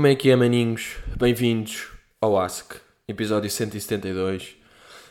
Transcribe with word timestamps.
Como 0.00 0.06
é 0.06 0.14
que 0.14 0.30
é, 0.30 0.34
maninhos? 0.34 0.96
Bem-vindos 1.18 1.88
ao 2.22 2.40
Ask, 2.40 2.76
episódio 3.06 3.50
172. 3.50 4.56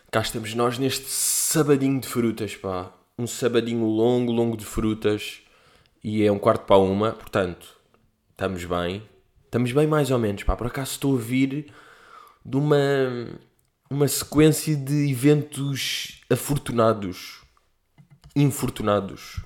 Cá 0.10 0.20
estamos 0.22 0.56
nós 0.56 0.80
neste 0.80 1.06
sabadinho 1.08 2.02
de 2.02 2.08
frutas, 2.08 2.56
pá. 2.56 2.92
Um 3.16 3.28
sabadinho 3.28 3.86
longo, 3.86 4.32
longo 4.32 4.58
de 4.58 4.66
frutas. 4.66 5.42
E 6.04 6.24
é 6.24 6.32
um 6.32 6.40
quarto 6.40 6.66
para 6.66 6.80
uma, 6.80 7.12
portanto, 7.12 7.68
estamos 8.32 8.66
bem. 8.66 9.04
Estamos 9.46 9.72
bem 9.72 9.86
mais 9.86 10.10
ou 10.10 10.18
menos, 10.18 10.42
pá. 10.42 10.56
Por 10.56 10.66
acaso 10.66 10.94
estou 10.94 11.16
a 11.16 11.22
vir 11.22 11.72
de 12.44 12.58
uma, 12.58 12.80
uma 13.92 14.08
sequência 14.08 14.76
de 14.76 15.12
eventos 15.12 16.20
afortunados. 16.32 17.42
Infortunados. 18.36 19.40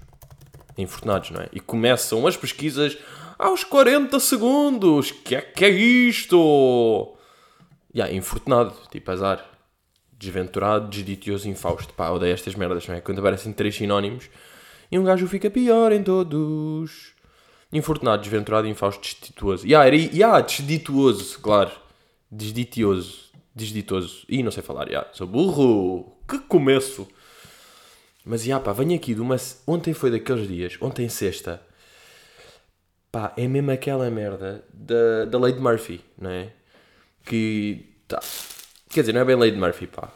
Infortunados, 0.77 1.31
não 1.31 1.41
é? 1.41 1.49
E 1.51 1.59
começam 1.59 2.25
as 2.25 2.37
pesquisas 2.37 2.97
aos 3.37 3.63
40 3.63 4.19
segundos. 4.19 5.11
Que 5.11 5.35
é 5.35 5.41
que 5.41 5.65
é 5.65 5.69
isto? 5.69 7.15
Yeah, 7.95 8.13
infortunado, 8.13 8.73
tipo 8.91 9.11
azar. 9.11 9.45
Desventurado, 10.11 10.87
desditioso, 10.87 11.49
infausto. 11.49 11.93
Pá, 11.93 12.09
odeio 12.09 12.33
estas 12.33 12.55
merdas, 12.55 12.87
não 12.87 12.95
é? 12.95 13.01
Quando 13.01 13.19
aparecem 13.19 13.51
três 13.51 13.75
sinónimos 13.75 14.29
e 14.91 14.97
um 14.97 15.03
gajo 15.03 15.27
fica 15.27 15.49
pior 15.49 15.91
em 15.91 16.03
todos. 16.03 17.13
Infortunado, 17.71 18.21
desventurado, 18.21 18.67
infausto, 18.67 19.01
desdituoso. 19.01 19.65
Yeah, 19.65 19.87
era. 19.87 19.95
Yeah, 19.95 20.39
desdituoso, 20.41 21.39
claro. 21.39 21.71
Desditioso. 22.31 23.31
Desditoso. 23.55 24.25
Ih, 24.29 24.43
não 24.43 24.51
sei 24.51 24.63
falar. 24.63 24.87
Yeah. 24.87 25.09
Sou 25.13 25.27
burro. 25.27 26.15
Que 26.27 26.39
começo. 26.39 27.07
Mas, 28.25 28.45
yeah, 28.45 28.63
pá, 28.63 28.71
venho 28.71 28.95
aqui 28.95 29.13
de 29.13 29.19
uma... 29.19 29.35
Ontem 29.67 29.93
foi 29.93 30.09
daqueles 30.09 30.47
dias. 30.47 30.77
Ontem, 30.79 31.09
sexta 31.09 31.61
Pá, 33.13 33.31
é 33.37 33.47
mesmo 33.47 33.69
aquela 33.69 34.09
merda 34.09 34.65
da, 34.73 35.25
da 35.25 35.37
lei 35.37 35.53
de 35.53 35.59
Murphy, 35.59 36.01
não 36.17 36.31
é? 36.31 36.49
Que. 37.23 37.85
Tá. 38.07 38.19
Quer 38.89 39.01
dizer, 39.01 39.13
não 39.13 39.21
é 39.21 39.25
bem 39.25 39.35
lei 39.35 39.51
de 39.51 39.57
Murphy, 39.57 39.85
pá. 39.85 40.09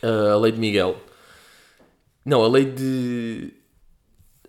Uh, 0.00 0.30
a 0.32 0.36
lei 0.36 0.52
de 0.52 0.60
Miguel. 0.60 0.96
Não, 2.24 2.44
a 2.44 2.48
lei 2.48 2.66
de. 2.66 3.52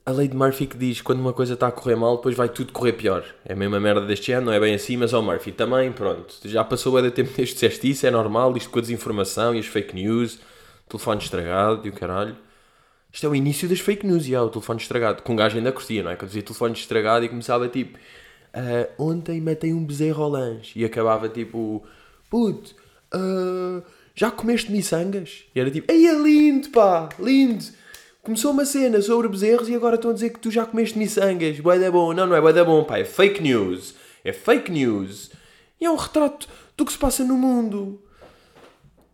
A 0.06 0.12
lei 0.12 0.28
de 0.28 0.36
Murphy 0.38 0.68
que 0.68 0.78
diz 0.78 1.02
quando 1.02 1.22
uma 1.22 1.34
coisa 1.34 1.56
está 1.56 1.66
a 1.66 1.72
correr 1.72 1.96
mal, 1.96 2.18
depois 2.18 2.36
vai 2.36 2.50
tudo 2.50 2.72
correr 2.72 2.94
pior. 2.94 3.26
É 3.44 3.54
a 3.54 3.56
mesma 3.56 3.80
merda 3.80 4.06
deste 4.06 4.32
ano, 4.32 4.46
não 4.46 4.54
é 4.54 4.60
bem 4.60 4.76
assim, 4.76 4.96
mas 4.96 5.12
ao 5.12 5.24
Murphy 5.24 5.52
também, 5.52 5.92
pronto. 5.92 6.36
Já 6.46 6.64
passou 6.64 6.94
o 6.94 7.12
tempo 7.12 7.32
desde 7.36 7.56
que 7.56 7.66
disseste 7.66 7.90
isso, 7.90 8.06
é 8.06 8.12
normal, 8.12 8.56
isto 8.56 8.70
com 8.70 8.78
a 8.78 8.82
desinformação 8.84 9.56
e 9.56 9.60
as 9.60 9.66
fake 9.66 9.96
news, 9.96 10.38
telefone 10.88 11.20
estragado 11.20 11.88
e 11.88 11.90
o 11.90 11.94
caralho. 11.94 12.38
Isto 13.16 13.28
é 13.28 13.30
o 13.30 13.36
início 13.36 13.70
das 13.70 13.80
fake 13.80 14.06
news, 14.06 14.26
já, 14.26 14.44
o 14.44 14.50
telefone 14.50 14.78
estragado. 14.78 15.24
Com 15.24 15.32
um 15.32 15.36
gajo 15.38 15.56
ainda 15.56 15.72
curtia, 15.72 16.04
não 16.04 16.12
é? 16.12 16.18
Quando 16.18 16.28
dizia 16.28 16.44
telefone 16.44 16.74
estragado 16.74 17.24
e 17.24 17.30
começava 17.30 17.70
tipo... 17.70 17.98
Uh, 17.98 19.02
ontem 19.02 19.40
matei 19.40 19.72
um 19.72 19.86
bezerro 19.86 20.22
ao 20.22 20.30
lanche. 20.30 20.78
E 20.78 20.84
acabava 20.84 21.30
tipo... 21.30 21.82
Puto, 22.30 22.76
uh, 23.14 23.82
já 24.14 24.30
comeste 24.30 24.70
miçangas? 24.70 25.46
E 25.56 25.60
era 25.62 25.72
tipo... 25.72 25.90
Ei, 25.90 26.06
é 26.06 26.14
lindo, 26.14 26.68
pá, 26.72 27.08
lindo. 27.18 27.64
Começou 28.22 28.52
uma 28.52 28.66
cena 28.66 29.02
sobre 29.02 29.30
bezerros 29.30 29.70
e 29.70 29.76
agora 29.76 29.96
estão 29.96 30.12
a 30.12 30.14
dizer 30.14 30.32
que 30.32 30.40
tu 30.40 30.52
já 30.52 30.66
comeste 30.66 31.00
miçangas. 31.00 31.58
Boa 31.62 31.80
da 31.80 31.90
bom. 31.90 32.12
Não, 32.12 32.28
não 32.28 32.36
é 32.36 32.42
boa 32.42 32.52
da 32.52 32.66
bom, 32.66 32.84
pá. 32.84 32.98
É 32.98 33.06
fake 33.06 33.42
news. 33.42 33.96
É 34.26 34.34
fake 34.34 34.70
news. 34.70 35.32
E 35.80 35.86
é 35.86 35.90
um 35.90 35.96
retrato 35.96 36.50
do 36.76 36.84
que 36.84 36.92
se 36.92 36.98
passa 36.98 37.24
no 37.24 37.38
mundo. 37.38 38.04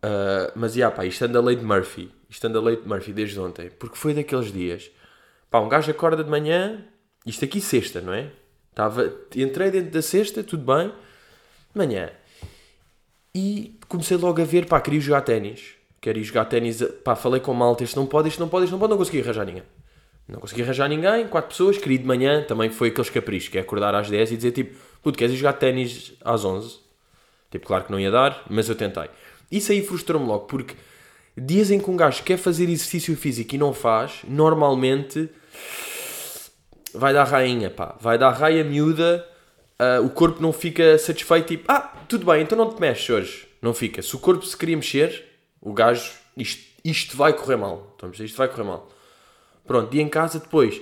Uh, 0.03 0.49
mas, 0.55 0.73
já, 0.73 0.89
pá, 0.89 1.05
isto 1.05 1.23
anda 1.23 1.37
a 1.37 1.41
lei 1.43 1.55
de 1.55 1.63
Murphy 1.63 2.09
isto 2.31 2.47
anda 2.47 2.61
leite 2.61 2.83
de 2.83 2.87
Murphy 2.87 3.11
desde 3.11 3.37
ontem, 3.37 3.69
porque 3.77 3.97
foi 3.97 4.13
daqueles 4.13 4.53
dias. 4.53 4.89
Pá, 5.49 5.59
um 5.59 5.67
gajo 5.67 5.91
acorda 5.91 6.23
de 6.23 6.29
manhã, 6.29 6.81
isto 7.25 7.43
aqui 7.43 7.59
sexta, 7.59 7.99
não 7.99 8.13
é? 8.13 8.31
Tava, 8.73 9.13
entrei 9.35 9.69
dentro 9.69 9.91
da 9.91 10.01
sexta, 10.01 10.41
tudo 10.41 10.63
bem, 10.63 10.93
manhã. 11.75 12.09
E 13.35 13.77
comecei 13.89 14.15
logo 14.15 14.41
a 14.41 14.45
ver, 14.45 14.65
pá, 14.65 14.79
queria 14.79 15.01
jogar 15.01 15.21
ténis. 15.21 15.73
Quero 15.99 16.19
ir 16.19 16.23
jogar 16.23 16.45
ténis, 16.45 16.81
pá, 17.03 17.17
falei 17.17 17.41
com 17.41 17.53
malta, 17.53 17.83
isto 17.83 17.99
não 17.99 18.07
pode, 18.07 18.29
isto 18.29 18.39
não 18.39 18.47
pode, 18.47 18.63
isto 18.63 18.71
não 18.71 18.79
pode, 18.79 18.91
não 18.91 18.97
consegui 18.97 19.19
arranjar 19.19 19.45
ninguém. 19.45 19.63
Não 20.25 20.39
consegui 20.39 20.63
arranjar 20.63 20.87
ninguém, 20.87 21.27
quatro 21.27 21.49
pessoas, 21.49 21.77
queria 21.77 21.97
de 21.97 22.05
manhã, 22.05 22.45
também 22.45 22.69
foi 22.69 22.87
aqueles 22.87 23.09
caprichos, 23.09 23.49
que 23.49 23.57
é 23.57 23.61
acordar 23.61 23.93
às 23.93 24.09
10 24.09 24.31
e 24.31 24.35
dizer 24.37 24.51
tipo, 24.51 24.79
puto, 25.03 25.17
queres 25.17 25.33
ir 25.33 25.37
jogar 25.37 25.53
ténis 25.53 26.13
às 26.23 26.45
11? 26.45 26.79
Tipo, 27.51 27.67
claro 27.67 27.83
que 27.83 27.91
não 27.91 27.99
ia 27.99 28.09
dar, 28.09 28.41
mas 28.49 28.69
eu 28.69 28.75
tentei. 28.75 29.09
Isso 29.51 29.73
aí 29.73 29.83
frustrou-me 29.85 30.25
logo, 30.25 30.45
porque 30.45 30.75
dias 31.37 31.71
em 31.71 31.79
que 31.79 31.89
um 31.89 31.95
gajo 31.95 32.23
quer 32.23 32.37
fazer 32.37 32.63
exercício 32.65 33.15
físico 33.15 33.55
e 33.55 33.57
não 33.57 33.73
faz, 33.73 34.21
normalmente 34.27 35.29
vai 36.93 37.13
dar 37.13 37.23
rainha, 37.23 37.69
pá. 37.69 37.95
Vai 37.99 38.17
dar 38.17 38.31
raia 38.31 38.63
miúda, 38.63 39.25
uh, 39.79 40.05
o 40.05 40.09
corpo 40.09 40.41
não 40.41 40.51
fica 40.51 40.97
satisfeito, 40.97 41.47
tipo, 41.47 41.65
ah, 41.71 41.93
tudo 42.07 42.25
bem, 42.25 42.43
então 42.43 42.57
não 42.57 42.73
te 42.73 42.79
mexes 42.79 43.09
hoje. 43.09 43.47
Não 43.61 43.73
fica. 43.73 44.01
Se 44.01 44.15
o 44.15 44.19
corpo 44.19 44.45
se 44.45 44.57
queria 44.57 44.75
mexer, 44.75 45.23
o 45.61 45.71
gajo, 45.71 46.11
isto, 46.35 46.63
isto 46.83 47.15
vai 47.15 47.33
correr 47.33 47.55
mal. 47.55 47.95
Isto 48.19 48.37
vai 48.37 48.47
correr 48.47 48.63
mal. 48.63 48.89
Pronto, 49.65 49.91
dia 49.91 50.01
em 50.01 50.09
casa 50.09 50.39
depois, 50.39 50.81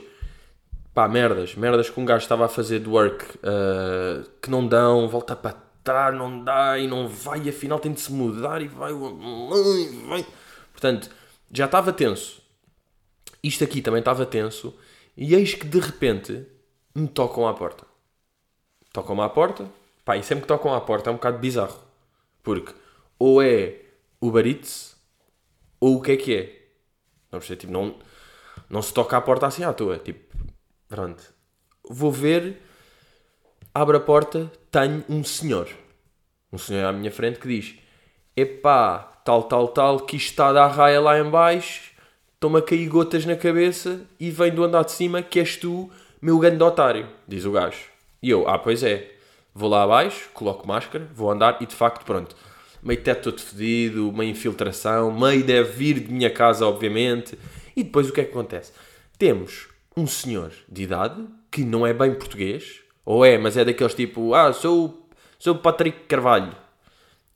pá, 0.94 1.08
merdas, 1.08 1.56
merdas 1.56 1.90
que 1.90 2.00
um 2.00 2.06
gajo 2.06 2.24
estava 2.24 2.46
a 2.46 2.50
fazer 2.50 2.80
de 2.80 2.88
work 2.88 3.26
uh, 3.38 4.28
que 4.42 4.50
não 4.50 4.66
dão, 4.66 5.08
volta 5.10 5.36
para 5.36 5.69
não 6.12 6.44
dá 6.44 6.78
e 6.78 6.88
não 6.88 7.08
vai, 7.08 7.42
e 7.42 7.50
afinal 7.50 7.80
tem 7.80 7.94
de 7.94 8.02
se 8.02 8.12
mudar 8.12 8.62
e 8.62 8.68
vai, 8.68 8.92
vai. 10.08 10.26
Portanto, 10.72 11.10
já 11.52 11.66
estava 11.66 11.92
tenso. 11.92 12.42
Isto 13.44 13.64
aqui 13.64 13.82
também 13.82 14.00
estava 14.00 14.26
tenso. 14.26 14.78
E 15.16 15.34
eis 15.36 15.54
que 15.54 15.66
de 15.66 15.80
repente 15.80 16.46
me 16.96 17.08
tocam 17.08 17.48
à 17.48 17.54
porta. 17.54 17.86
Tocam-me 18.94 19.22
à 19.22 19.30
porta. 19.30 19.70
Pá, 20.06 20.18
e 20.18 20.24
sempre 20.24 20.44
que 20.44 20.48
tocam 20.48 20.74
à 20.74 20.82
porta 20.82 21.10
é 21.10 21.12
um 21.12 21.16
bocado 21.16 21.38
bizarro. 21.40 21.80
Porque 22.44 22.74
ou 23.18 23.42
é 23.42 23.82
o 24.22 24.38
Eats 24.40 24.98
ou 25.80 25.98
o 25.98 26.02
que 26.02 26.12
é 26.14 26.18
que 26.18 26.36
é. 26.36 26.60
Não, 27.32 27.40
tipo, 27.40 27.72
não, 27.72 28.00
não 28.70 28.82
se 28.82 28.94
toca 28.94 29.18
à 29.18 29.22
porta 29.22 29.48
assim 29.48 29.64
à 29.64 29.74
toa. 29.74 30.00
Tipo, 30.00 30.36
pronto. 30.88 31.24
Vou 31.90 32.12
ver, 32.12 32.62
abre 33.74 33.98
a 33.98 34.00
porta, 34.00 34.52
tenho 34.72 35.04
um 35.10 35.24
senhor. 35.24 35.68
Um 36.52 36.58
senhor 36.58 36.86
à 36.86 36.92
minha 36.92 37.12
frente 37.12 37.40
que 37.40 37.48
diz: 37.48 37.76
Epá, 38.36 39.22
tal, 39.24 39.44
tal, 39.44 39.68
tal, 39.68 40.00
que 40.00 40.18
isto 40.18 40.30
está 40.32 40.50
a 40.50 40.54
dar 40.54 40.68
raia 40.68 41.00
lá 41.00 41.20
em 41.20 41.30
baixo, 41.30 41.92
estão-me 42.34 42.60
a 42.60 42.62
cair 42.62 42.88
gotas 42.88 43.26
na 43.26 43.36
cabeça 43.36 44.02
e 44.20 44.32
vem 44.32 44.52
do 44.52 44.64
andar 44.64 44.84
de 44.84 44.92
cima 44.92 45.22
que 45.22 45.40
és 45.40 45.58
tu, 45.58 45.90
meu 46.22 46.40
grande 46.40 46.64
otário, 46.64 47.08
diz 47.28 47.46
o 47.46 47.52
gajo. 47.52 47.86
E 48.22 48.30
eu, 48.30 48.48
ah, 48.48 48.58
pois 48.58 48.84
é. 48.84 49.12
Vou 49.54 49.70
lá 49.70 49.84
abaixo, 49.84 50.30
coloco 50.34 50.68
máscara, 50.68 51.08
vou 51.14 51.30
andar 51.32 51.58
e 51.62 51.66
de 51.66 51.76
facto, 51.76 52.06
pronto. 52.06 52.36
Meio 52.82 53.02
teto 53.02 53.32
todo 53.32 53.42
fedido, 53.42 54.12
meio 54.14 54.32
infiltração, 54.32 55.12
meio 55.12 55.44
deve 55.44 55.72
vir 55.72 56.00
de 56.00 56.14
minha 56.14 56.30
casa, 56.30 56.66
obviamente. 56.66 57.38
E 57.76 57.84
depois 57.84 58.10
o 58.10 58.14
que 58.14 58.22
é 58.22 58.24
que 58.24 58.32
acontece? 58.32 58.72
Temos 59.18 59.68
um 59.98 60.08
senhor 60.08 60.52
de 60.68 60.84
idade 60.84 61.26
que 61.52 61.64
não 61.64 61.86
é 61.86 61.94
bem 61.94 62.14
português, 62.14 62.82
ou 63.12 63.26
é, 63.26 63.38
mas 63.38 63.58
é 63.58 63.66
daqueles 63.66 63.96
tipo, 63.96 64.36
ah, 64.36 64.54
sou, 64.54 65.10
sou 65.40 65.56
Patrick 65.56 66.02
Carvalho 66.06 66.56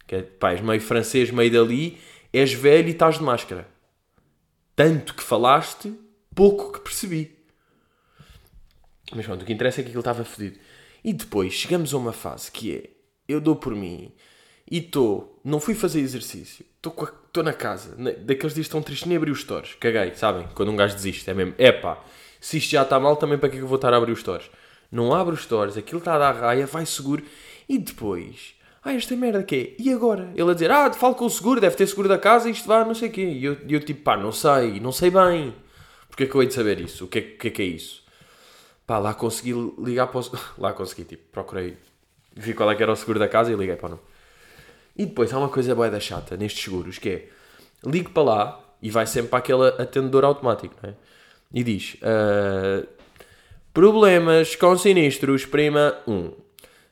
que 0.07 0.15
é, 0.15 0.21
pá, 0.21 0.51
és 0.51 0.61
meio 0.61 0.81
francês, 0.81 1.31
meio 1.31 1.51
dali, 1.51 1.97
és 2.31 2.53
velho 2.53 2.87
e 2.87 2.91
estás 2.91 3.17
de 3.17 3.23
máscara. 3.23 3.67
Tanto 4.75 5.13
que 5.13 5.23
falaste, 5.23 5.93
pouco 6.35 6.71
que 6.71 6.79
percebi. 6.79 7.35
Mas 9.15 9.25
pronto, 9.25 9.41
o 9.41 9.45
que 9.45 9.53
interessa 9.53 9.81
é 9.81 9.83
que 9.83 9.89
aquilo 9.89 10.01
estava 10.01 10.23
fodido. 10.23 10.59
E 11.03 11.13
depois 11.13 11.53
chegamos 11.53 11.93
a 11.93 11.97
uma 11.97 12.13
fase 12.13 12.51
que 12.51 12.75
é: 12.75 12.89
eu 13.27 13.39
dou 13.41 13.55
por 13.55 13.75
mim 13.75 14.11
e 14.69 14.77
estou, 14.77 15.39
não 15.43 15.59
fui 15.59 15.75
fazer 15.75 15.99
exercício, 15.99 16.65
estou 16.75 17.43
na 17.43 17.53
casa, 17.53 17.95
daqueles 18.19 18.53
dias 18.53 18.67
estão 18.67 18.81
tristes, 18.81 19.07
nem 19.07 19.17
abri 19.17 19.31
os 19.31 19.41
stores. 19.41 19.75
Caguei, 19.75 20.13
sabem? 20.15 20.47
Quando 20.53 20.71
um 20.71 20.75
gajo 20.75 20.95
desiste, 20.95 21.29
é 21.29 21.33
mesmo: 21.33 21.53
é 21.57 21.71
pá, 21.71 22.03
se 22.39 22.57
isto 22.57 22.71
já 22.71 22.83
está 22.83 22.99
mal, 22.99 23.15
também 23.15 23.37
para 23.37 23.49
que 23.49 23.57
eu 23.57 23.67
vou 23.67 23.75
estar 23.75 23.93
a 23.93 23.97
abrir 23.97 24.11
os 24.11 24.19
stores? 24.19 24.49
Não 24.93 25.13
abro 25.13 25.33
os 25.33 25.41
stores, 25.41 25.75
aquilo 25.75 25.97
está 25.97 26.13
a 26.13 26.19
dar 26.19 26.31
raia, 26.33 26.67
vai 26.67 26.85
seguro 26.85 27.23
e 27.67 27.79
depois 27.79 28.53
ah, 28.83 28.93
esta 28.93 29.15
merda 29.15 29.41
que 29.43 29.55
é? 29.55 29.81
E 29.81 29.93
agora? 29.93 30.31
Ele 30.35 30.51
a 30.51 30.53
dizer, 30.53 30.69
ah, 30.69 30.91
falo 30.91 31.15
com 31.15 31.25
o 31.25 31.29
seguro, 31.29 31.61
deve 31.61 31.75
ter 31.75 31.87
seguro 31.87 32.09
da 32.09 32.17
casa, 32.17 32.49
isto 32.49 32.67
vai, 32.67 32.83
não 32.83 32.93
sei 32.93 33.07
o 33.07 33.11
quê. 33.11 33.23
E 33.23 33.45
eu, 33.45 33.57
eu 33.67 33.79
tipo, 33.79 34.01
pá, 34.03 34.17
não 34.17 34.31
sei, 34.31 34.79
não 34.81 34.91
sei 34.91 35.09
bem. 35.09 35.55
Porque 36.09 36.25
é 36.25 36.27
que 36.27 36.35
eu 36.35 36.41
hei 36.41 36.49
de 36.49 36.53
saber 36.53 36.81
isso? 36.81 37.05
O 37.05 37.07
que 37.07 37.19
é 37.19 37.21
que, 37.21 37.47
é, 37.47 37.51
que 37.51 37.61
é 37.61 37.65
isso? 37.65 38.03
Pá, 38.85 38.99
lá 38.99 39.13
consegui 39.13 39.53
ligar 39.79 40.07
para 40.07 40.19
o... 40.19 40.23
Lá 40.61 40.73
consegui, 40.73 41.05
tipo, 41.05 41.23
procurei, 41.31 41.77
vi 42.35 42.53
qual 42.53 42.69
é 42.69 42.75
que 42.75 42.83
era 42.83 42.91
o 42.91 42.95
seguro 42.95 43.19
da 43.19 43.29
casa 43.29 43.53
e 43.53 43.55
liguei 43.55 43.77
para 43.77 43.87
o 43.87 43.89
nome. 43.91 44.01
E 44.97 45.05
depois 45.05 45.33
há 45.33 45.39
uma 45.39 45.49
coisa 45.49 45.73
boa 45.73 45.89
da 45.89 45.99
chata 45.99 46.35
nestes 46.35 46.65
seguros, 46.65 46.97
que 46.99 47.09
é, 47.09 47.29
ligo 47.85 48.11
para 48.11 48.23
lá 48.23 48.59
e 48.81 48.91
vai 48.91 49.07
sempre 49.07 49.29
para 49.29 49.39
aquele 49.39 49.65
atendedor 49.81 50.25
automático, 50.25 50.75
não 50.83 50.89
é? 50.89 50.95
E 51.53 51.63
diz, 51.63 51.95
uh, 52.01 52.85
problemas 53.73 54.55
com 54.55 54.77
sinistros, 54.77 55.45
prima 55.45 55.97
1. 56.07 56.31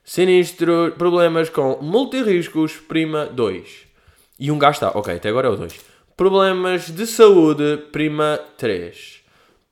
Sinistro, 0.04 0.94
problemas 0.98 1.50
com 1.50 1.78
multirriscos, 1.82 2.74
prima 2.74 3.28
2. 3.28 3.88
E 4.40 4.52
um 4.52 4.58
gajo 4.58 4.78
está, 4.78 4.90
ok, 4.90 5.16
até 5.16 5.30
agora 5.30 5.48
é 5.48 5.52
o 5.52 5.56
2. 5.56 5.80
Problemas 6.18 6.90
de 6.90 7.06
saúde, 7.06 7.78
prima 7.92 8.40
3. 8.58 9.22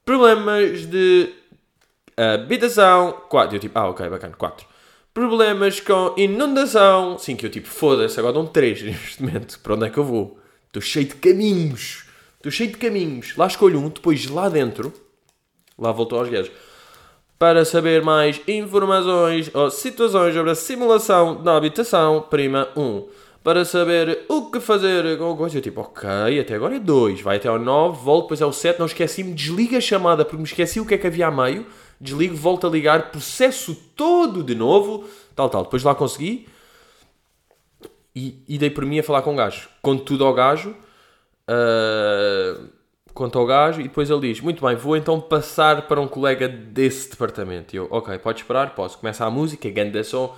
Problemas 0.05 0.85
de 0.85 1.33
habitação, 2.15 3.23
4. 3.27 3.55
Eu 3.55 3.59
tipo, 3.59 3.77
ah, 3.79 3.89
ok, 3.89 4.07
bacana, 4.07 4.35
4. 4.35 4.67
Problemas 5.11 5.79
com 5.79 6.13
inundação. 6.15 7.17
Sim, 7.17 7.35
que 7.35 7.45
eu 7.45 7.49
tipo, 7.49 7.67
foda-se, 7.67 8.19
agora 8.19 8.33
dão 8.33 8.45
três 8.45 8.81
neste 8.83 9.23
momento. 9.23 9.59
Para 9.59 9.73
onde 9.73 9.87
é 9.87 9.89
que 9.89 9.97
eu 9.97 10.03
vou? 10.03 10.39
Estou 10.67 10.81
cheio 10.81 11.07
de 11.07 11.15
caminhos. 11.15 12.05
Estou 12.37 12.51
cheio 12.51 12.69
de 12.69 12.77
caminhos. 12.77 13.35
Lá 13.35 13.47
escolho 13.47 13.79
um, 13.79 13.89
depois 13.89 14.27
lá 14.27 14.47
dentro. 14.47 14.93
Lá 15.77 15.91
voltou 15.91 16.19
aos 16.19 16.29
gajos. 16.29 16.51
Para 17.39 17.63
saber 17.63 18.03
mais 18.03 18.41
informações 18.49 19.49
ou 19.55 19.71
situações 19.71 20.35
sobre 20.35 20.51
a 20.51 20.55
simulação 20.55 21.41
da 21.41 21.55
habitação, 21.55 22.21
prima 22.21 22.67
1. 22.75 23.07
Para 23.41 23.63
saber 23.63 24.25
o 24.27 24.51
que 24.51 24.59
fazer 24.59 25.17
com 25.17 25.37
coisa, 25.37 25.57
eu 25.57 25.61
tipo, 25.61 25.79
ok, 25.79 26.37
até 26.37 26.53
agora 26.53 26.75
é 26.75 26.79
2. 26.79 27.21
Vai 27.21 27.37
até 27.37 27.47
ao 27.47 27.57
9, 27.57 28.03
volto, 28.03 28.23
depois 28.23 28.41
é 28.41 28.45
o 28.45 28.51
7. 28.51 28.77
Não 28.77 28.87
esqueci-me, 28.87 29.33
desliga 29.33 29.77
a 29.77 29.81
chamada 29.81 30.25
porque 30.25 30.35
me 30.35 30.43
esqueci 30.43 30.81
o 30.81 30.85
que 30.85 30.95
é 30.95 30.97
que 30.97 31.07
havia 31.07 31.27
a 31.27 31.31
meio. 31.31 31.65
Desligo, 32.01 32.35
volto 32.35 32.67
a 32.67 32.69
ligar, 32.69 33.09
processo 33.09 33.73
todo 33.95 34.43
de 34.43 34.53
novo, 34.53 35.05
tal, 35.33 35.49
tal. 35.49 35.63
Depois 35.63 35.81
lá 35.81 35.95
consegui 35.95 36.45
e, 38.13 38.43
e 38.49 38.57
dei 38.57 38.69
por 38.69 38.85
mim 38.85 38.99
a 38.99 39.03
falar 39.03 39.21
com 39.21 39.31
o 39.31 39.37
gajo. 39.37 39.69
Conto 39.81 40.03
tudo 40.03 40.25
ao 40.25 40.33
gajo. 40.33 40.75
Uh, 41.49 42.78
conto 43.19 43.37
ao 43.37 43.45
gajo 43.45 43.81
e 43.81 43.83
depois 43.83 44.09
ele 44.09 44.21
diz: 44.21 44.39
Muito 44.39 44.65
bem, 44.65 44.75
vou 44.75 44.95
então 44.95 45.19
passar 45.19 45.87
para 45.87 45.99
um 45.99 46.07
colega 46.07 46.47
desse 46.47 47.09
departamento. 47.09 47.75
E 47.75 47.77
eu, 47.77 47.87
ok, 47.91 48.17
pode 48.17 48.39
esperar, 48.39 48.73
posso. 48.73 48.97
Começa 48.97 49.25
a 49.25 49.29
música, 49.29 49.69
ganda 49.69 50.01
som. 50.03 50.35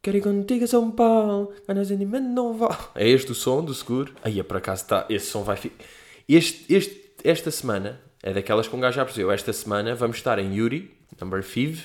Quero 0.00 0.16
ir 0.16 0.20
contigo 0.20 0.64
a 0.64 0.66
São 0.66 0.90
Paulo, 0.90 1.52
não 2.22 2.56
vá. 2.56 2.90
É 2.94 3.08
este 3.08 3.32
o 3.32 3.34
som 3.34 3.64
do 3.64 3.74
seguro? 3.74 4.12
Aí, 4.22 4.38
é 4.38 4.42
por 4.42 4.56
acaso 4.56 4.82
está. 4.82 5.06
Esse 5.08 5.26
som 5.26 5.42
vai 5.42 5.56
ficar. 5.56 5.84
Este, 6.28 6.72
este, 6.72 7.14
esta 7.22 7.50
semana 7.50 8.00
é 8.22 8.32
daquelas 8.32 8.66
que 8.66 8.74
um 8.74 8.80
gajo 8.80 8.96
já 8.96 9.04
percebeu. 9.04 9.30
Esta 9.30 9.52
semana 9.52 9.94
vamos 9.94 10.16
estar 10.16 10.38
em 10.38 10.54
Yuri, 10.54 10.90
number 11.20 11.42
5, 11.44 11.78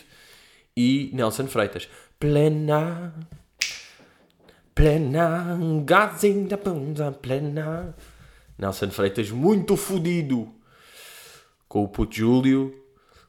e 0.75 1.11
Nelson 1.13 1.47
Freitas. 1.47 1.87
Plena. 2.19 3.13
Plena. 4.73 5.57
God's 5.85 6.47
da 6.47 6.57
punta 6.57 7.11
plena. 7.11 7.95
Nelson 8.57 8.89
Freitas 8.89 9.29
muito 9.29 9.77
fodido 9.77 10.51
com 11.67 11.83
o 11.83 11.87
puto 11.87 12.15
Júlio, 12.15 12.73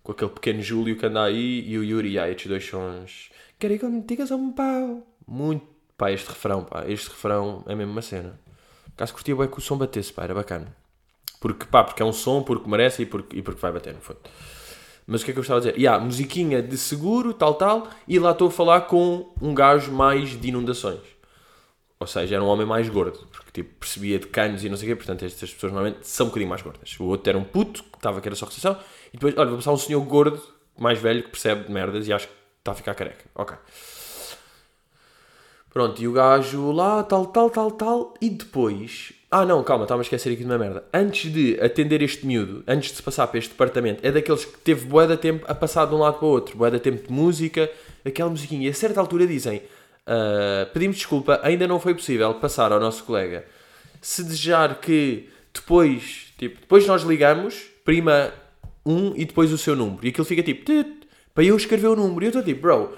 com 0.02 0.12
aquele 0.12 0.30
pequeno 0.30 0.62
Júlio 0.62 0.96
que 0.96 1.04
anda 1.04 1.24
aí 1.24 1.68
e 1.68 1.76
o 1.76 1.84
Yuri. 1.84 2.18
Ah, 2.18 2.30
estes 2.30 2.46
dois 2.46 2.64
sons. 2.64 3.30
Quero 3.58 3.74
ir 3.74 3.78
contigo 3.78 4.22
a 4.22 4.26
São 4.26 4.52
Paulo. 4.52 5.02
Muito. 5.26 5.66
Pá, 5.96 6.12
este 6.12 6.28
refrão, 6.28 6.64
pá, 6.64 6.84
este 6.86 7.08
refrão 7.08 7.64
é 7.66 7.74
mesmo 7.74 7.92
uma 7.92 8.02
cena. 8.02 8.38
Caso 8.96 9.12
curtia 9.12 9.34
bem 9.34 9.48
que 9.48 9.58
o 9.58 9.60
som 9.60 9.76
batesse, 9.76 10.12
pá, 10.12 10.24
era 10.24 10.34
bacana. 10.34 10.74
Porque, 11.40 11.66
pá, 11.66 11.84
porque 11.84 12.02
é 12.02 12.06
um 12.06 12.12
som, 12.12 12.42
porque 12.42 12.68
merece 12.68 13.02
e 13.02 13.06
porque, 13.06 13.36
e 13.36 13.42
porque 13.42 13.60
vai 13.60 13.72
bater, 13.72 13.94
no 13.94 14.00
fundo. 14.00 14.20
Mas 15.06 15.22
o 15.22 15.24
que 15.24 15.30
é 15.30 15.34
que 15.34 15.40
eu 15.40 15.42
estava 15.42 15.58
a 15.58 15.60
dizer? 15.60 15.76
E 15.76 15.82
yeah, 15.82 16.02
musiquinha 16.02 16.62
de 16.62 16.76
seguro, 16.78 17.34
tal, 17.34 17.54
tal, 17.54 17.88
e 18.06 18.18
lá 18.18 18.30
estou 18.30 18.48
a 18.48 18.50
falar 18.50 18.82
com 18.82 19.32
um 19.40 19.54
gajo 19.54 19.90
mais 19.90 20.40
de 20.40 20.48
inundações. 20.48 21.00
Ou 22.00 22.06
seja, 22.06 22.36
era 22.36 22.44
um 22.44 22.46
homem 22.46 22.66
mais 22.66 22.88
gordo, 22.88 23.26
porque 23.32 23.50
tipo, 23.50 23.74
percebia 23.80 24.18
de 24.18 24.28
canos 24.28 24.64
e 24.64 24.68
não 24.68 24.76
sei 24.76 24.88
o 24.88 24.90
quê, 24.90 24.96
portanto 24.96 25.24
estas 25.24 25.52
pessoas 25.52 25.72
normalmente 25.72 26.06
são 26.06 26.26
um 26.26 26.28
bocadinho 26.28 26.48
mais 26.48 26.62
gordas. 26.62 26.96
O 27.00 27.04
outro 27.04 27.28
era 27.28 27.38
um 27.38 27.44
puto, 27.44 27.82
que 27.82 27.96
estava 27.96 28.20
que 28.20 28.28
era 28.28 28.36
só 28.36 28.46
recepção, 28.46 28.78
e 29.08 29.16
depois, 29.16 29.36
olha, 29.36 29.48
vou 29.48 29.58
passar 29.58 29.72
um 29.72 29.76
senhor 29.76 30.00
gordo, 30.02 30.40
mais 30.78 30.98
velho, 31.00 31.24
que 31.24 31.30
percebe 31.30 31.64
de 31.64 31.72
merdas 31.72 32.06
e 32.06 32.12
acho 32.12 32.28
que 32.28 32.34
está 32.60 32.72
a 32.72 32.74
ficar 32.74 32.94
careca. 32.94 33.24
Ok. 33.34 33.56
Pronto, 35.70 36.00
e 36.00 36.08
o 36.08 36.12
gajo 36.12 36.72
lá, 36.72 37.02
tal, 37.02 37.26
tal, 37.26 37.50
tal, 37.50 37.70
tal, 37.72 38.14
e 38.20 38.30
depois. 38.30 39.12
Ah 39.30 39.44
não, 39.44 39.62
calma, 39.62 39.84
estava 39.84 40.00
a 40.00 40.02
esquecer 40.02 40.32
aqui 40.32 40.40
de 40.40 40.46
uma 40.46 40.56
merda. 40.56 40.84
Antes 40.94 41.30
de 41.30 41.60
atender 41.60 42.00
este 42.00 42.24
miúdo, 42.24 42.64
antes 42.66 42.90
de 42.90 42.96
se 42.96 43.02
passar 43.02 43.26
para 43.26 43.38
este 43.38 43.50
departamento, 43.50 44.06
é 44.06 44.10
daqueles 44.10 44.44
que 44.44 44.56
teve 44.58 44.86
bué 44.86 45.06
de 45.06 45.16
tempo 45.18 45.44
a 45.46 45.54
passar 45.54 45.84
de 45.86 45.94
um 45.94 45.98
lado 45.98 46.18
para 46.18 46.26
o 46.26 46.30
outro, 46.30 46.56
bué 46.56 46.70
de 46.70 46.80
tempo 46.80 47.06
de 47.06 47.12
música, 47.12 47.70
aquela 48.04 48.30
musiquinha, 48.30 48.66
e 48.66 48.70
a 48.70 48.74
certa 48.74 48.98
altura 49.00 49.26
dizem 49.26 49.62
Uh, 50.08 50.64
pedimos 50.72 50.96
desculpa, 50.96 51.38
ainda 51.42 51.68
não 51.68 51.78
foi 51.78 51.94
possível 51.94 52.32
passar 52.34 52.72
ao 52.72 52.80
nosso 52.80 53.04
colega. 53.04 53.44
Se 54.00 54.24
desejar 54.24 54.80
que 54.80 55.28
depois, 55.52 56.32
tipo, 56.38 56.60
depois 56.60 56.86
nós 56.86 57.02
ligamos, 57.02 57.66
prima 57.84 58.32
um 58.86 59.12
e 59.14 59.26
depois 59.26 59.52
o 59.52 59.58
seu 59.58 59.76
número. 59.76 60.06
E 60.06 60.08
aquilo 60.08 60.24
fica 60.24 60.42
tipo, 60.42 60.64
para 61.34 61.44
eu 61.44 61.54
escrever 61.54 61.88
o 61.88 61.96
número. 61.96 62.22
E 62.22 62.26
eu 62.26 62.28
estou 62.28 62.42
tipo, 62.42 62.62
bro, 62.62 62.96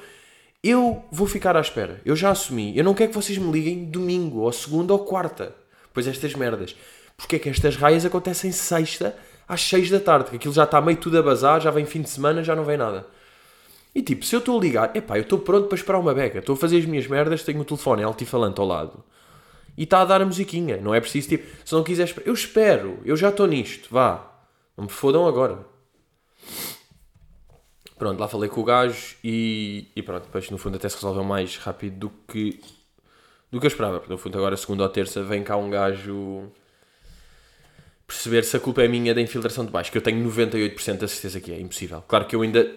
eu 0.62 1.04
vou 1.10 1.26
ficar 1.26 1.56
à 1.56 1.60
espera. 1.60 2.00
Eu 2.04 2.14
já 2.14 2.30
assumi. 2.30 2.76
Eu 2.78 2.84
não 2.84 2.94
quero 2.94 3.10
que 3.10 3.16
vocês 3.16 3.36
me 3.38 3.50
liguem 3.50 3.86
domingo, 3.86 4.40
ou 4.42 4.52
segunda, 4.52 4.92
ou 4.92 5.00
quarta. 5.00 5.52
Pois 5.92 6.06
estas 6.06 6.34
merdas. 6.34 6.76
Porque 7.16 7.36
é 7.36 7.38
que 7.40 7.48
estas 7.48 7.74
raias 7.74 8.04
acontecem 8.04 8.52
sexta 8.52 9.16
às 9.48 9.62
seis 9.62 9.90
da 9.90 9.98
tarde? 9.98 10.30
Que 10.30 10.36
aquilo 10.36 10.54
já 10.54 10.62
está 10.62 10.80
meio 10.80 10.96
tudo 10.96 11.18
a 11.18 11.22
bazar, 11.22 11.60
já 11.60 11.72
vem 11.72 11.84
fim 11.84 12.02
de 12.02 12.08
semana, 12.08 12.44
já 12.44 12.54
não 12.54 12.64
vem 12.64 12.76
nada. 12.76 13.04
E 13.94 14.02
tipo, 14.02 14.24
se 14.24 14.34
eu 14.34 14.38
estou 14.38 14.58
a 14.58 14.62
ligar, 14.62 14.96
epá, 14.96 15.18
eu 15.18 15.22
estou 15.22 15.38
pronto 15.38 15.68
para 15.68 15.76
esperar 15.76 15.98
uma 15.98 16.14
beca, 16.14 16.38
estou 16.38 16.54
a 16.54 16.56
fazer 16.56 16.78
as 16.78 16.84
minhas 16.84 17.06
merdas, 17.06 17.42
tenho 17.42 17.60
o 17.60 17.64
telefone 17.64 18.02
altifalante 18.02 18.60
ao 18.60 18.66
lado 18.66 19.04
e 19.76 19.84
está 19.84 20.02
a 20.02 20.04
dar 20.04 20.20
a 20.20 20.26
musiquinha, 20.26 20.76
não 20.76 20.94
é 20.94 21.00
preciso 21.00 21.28
tipo, 21.30 21.46
se 21.64 21.72
não 21.72 21.82
quiseres, 21.82 22.14
eu 22.24 22.34
espero, 22.34 22.98
eu 23.04 23.16
já 23.16 23.30
estou 23.30 23.46
nisto, 23.46 23.88
vá, 23.90 24.30
não 24.76 24.84
me 24.84 24.90
fodam 24.90 25.26
agora. 25.26 25.64
Pronto, 27.98 28.18
lá 28.18 28.28
falei 28.28 28.48
com 28.48 28.60
o 28.60 28.64
gajo 28.64 29.16
e, 29.22 29.88
e 29.94 30.02
pronto, 30.02 30.24
depois 30.24 30.48
no 30.50 30.56
fundo 30.56 30.76
até 30.76 30.88
se 30.88 30.96
resolveu 30.96 31.24
mais 31.24 31.56
rápido 31.56 31.98
do 31.98 32.10
que 32.28 32.60
do 33.50 33.58
que 33.58 33.66
eu 33.66 33.68
esperava, 33.68 33.98
porque 33.98 34.12
no 34.12 34.18
fundo 34.18 34.38
agora 34.38 34.56
segunda 34.56 34.84
ou 34.84 34.88
terça 34.88 35.22
vem 35.22 35.42
cá 35.42 35.56
um 35.56 35.68
gajo 35.68 36.50
perceber 38.06 38.44
se 38.44 38.56
a 38.56 38.60
culpa 38.60 38.82
é 38.82 38.88
minha 38.88 39.14
da 39.14 39.20
infiltração 39.20 39.64
de 39.64 39.70
baixo, 39.70 39.90
que 39.90 39.98
eu 39.98 40.02
tenho 40.02 40.24
98% 40.30 40.98
da 40.98 41.08
certeza 41.08 41.40
que 41.40 41.52
é 41.52 41.60
impossível. 41.60 42.02
Claro 42.06 42.26
que 42.26 42.34
eu 42.34 42.42
ainda 42.42 42.70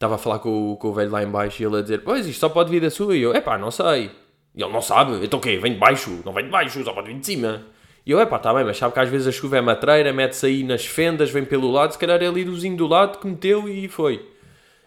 estava 0.00 0.14
a 0.14 0.18
falar 0.18 0.38
com 0.38 0.72
o, 0.72 0.76
com 0.78 0.88
o 0.88 0.94
velho 0.94 1.10
lá 1.10 1.22
em 1.22 1.30
baixo 1.30 1.62
e 1.62 1.66
ele 1.66 1.76
a 1.76 1.82
dizer, 1.82 2.02
pois 2.02 2.26
isto 2.26 2.40
só 2.40 2.48
pode 2.48 2.70
vir 2.70 2.80
da 2.80 2.88
sua. 2.88 3.14
E 3.14 3.20
eu, 3.20 3.34
é 3.34 3.40
pá, 3.42 3.58
não 3.58 3.70
sei. 3.70 4.10
E 4.54 4.62
ele 4.62 4.72
não 4.72 4.80
sabe. 4.80 5.22
Então 5.22 5.38
o 5.38 5.42
quê? 5.42 5.58
Vem 5.58 5.74
de 5.74 5.78
baixo? 5.78 6.22
Não 6.24 6.32
vem 6.32 6.44
de 6.46 6.50
baixo, 6.50 6.82
só 6.82 6.94
pode 6.94 7.08
vir 7.08 7.20
de 7.20 7.26
cima. 7.26 7.66
E 8.06 8.10
eu, 8.10 8.18
é 8.18 8.24
pá, 8.24 8.38
está 8.38 8.54
bem, 8.54 8.64
mas 8.64 8.78
sabe 8.78 8.94
que 8.94 9.00
às 9.00 9.10
vezes 9.10 9.26
a 9.26 9.32
chuva 9.32 9.58
é 9.58 9.60
matreira, 9.60 10.10
mete-se 10.10 10.46
aí 10.46 10.64
nas 10.64 10.86
fendas, 10.86 11.30
vem 11.30 11.44
pelo 11.44 11.70
lado, 11.70 11.92
se 11.92 11.98
calhar 11.98 12.20
é 12.22 12.26
ali 12.26 12.44
do 12.44 12.54
vizinho 12.54 12.78
do 12.78 12.86
lado 12.86 13.18
que 13.18 13.26
meteu 13.26 13.68
e 13.68 13.88
foi. 13.88 14.26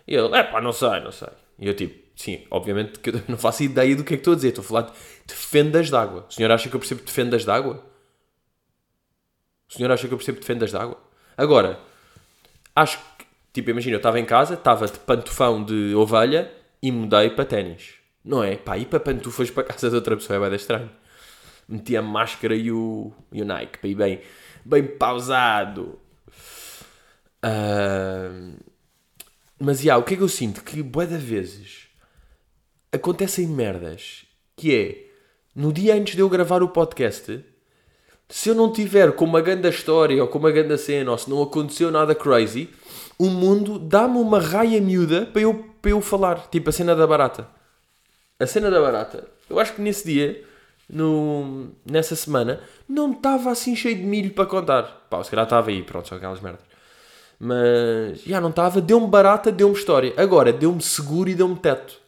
E 0.08 0.16
ele, 0.16 0.36
é 0.36 0.42
pá, 0.42 0.60
não 0.60 0.72
sei, 0.72 1.00
não 1.02 1.12
sei. 1.12 1.30
E 1.60 1.68
eu 1.68 1.76
tipo, 1.76 1.96
sim, 2.16 2.48
obviamente 2.50 2.98
que 3.00 3.12
eu 3.12 3.22
não 3.28 3.38
faço 3.38 3.62
ideia 3.62 3.96
do 3.96 4.04
que 4.04 4.16
é 4.16 4.18
que 4.18 4.22
estou 4.22 4.34
a 4.34 4.36
dizer, 4.36 4.50
estou 4.50 4.64
a 4.64 4.68
falar 4.68 4.92
de 5.28 5.34
fendas 5.34 5.90
de 5.90 5.96
água. 5.96 6.26
O 6.28 6.34
senhor 6.34 6.52
acha 6.52 6.68
que 6.68 6.76
eu 6.76 6.80
percebo 6.80 7.04
de 7.04 7.12
fendas 7.12 7.44
de 7.44 7.52
água? 7.52 7.84
O 9.70 9.74
senhor 9.74 9.92
acha 9.92 10.08
que 10.08 10.14
eu 10.14 10.18
percebo 10.18 10.40
de 10.40 10.46
fendas 10.46 10.72
de 10.72 10.78
água? 10.78 10.98
Agora, 11.38 11.80
acho 12.76 12.98
Tipo, 13.54 13.70
imagina, 13.70 13.96
eu 13.96 13.98
estava 13.98 14.20
em 14.20 14.26
casa, 14.26 14.56
estava 14.56 14.88
de 14.88 14.98
pantufão 15.00 15.64
de 15.64 15.94
ovelha 15.94 16.52
e 16.82 16.92
mudei 16.92 17.30
para 17.30 17.46
ténis. 17.46 17.94
Não 18.26 18.44
é? 18.44 18.56
Pá, 18.56 18.78
ir 18.78 18.86
para 18.86 19.00
pantufas 19.00 19.52
para 19.52 19.64
casa 19.64 19.90
de 19.90 19.96
outra 19.96 20.16
pessoa 20.18 20.38
é 20.38 20.50
bem 20.50 20.56
estranho. 20.56 20.90
Meti 21.68 21.96
a 21.96 22.02
máscara 22.02 22.56
e 22.56 22.72
o, 22.72 23.14
e 23.32 23.42
o 23.42 23.46
Nike 23.46 23.78
para 23.78 23.90
ir 23.90 23.96
bem, 23.96 24.22
bem 24.66 24.84
pausado. 24.84 26.00
Uh, 27.46 28.58
mas, 29.60 29.82
já, 29.82 29.98
o 29.98 30.04
que 30.04 30.16
é 30.16 30.18
que 30.18 30.24
eu 30.24 30.30
sinto? 30.30 30.64
Que, 30.64 30.82
boé 30.82 31.06
de 31.06 31.18
vezes, 31.18 31.88
acontecem 32.92 33.48
merdas 33.48 34.26
que 34.56 34.76
é, 34.76 35.08
no 35.56 35.72
dia 35.72 35.96
antes 35.96 36.16
de 36.16 36.22
eu 36.22 36.30
gravar 36.30 36.64
o 36.64 36.70
podcast, 36.70 37.44
se 38.30 38.50
eu 38.50 38.56
não 38.56 38.72
tiver 38.72 39.12
com 39.14 39.26
uma 39.26 39.42
grande 39.42 39.70
história 39.70 40.22
ou 40.22 40.28
com 40.28 40.40
uma 40.40 40.52
grande 40.52 40.78
cena 40.78 41.12
ou 41.12 41.18
se 41.18 41.30
não 41.30 41.42
aconteceu 41.42 41.92
nada 41.92 42.16
crazy 42.16 42.70
o 43.18 43.26
mundo 43.26 43.80
dá-me 43.80 44.18
uma 44.18 44.40
raia 44.40 44.82
miúda 44.82 45.26
para 45.26 45.42
eu, 45.42 45.54
para 45.82 45.92
eu 45.92 46.02
falar. 46.02 46.48
Tipo 46.50 46.70
a 46.70 46.74
cena 46.74 46.96
da 46.96 47.06
barata. 47.06 47.48
A 48.40 48.46
cena 48.46 48.70
da 48.70 48.82
barata. 48.82 49.28
Eu 49.50 49.60
acho 49.60 49.74
que 49.74 49.82
nesse 49.82 50.06
dia, 50.06 50.44
no, 50.90 51.70
nessa 51.86 52.16
semana, 52.16 52.62
não 52.88 53.12
estava 53.12 53.52
assim 53.52 53.76
cheio 53.76 53.96
de 53.96 54.04
milho 54.04 54.32
para 54.32 54.46
contar. 54.46 55.08
Pá, 55.10 55.24
se 55.24 55.30
calhar 55.30 55.46
estava 55.46 55.70
aí, 55.70 55.84
pronto, 55.84 56.08
só 56.08 56.16
aquelas 56.16 56.42
merdas. 56.42 56.62
Mas, 57.40 58.22
já 58.24 58.42
não 58.42 58.50
estava. 58.50 58.82
Deu-me 58.82 59.08
barata, 59.08 59.52
deu-me 59.52 59.76
história. 59.76 60.14
Agora, 60.18 60.52
deu-me 60.52 60.82
seguro 60.82 61.30
e 61.30 61.36
deu-me 61.36 61.56
teto. 61.56 62.00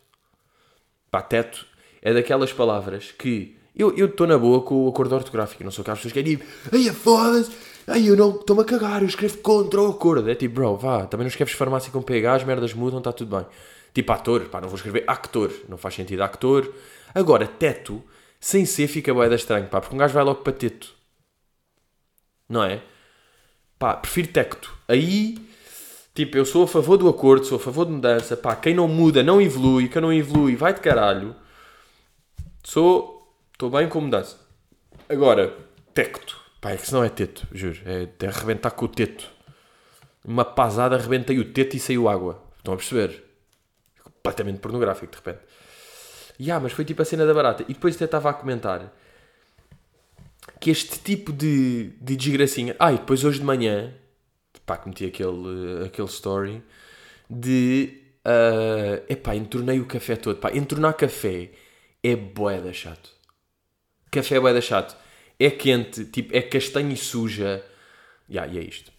Pá, 1.11 1.21
teto 1.21 1.65
é 2.01 2.13
daquelas 2.13 2.51
palavras 2.51 3.11
que 3.11 3.57
eu 3.75 4.05
estou 4.05 4.25
na 4.25 4.37
boa 4.37 4.61
com 4.61 4.85
o 4.85 4.89
acordo 4.89 5.15
ortográfico. 5.15 5.63
Não 5.63 5.71
sou 5.71 5.81
aquelas 5.81 5.99
pessoas 5.99 6.13
que 6.13 6.19
é 6.19 6.23
tipo, 6.23 6.45
ai, 6.71 6.93
foda-se 6.93 7.51
Ai, 7.87 8.09
eu 8.09 8.15
não 8.15 8.31
estou-me 8.31 8.63
a 8.63 8.65
cagar, 8.65 9.01
eu 9.01 9.07
escrevo 9.07 9.37
contra 9.39 9.81
o 9.81 9.91
acordo. 9.91 10.29
É 10.29 10.35
tipo, 10.35 10.55
bro, 10.55 10.75
vá, 10.75 11.05
também 11.05 11.25
não 11.25 11.29
escreves 11.29 11.53
farmácia 11.53 11.91
com 11.91 12.01
PH, 12.01 12.33
as 12.35 12.43
merdas 12.43 12.73
mudam, 12.73 12.97
está 12.99 13.11
tudo 13.13 13.35
bem. 13.37 13.45
Tipo, 13.93 14.11
ator, 14.11 14.45
pá, 14.45 14.59
não 14.59 14.67
vou 14.67 14.75
escrever 14.75 15.03
actor, 15.07 15.51
não 15.69 15.77
faz 15.77 15.93
sentido 15.95 16.21
actor. 16.21 16.73
Agora, 17.13 17.47
teto, 17.47 18.03
sem 18.39 18.65
ser, 18.65 18.87
fica 18.87 19.13
boeda 19.13 19.35
estranho, 19.35 19.67
pá, 19.67 19.79
porque 19.79 19.95
um 19.95 19.99
gajo 19.99 20.13
vai 20.13 20.23
logo 20.23 20.41
para 20.41 20.53
teto. 20.53 20.93
Não 22.49 22.63
é? 22.63 22.81
Pá, 23.77 23.93
prefiro 23.95 24.29
tecto. 24.29 24.73
Aí, 24.87 25.37
tipo, 26.13 26.37
eu 26.37 26.45
sou 26.45 26.63
a 26.63 26.67
favor 26.67 26.97
do 26.97 27.07
acordo, 27.07 27.45
sou 27.45 27.57
a 27.57 27.61
favor 27.61 27.85
de 27.85 27.91
mudança, 27.91 28.35
pá, 28.35 28.55
quem 28.55 28.73
não 28.73 28.87
muda 28.87 29.23
não 29.23 29.41
evolui, 29.41 29.87
quem 29.89 30.01
não 30.01 30.11
evolui 30.11 30.55
vai 30.55 30.73
de 30.73 30.81
caralho. 30.81 31.35
Sou, 32.63 33.31
estou 33.53 33.69
bem 33.69 33.87
com 33.87 34.01
mudança. 34.01 34.37
Agora, 35.07 35.55
tecto. 35.93 36.44
Pá, 36.65 36.71
é 36.71 36.77
que 36.77 36.87
senão 36.87 37.03
é 37.03 37.09
teto, 37.09 37.47
juro. 37.51 37.77
É 37.85 38.07
de 38.07 38.25
arrebentar 38.25 38.71
com 38.71 38.85
o 38.85 38.87
teto. 38.87 39.29
Uma 40.25 40.43
pasada, 40.43 40.95
arrebentei 40.95 41.37
o 41.37 41.53
teto 41.53 41.75
e 41.75 41.79
saiu 41.79 42.09
água. 42.09 42.43
Estão 42.57 42.73
a 42.73 42.77
perceber? 42.77 43.23
completamente 44.03 44.57
pornográfico 44.57 45.11
de 45.11 45.15
repente. 45.15 45.43
E 46.39 46.49
ah, 46.49 46.59
mas 46.59 46.73
foi 46.73 46.83
tipo 46.83 47.03
a 47.03 47.05
cena 47.05 47.23
da 47.23 47.35
barata. 47.35 47.63
E 47.69 47.75
depois 47.75 47.93
até 47.93 48.05
estava 48.05 48.31
a 48.31 48.33
comentar 48.33 48.91
que 50.59 50.71
este 50.71 50.97
tipo 50.97 51.31
de, 51.31 51.91
de 52.01 52.15
desgracinha. 52.15 52.75
Ah, 52.79 52.91
e 52.91 52.97
depois 52.97 53.23
hoje 53.23 53.37
de 53.37 53.45
manhã, 53.45 53.93
pá, 54.65 54.75
que 54.75 54.89
meti 54.89 55.05
aquele, 55.05 55.85
aquele 55.85 56.07
story 56.07 56.63
de. 57.29 58.01
Uh, 58.25 59.05
epá, 59.07 59.35
entornei 59.35 59.79
o 59.79 59.85
café 59.85 60.15
todo. 60.15 60.39
Pá, 60.39 60.51
entornar 60.51 60.93
café 60.93 61.51
é 62.01 62.15
boeda 62.15 62.73
chato. 62.73 63.11
Café 64.09 64.37
é 64.37 64.39
boeda 64.39 64.61
chato. 64.61 65.04
É 65.39 65.49
quente, 65.49 66.05
tipo, 66.05 66.35
é 66.35 66.41
castanho 66.41 66.91
e 66.91 66.97
suja. 66.97 67.63
Yeah, 68.29 68.51
e 68.51 68.57
é 68.57 68.63
isto. 68.63 68.91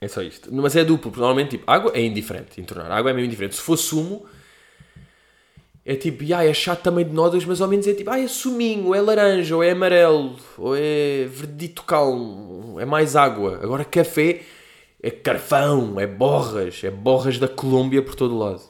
É 0.00 0.06
só 0.06 0.22
isto. 0.22 0.52
Mas 0.52 0.76
é 0.76 0.84
duplo, 0.84 1.10
porque 1.10 1.20
normalmente, 1.20 1.50
tipo, 1.50 1.70
água 1.70 1.92
é 1.94 2.02
indiferente. 2.02 2.60
Entornar 2.60 2.90
água 2.90 3.10
é 3.10 3.14
mesmo 3.14 3.26
indiferente. 3.26 3.56
Se 3.56 3.62
for 3.62 3.76
sumo, 3.76 4.26
é 5.84 5.96
tipo, 5.96 6.22
ah, 6.34 6.44
é 6.44 6.52
chato 6.52 6.82
também 6.82 7.04
de 7.04 7.12
nódulos, 7.12 7.46
mas 7.46 7.60
ao 7.62 7.66
menos 7.66 7.86
é 7.86 7.94
tipo, 7.94 8.10
ah, 8.10 8.20
é 8.20 8.28
suminho, 8.28 8.94
é 8.94 9.00
laranja, 9.00 9.56
ou 9.56 9.62
é 9.62 9.70
amarelo, 9.70 10.36
ou 10.58 10.76
é 10.76 11.24
verdito 11.24 11.82
calmo, 11.82 12.78
é 12.78 12.84
mais 12.84 13.16
água. 13.16 13.58
Agora 13.62 13.86
café 13.86 14.42
é 15.02 15.10
carvão, 15.10 15.98
é 15.98 16.06
borras, 16.06 16.84
é 16.84 16.90
borras 16.90 17.38
da 17.38 17.48
Colômbia 17.48 18.02
por 18.02 18.14
todo 18.14 18.36
lado. 18.36 18.60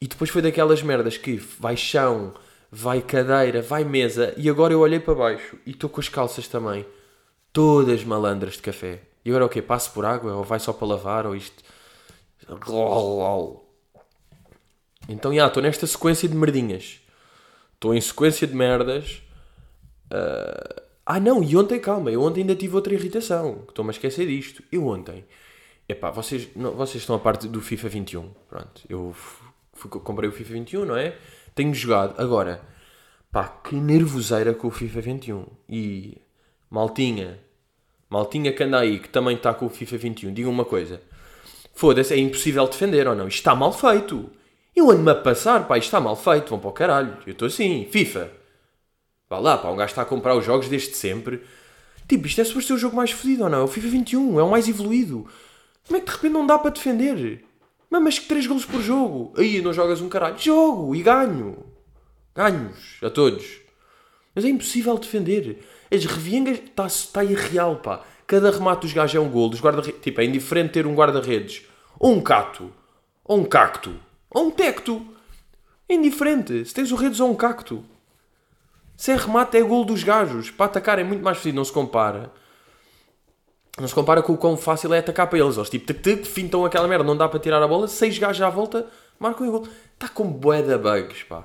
E 0.00 0.08
depois 0.08 0.28
foi 0.28 0.42
daquelas 0.42 0.82
merdas 0.82 1.16
que 1.16 1.36
vai 1.36 1.76
chão, 1.76 2.34
vai 2.70 3.02
cadeira, 3.02 3.60
vai 3.60 3.84
mesa, 3.84 4.32
e 4.36 4.48
agora 4.48 4.72
eu 4.72 4.80
olhei 4.80 5.00
para 5.00 5.14
baixo 5.14 5.58
e 5.66 5.70
estou 5.70 5.90
com 5.90 6.00
as 6.00 6.08
calças 6.08 6.46
também, 6.46 6.86
todas 7.52 8.04
malandras 8.04 8.54
de 8.54 8.62
café. 8.62 9.00
E 9.24 9.30
agora 9.30 9.46
o 9.46 9.48
quê? 9.48 9.60
Passo 9.60 9.92
por 9.92 10.04
água? 10.04 10.34
Ou 10.34 10.44
vai 10.44 10.58
só 10.58 10.72
para 10.72 10.86
lavar? 10.86 11.26
Ou 11.26 11.36
isto. 11.36 11.62
Então, 15.08 15.34
já, 15.34 15.46
estou 15.46 15.62
nesta 15.62 15.86
sequência 15.86 16.28
de 16.28 16.34
merdinhas. 16.34 17.00
Estou 17.74 17.94
em 17.94 18.00
sequência 18.00 18.46
de 18.46 18.54
merdas. 18.54 19.22
Uh... 20.06 20.80
Ah, 21.04 21.18
não, 21.18 21.42
e 21.42 21.56
ontem, 21.56 21.80
calma, 21.80 22.10
eu 22.10 22.22
ontem 22.22 22.42
ainda 22.42 22.54
tive 22.54 22.76
outra 22.76 22.94
irritação. 22.94 23.64
Estou-me 23.68 23.90
a 23.90 23.92
esquecer 23.92 24.26
disto. 24.26 24.62
Eu 24.70 24.86
ontem. 24.86 25.24
Epá, 25.88 26.10
vocês, 26.10 26.48
não, 26.54 26.72
vocês 26.72 27.02
estão 27.02 27.16
a 27.16 27.18
parte 27.18 27.48
do 27.48 27.60
FIFA 27.60 27.88
21. 27.88 28.30
Pronto, 28.48 28.82
eu 28.88 29.12
fui, 29.72 29.90
comprei 29.90 30.28
o 30.28 30.32
FIFA 30.32 30.52
21, 30.52 30.84
não 30.84 30.96
é? 30.96 31.18
Tenho 31.60 31.74
jogado. 31.74 32.14
Agora, 32.16 32.62
pá, 33.30 33.46
que 33.46 33.74
nervoseira 33.74 34.54
com 34.54 34.68
o 34.68 34.70
FIFA 34.70 35.00
21. 35.02 35.46
E 35.68 36.16
maltinha, 36.70 37.38
maltinha 38.08 38.50
que 38.50 38.62
anda 38.62 38.78
aí, 38.78 38.98
que 38.98 39.10
também 39.10 39.36
está 39.36 39.52
com 39.52 39.66
o 39.66 39.68
FIFA 39.68 39.98
21, 39.98 40.32
diga 40.32 40.48
uma 40.48 40.64
coisa. 40.64 41.02
Foda-se, 41.74 42.14
é 42.14 42.16
impossível 42.16 42.66
defender 42.66 43.06
ou 43.06 43.14
não? 43.14 43.28
Isto 43.28 43.40
está 43.40 43.54
mal 43.54 43.74
feito. 43.74 44.30
Eu 44.74 44.90
ando-me 44.90 45.10
a 45.10 45.14
passar, 45.14 45.68
pá, 45.68 45.76
isto 45.76 45.88
está 45.88 46.00
mal 46.00 46.16
feito, 46.16 46.48
vão 46.48 46.58
para 46.58 46.70
o 46.70 46.72
caralho. 46.72 47.18
Eu 47.26 47.32
estou 47.32 47.44
assim, 47.44 47.86
FIFA. 47.90 48.30
Vá 49.28 49.38
lá, 49.38 49.58
pá, 49.58 49.68
um 49.68 49.76
gajo 49.76 49.90
está 49.90 50.00
a 50.00 50.06
comprar 50.06 50.34
os 50.36 50.46
jogos 50.46 50.66
desde 50.66 50.94
sempre. 50.94 51.42
Tipo, 52.08 52.26
isto 52.26 52.40
é 52.40 52.44
suposto 52.44 52.68
ser 52.68 52.72
o 52.72 52.78
jogo 52.78 52.96
mais 52.96 53.10
fodido 53.10 53.44
ou 53.44 53.50
não? 53.50 53.60
É 53.60 53.64
o 53.64 53.68
FIFA 53.68 53.88
21, 53.88 54.40
é 54.40 54.42
o 54.42 54.50
mais 54.50 54.66
evoluído. 54.66 55.28
Como 55.86 55.98
é 55.98 56.00
que 56.00 56.06
de 56.06 56.12
repente 56.12 56.32
não 56.32 56.46
dá 56.46 56.58
para 56.58 56.70
defender? 56.70 57.44
Mas 57.90 58.18
que 58.18 58.28
3 58.28 58.46
golos 58.46 58.64
por 58.64 58.80
jogo. 58.80 59.32
Aí 59.36 59.60
não 59.60 59.72
jogas 59.72 60.00
um 60.00 60.08
caralho. 60.08 60.38
Jogo 60.38 60.94
e 60.94 61.02
ganho. 61.02 61.66
Ganhos 62.34 62.98
a 63.02 63.10
todos. 63.10 63.60
Mas 64.34 64.44
é 64.44 64.48
impossível 64.48 64.96
defender. 64.96 65.58
As 65.92 66.04
reviengas 66.04 66.58
está 66.58 66.86
tá 67.12 67.24
irreal, 67.24 67.76
pá. 67.76 68.04
Cada 68.26 68.52
remate 68.52 68.82
dos 68.82 68.92
gajos 68.92 69.16
é 69.16 69.20
um 69.20 69.28
gol. 69.28 69.48
Dos 69.48 69.60
guarda 69.60 69.82
tipo, 69.82 70.20
é 70.20 70.24
indiferente 70.24 70.74
ter 70.74 70.86
um 70.86 70.94
guarda-redes. 70.94 71.62
Ou 71.98 72.12
um 72.12 72.20
cato. 72.20 72.72
Ou 73.24 73.40
um 73.40 73.44
cacto. 73.44 73.98
Ou 74.30 74.46
um 74.46 74.50
tecto. 74.52 75.04
É 75.88 75.94
indiferente. 75.94 76.64
Se 76.64 76.72
tens 76.72 76.92
o 76.92 76.96
redes 76.96 77.18
ou 77.18 77.28
um 77.28 77.34
cacto. 77.34 77.84
Se 78.96 79.10
é 79.10 79.16
remate, 79.16 79.56
é 79.56 79.62
gol 79.62 79.84
dos 79.84 80.04
gajos. 80.04 80.50
Para 80.50 80.66
atacar 80.66 80.98
é 81.00 81.04
muito 81.04 81.24
mais 81.24 81.38
fácil, 81.38 81.54
não 81.54 81.64
se 81.64 81.72
compara. 81.72 82.32
Não 83.78 83.86
se 83.86 83.94
compara 83.94 84.22
com 84.22 84.32
o 84.32 84.36
quão 84.36 84.56
fácil 84.56 84.92
é 84.92 84.98
atacar 84.98 85.28
para 85.28 85.38
eles. 85.38 85.56
Eles 85.56 85.70
tipo, 85.70 85.92
tic, 85.92 86.24
fintam 86.24 86.64
aquela 86.64 86.88
merda, 86.88 87.04
não 87.04 87.16
dá 87.16 87.28
para 87.28 87.40
tirar 87.40 87.62
a 87.62 87.68
bola. 87.68 87.88
Seis 87.88 88.18
gajos 88.18 88.42
à 88.42 88.50
volta, 88.50 88.86
marcam 89.18 89.48
o 89.48 89.50
gol. 89.50 89.68
Está 89.94 90.08
com 90.08 90.30
bué 90.30 90.62
de 90.62 90.76
bugs, 90.76 91.22
pá. 91.24 91.44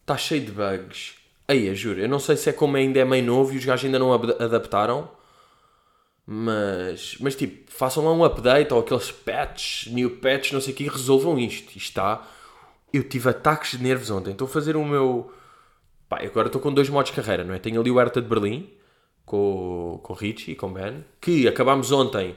Está 0.00 0.16
cheio 0.16 0.44
de 0.44 0.52
bugs. 0.52 1.14
Aí, 1.46 1.74
juro, 1.74 2.00
eu 2.00 2.08
não 2.08 2.18
sei 2.18 2.36
se 2.36 2.48
é 2.50 2.52
como 2.52 2.76
ainda 2.76 2.98
é 2.98 3.04
meio 3.04 3.24
novo 3.24 3.52
e 3.52 3.58
os 3.58 3.64
gajos 3.64 3.84
ainda 3.84 3.98
não 3.98 4.12
adaptaram. 4.12 5.08
Mas, 6.26 7.16
mas 7.20 7.36
tipo, 7.36 7.70
façam 7.70 8.04
lá 8.04 8.12
um 8.12 8.24
update 8.24 8.72
ou 8.72 8.80
aqueles 8.80 9.10
patches, 9.10 9.92
new 9.92 10.10
patches, 10.18 10.52
não 10.52 10.60
sei 10.60 10.72
o 10.72 10.76
que, 10.76 10.84
e 10.84 10.88
resolvam 10.88 11.38
isto. 11.38 11.68
Isto 11.68 11.78
está. 11.78 12.26
Eu 12.92 13.02
tive 13.04 13.28
ataques 13.28 13.72
de 13.72 13.82
nervos 13.82 14.10
ontem. 14.10 14.32
Estou 14.32 14.46
a 14.46 14.50
fazer 14.50 14.76
o 14.76 14.84
meu. 14.84 15.32
Pá, 16.08 16.20
agora 16.22 16.48
estou 16.48 16.60
com 16.60 16.72
dois 16.72 16.88
modos 16.88 17.10
de 17.10 17.16
carreira, 17.16 17.44
não 17.44 17.54
é? 17.54 17.58
Tenho 17.58 17.80
ali 17.80 17.90
o 17.90 17.98
Hertha 17.98 18.22
de 18.22 18.28
Berlim, 18.28 18.70
com, 19.24 20.00
com 20.02 20.12
o 20.12 20.16
Richie 20.16 20.52
e 20.52 20.56
com 20.56 20.66
o 20.66 20.70
Ben, 20.70 21.04
que 21.20 21.46
acabámos 21.48 21.92
ontem. 21.92 22.36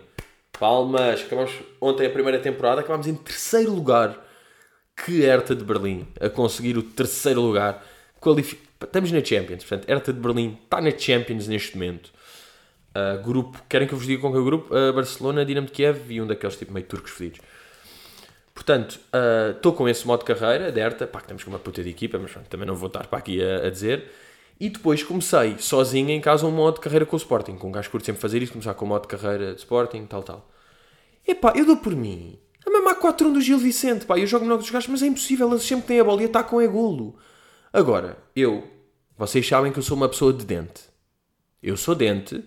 Palmas, 0.60 1.22
acabámos 1.22 1.52
ontem 1.80 2.08
a 2.08 2.10
primeira 2.10 2.40
temporada, 2.40 2.82
acabámos 2.82 3.08
em 3.08 3.16
terceiro 3.16 3.72
lugar. 3.72 4.26
Que 5.06 5.22
Hertha 5.22 5.56
de 5.56 5.64
Berlim, 5.64 6.08
a 6.20 6.28
conseguir 6.28 6.78
o 6.78 6.82
terceiro 6.82 7.42
lugar. 7.42 7.86
Qualific... 8.20 8.60
Estamos 8.84 9.12
na 9.12 9.24
Champions, 9.24 9.64
portanto, 9.64 9.88
Hertha 9.88 10.12
de 10.12 10.20
Berlim 10.20 10.58
está 10.64 10.82
na 10.82 10.92
Champions 10.92 11.48
neste 11.48 11.76
momento. 11.76 12.12
Uh, 12.98 13.22
grupo, 13.22 13.62
querem 13.70 13.88
que 13.88 13.94
eu 13.94 13.98
vos 13.98 14.08
diga 14.08 14.20
com 14.20 14.32
que 14.32 14.38
é 14.38 14.42
o 14.42 14.44
grupo? 14.44 14.74
Uh, 14.74 14.92
Barcelona, 14.92 15.46
Dinamo 15.46 15.68
de 15.68 15.74
Kiev 15.74 16.12
e 16.12 16.20
um 16.20 16.26
daqueles 16.26 16.56
tipo 16.56 16.74
meio 16.74 16.86
turcos 16.86 17.12
fedidos. 17.12 17.40
Portanto, 18.56 19.00
estou 19.56 19.72
uh, 19.72 19.76
com 19.76 19.88
esse 19.88 20.08
modo 20.08 20.22
de 20.22 20.34
carreira, 20.34 20.72
derta, 20.72 21.06
pá, 21.06 21.20
que 21.20 21.26
estamos 21.26 21.44
com 21.44 21.52
uma 21.52 21.60
puta 21.60 21.84
de 21.84 21.92
equipa, 21.92 22.18
mas 22.18 22.32
também 22.50 22.66
não 22.66 22.74
vou 22.74 22.88
estar 22.88 23.06
para 23.06 23.20
aqui 23.20 23.40
a, 23.40 23.68
a, 23.68 23.70
dizer. 23.70 24.12
E 24.60 24.70
depois 24.70 25.04
comecei 25.04 25.58
sozinho 25.60 26.10
em 26.10 26.20
casa 26.20 26.48
um 26.48 26.52
modo 26.52 26.76
de 26.76 26.82
carreira 26.82 27.06
com 27.06 27.16
o 27.16 27.20
Sporting, 27.20 27.56
com 27.58 27.70
um 27.70 27.72
gajo 27.72 27.90
curto 27.92 28.06
sempre 28.06 28.22
fazer 28.22 28.42
isso, 28.42 28.52
começar 28.52 28.74
com 28.74 28.86
o 28.86 28.88
modo 28.88 29.04
de 29.04 29.08
carreira 29.08 29.54
de 29.54 29.60
Sporting, 29.60 30.06
tal, 30.06 30.24
tal. 30.24 30.50
Epá, 31.28 31.54
eu 31.56 31.66
dou 31.66 31.78
por 31.78 31.96
mim. 31.96 32.40
A 32.66 32.70
mesma 32.70 32.96
4-1 32.96 33.34
do 33.34 33.42
Gil 33.42 33.60
Vicente, 33.60 34.06
pá, 34.06 34.18
eu 34.18 34.26
jogo 34.26 34.46
melhor 34.46 34.58
que 34.58 34.64
os 34.64 34.70
gajos, 34.70 34.90
mas 34.90 35.04
é 35.04 35.08
impossível, 35.08 35.50
eles 35.50 35.64
sempre 35.64 35.88
têm 35.88 36.00
a 36.00 36.04
bola 36.04 36.22
e 36.22 36.26
atacam 36.26 36.60
é 36.60 36.68
golo. 36.68 37.16
Agora, 37.72 38.18
eu, 38.36 38.64
vocês 39.18 39.48
sabem 39.48 39.72
que 39.72 39.80
eu 39.80 39.84
sou 39.84 39.96
uma 39.96 40.10
pessoa 40.10 40.34
de 40.34 40.44
dente. 40.44 40.82
Eu 41.62 41.78
sou 41.78 41.94
dente 41.94 42.44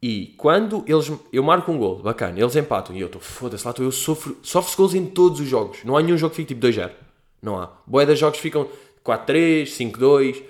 e 0.00 0.34
quando 0.36 0.84
eles, 0.86 1.10
eu 1.32 1.42
marco 1.42 1.72
um 1.72 1.78
gol, 1.78 2.00
bacana, 2.00 2.38
eles 2.38 2.54
empatam 2.54 2.94
e 2.94 3.00
eu 3.00 3.06
estou, 3.06 3.20
foda-se, 3.20 3.66
lá 3.66 3.74
eu 3.78 3.90
sofro, 3.90 4.38
sofro 4.42 4.76
gols 4.76 4.94
em 4.94 5.06
todos 5.06 5.40
os 5.40 5.48
jogos. 5.48 5.78
Não 5.84 5.96
há 5.96 6.02
nenhum 6.02 6.16
jogo 6.16 6.30
que 6.30 6.36
fique 6.36 6.54
tipo 6.54 6.66
2-0. 6.66 6.90
Não 7.42 7.58
há. 7.58 7.72
Boé 7.86 8.06
das 8.06 8.18
jogos 8.18 8.38
ficam 8.38 8.68
4-3, 9.04 9.64
5-2. 9.64 10.42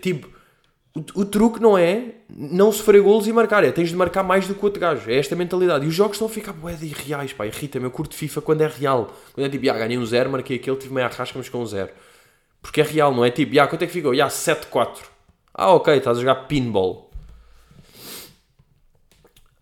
Tipo, 0.00 0.28
o, 0.94 1.20
o, 1.20 1.24
truque 1.24 1.60
não 1.60 1.76
é 1.76 2.14
não 2.28 2.70
sofrer 2.70 3.02
golos 3.02 3.26
e 3.26 3.32
marcar, 3.32 3.64
é 3.64 3.72
tens 3.72 3.88
de 3.88 3.96
marcar 3.96 4.22
mais 4.22 4.46
do 4.46 4.54
que 4.54 4.60
o 4.60 4.64
outro 4.64 4.80
gajo. 4.80 5.10
É 5.10 5.18
esta 5.18 5.34
mentalidade. 5.34 5.84
E 5.84 5.88
os 5.88 5.94
jogos 5.94 6.14
estão 6.14 6.28
a 6.28 6.30
ficar 6.30 6.52
boé 6.52 6.74
de 6.74 6.86
irreais, 6.86 7.32
pá. 7.32 7.46
Irrita-me. 7.46 7.86
Eu 7.86 7.90
curto 7.90 8.14
FIFA 8.14 8.40
quando 8.40 8.60
é 8.60 8.68
real. 8.68 9.12
Quando 9.32 9.46
é 9.46 9.50
tipo, 9.50 9.68
ah, 9.68 9.74
ganhei 9.78 9.98
um 9.98 10.06
0, 10.06 10.30
marquei 10.30 10.56
aquele, 10.56 10.76
tive 10.76 10.94
meio 10.94 11.06
arrasca, 11.06 11.36
mas 11.36 11.48
com 11.48 11.58
um 11.58 11.66
0. 11.66 11.90
Porque 12.62 12.80
é 12.80 12.84
real, 12.84 13.14
não 13.14 13.24
é 13.24 13.30
tipo, 13.30 13.58
ah, 13.58 13.66
quanto 13.66 13.82
é 13.82 13.86
que 13.86 13.92
ficou? 13.92 14.12
Ah, 14.12 14.28
7-4. 14.28 14.98
Ah, 15.52 15.72
ok, 15.72 15.96
estás 15.96 16.18
a 16.18 16.20
jogar 16.20 16.46
pinball. 16.46 17.10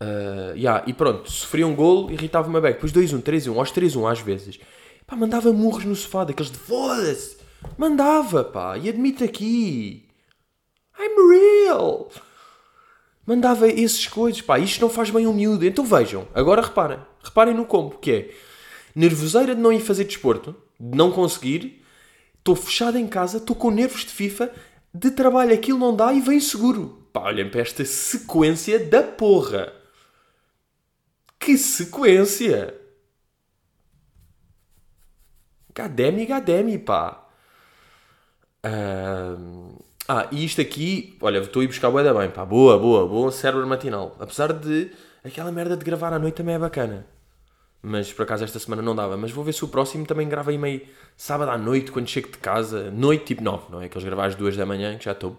Uh, 0.03 0.57
yeah, 0.57 0.83
e 0.87 0.93
pronto, 0.93 1.31
sofria 1.31 1.65
um 1.65 1.77
gol, 1.77 2.11
irritava-me 2.11 2.61
beca. 2.61 2.75
Depois 2.75 2.93
2-1, 2.93 3.23
3-1, 3.23 3.57
aos 3.57 3.73
3-1 3.73 4.11
às 4.11 4.21
vezes. 4.21 4.59
Pá, 5.07 5.15
mandava 5.15 5.53
murros 5.53 5.85
no 5.85 5.95
sofá, 5.95 6.25
daqueles 6.25 6.51
de 6.51 6.59
foda-se. 6.59 7.42
Mandava, 7.79 8.45
pá, 8.45 8.77
e 8.79 8.89
admite 8.89 9.25
aqui. 9.25 10.09
I'm 10.99 11.67
real. 11.67 12.11
Mandava 13.27 13.69
esses 13.69 14.07
coisas, 14.07 14.41
pá, 14.41 14.59
isto 14.59 14.81
não 14.81 14.91
faz 14.91 15.11
bem 15.11 15.27
um 15.27 15.33
miúdo. 15.33 15.65
Então 15.65 15.85
vejam, 15.85 16.27
agora 16.35 16.63
reparem, 16.63 16.99
reparem 17.23 17.55
no 17.55 17.65
combo, 17.65 17.99
que 17.99 18.11
é 18.11 18.35
nervoseira 18.95 19.55
de 19.55 19.61
não 19.61 19.73
ir 19.73 19.81
fazer 19.81 20.05
desporto, 20.05 20.55
de 20.79 20.97
não 20.97 21.13
conseguir, 21.13 21.85
estou 22.39 22.57
fechado 22.57 22.99
em 22.99 23.07
casa, 23.07 23.39
estou 23.39 23.57
com 23.57 23.71
nervos 23.71 24.01
de 24.01 24.11
FIFA, 24.11 24.53
de 24.93 25.11
trabalho 25.11 25.55
aquilo 25.55 25.79
não 25.79 25.95
dá 25.95 26.13
e 26.13 26.21
vem 26.21 26.41
seguro. 26.41 27.07
Pá, 27.13 27.23
olhem 27.23 27.49
para 27.49 27.61
esta 27.61 27.85
sequência 27.85 28.79
da 28.79 29.03
porra. 29.03 29.73
Que 31.39 31.57
sequência! 31.57 32.75
Gademi, 35.75 36.27
Gademi, 36.27 36.79
pá. 36.79 37.22
Ah, 38.65 40.29
e 40.31 40.45
isto 40.45 40.61
aqui, 40.61 41.17
olha, 41.21 41.39
estou 41.39 41.61
a 41.61 41.65
ir 41.65 41.69
buscar 41.69 41.91
boa 41.91 42.03
da 42.03 42.13
bem, 42.13 42.31
pá. 42.31 42.45
Boa, 42.45 42.79
boa, 42.79 43.07
boa 43.07 43.33
cérebro 43.33 43.67
matinal. 43.67 44.17
Apesar 44.19 44.53
de 44.53 44.91
aquela 45.25 45.53
merda 45.53 45.77
de 45.77 45.85
gravar 45.85 46.13
à 46.13 46.19
noite 46.19 46.35
também 46.35 46.55
é 46.55 46.59
bacana. 46.59 47.07
Mas 47.81 48.13
por 48.13 48.23
acaso 48.23 48.45
esta 48.45 48.59
semana 48.59 48.83
não 48.83 48.95
dava. 48.95 49.17
Mas 49.17 49.31
vou 49.31 49.45
ver 49.45 49.53
se 49.53 49.65
o 49.65 49.69
próximo 49.69 50.07
também 50.07 50.29
grava 50.29 50.51
aí 50.51 50.59
meio 50.59 50.83
sábado 51.17 51.51
à 51.51 51.59
noite, 51.59 51.91
quando 51.91 52.09
chego 52.09 52.31
de 52.31 52.39
casa. 52.39 52.91
Noite 52.91 53.25
tipo 53.27 53.43
9, 53.43 53.65
não 53.71 53.81
é? 53.83 53.87
Aqueles 53.87 54.05
gravar 54.05 54.27
às 54.27 54.35
2 54.35 54.57
da 54.57 54.67
manhã 54.67 54.97
que 54.99 55.05
já 55.05 55.13
estou. 55.13 55.37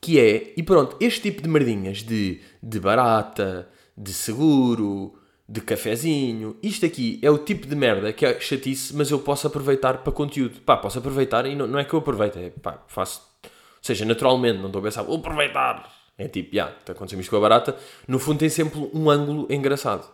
Que 0.00 0.20
é, 0.20 0.52
e 0.56 0.62
pronto, 0.62 0.96
este 1.00 1.22
tipo 1.22 1.42
de 1.42 1.48
merdinhas 1.48 1.98
de, 1.98 2.40
de 2.62 2.78
barata, 2.78 3.68
de 3.96 4.12
seguro, 4.12 5.18
de 5.48 5.60
cafezinho. 5.60 6.56
Isto 6.62 6.86
aqui 6.86 7.18
é 7.22 7.30
o 7.30 7.38
tipo 7.38 7.66
de 7.66 7.76
merda 7.76 8.12
que 8.12 8.26
é 8.26 8.40
chatice, 8.40 8.94
mas 8.94 9.10
eu 9.10 9.18
posso 9.18 9.46
aproveitar 9.46 9.98
para 9.98 10.12
conteúdo. 10.12 10.60
Pá, 10.60 10.76
posso 10.76 10.98
aproveitar 10.98 11.46
e 11.46 11.54
não, 11.54 11.66
não 11.66 11.78
é 11.78 11.84
que 11.84 11.94
eu 11.94 12.00
aproveito, 12.00 12.36
é 12.38 12.50
pá, 12.50 12.82
faço. 12.88 13.22
Ou 13.44 13.50
seja, 13.82 14.04
naturalmente, 14.04 14.58
não 14.58 14.66
estou 14.66 14.80
a 14.80 14.82
pensar, 14.82 15.02
vou 15.02 15.16
aproveitar. 15.16 15.92
É 16.18 16.26
tipo, 16.28 16.54
já, 16.54 16.70
está 16.70 16.92
acontecendo 16.92 17.20
isto 17.20 17.30
com 17.30 17.36
a 17.36 17.40
barata. 17.40 17.76
No 18.08 18.18
fundo 18.18 18.38
tem 18.38 18.48
sempre 18.48 18.78
um 18.92 19.10
ângulo 19.10 19.46
engraçado. 19.50 20.08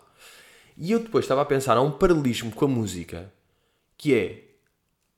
E 0.77 0.93
eu 0.93 0.99
depois 1.01 1.25
estava 1.25 1.43
a 1.43 1.45
pensar, 1.45 1.77
há 1.77 1.81
um 1.81 1.93
paralelismo 1.93 2.51
com 2.53 2.65
a 2.65 2.69
música, 2.69 3.33
que 3.97 4.15
é. 4.15 4.45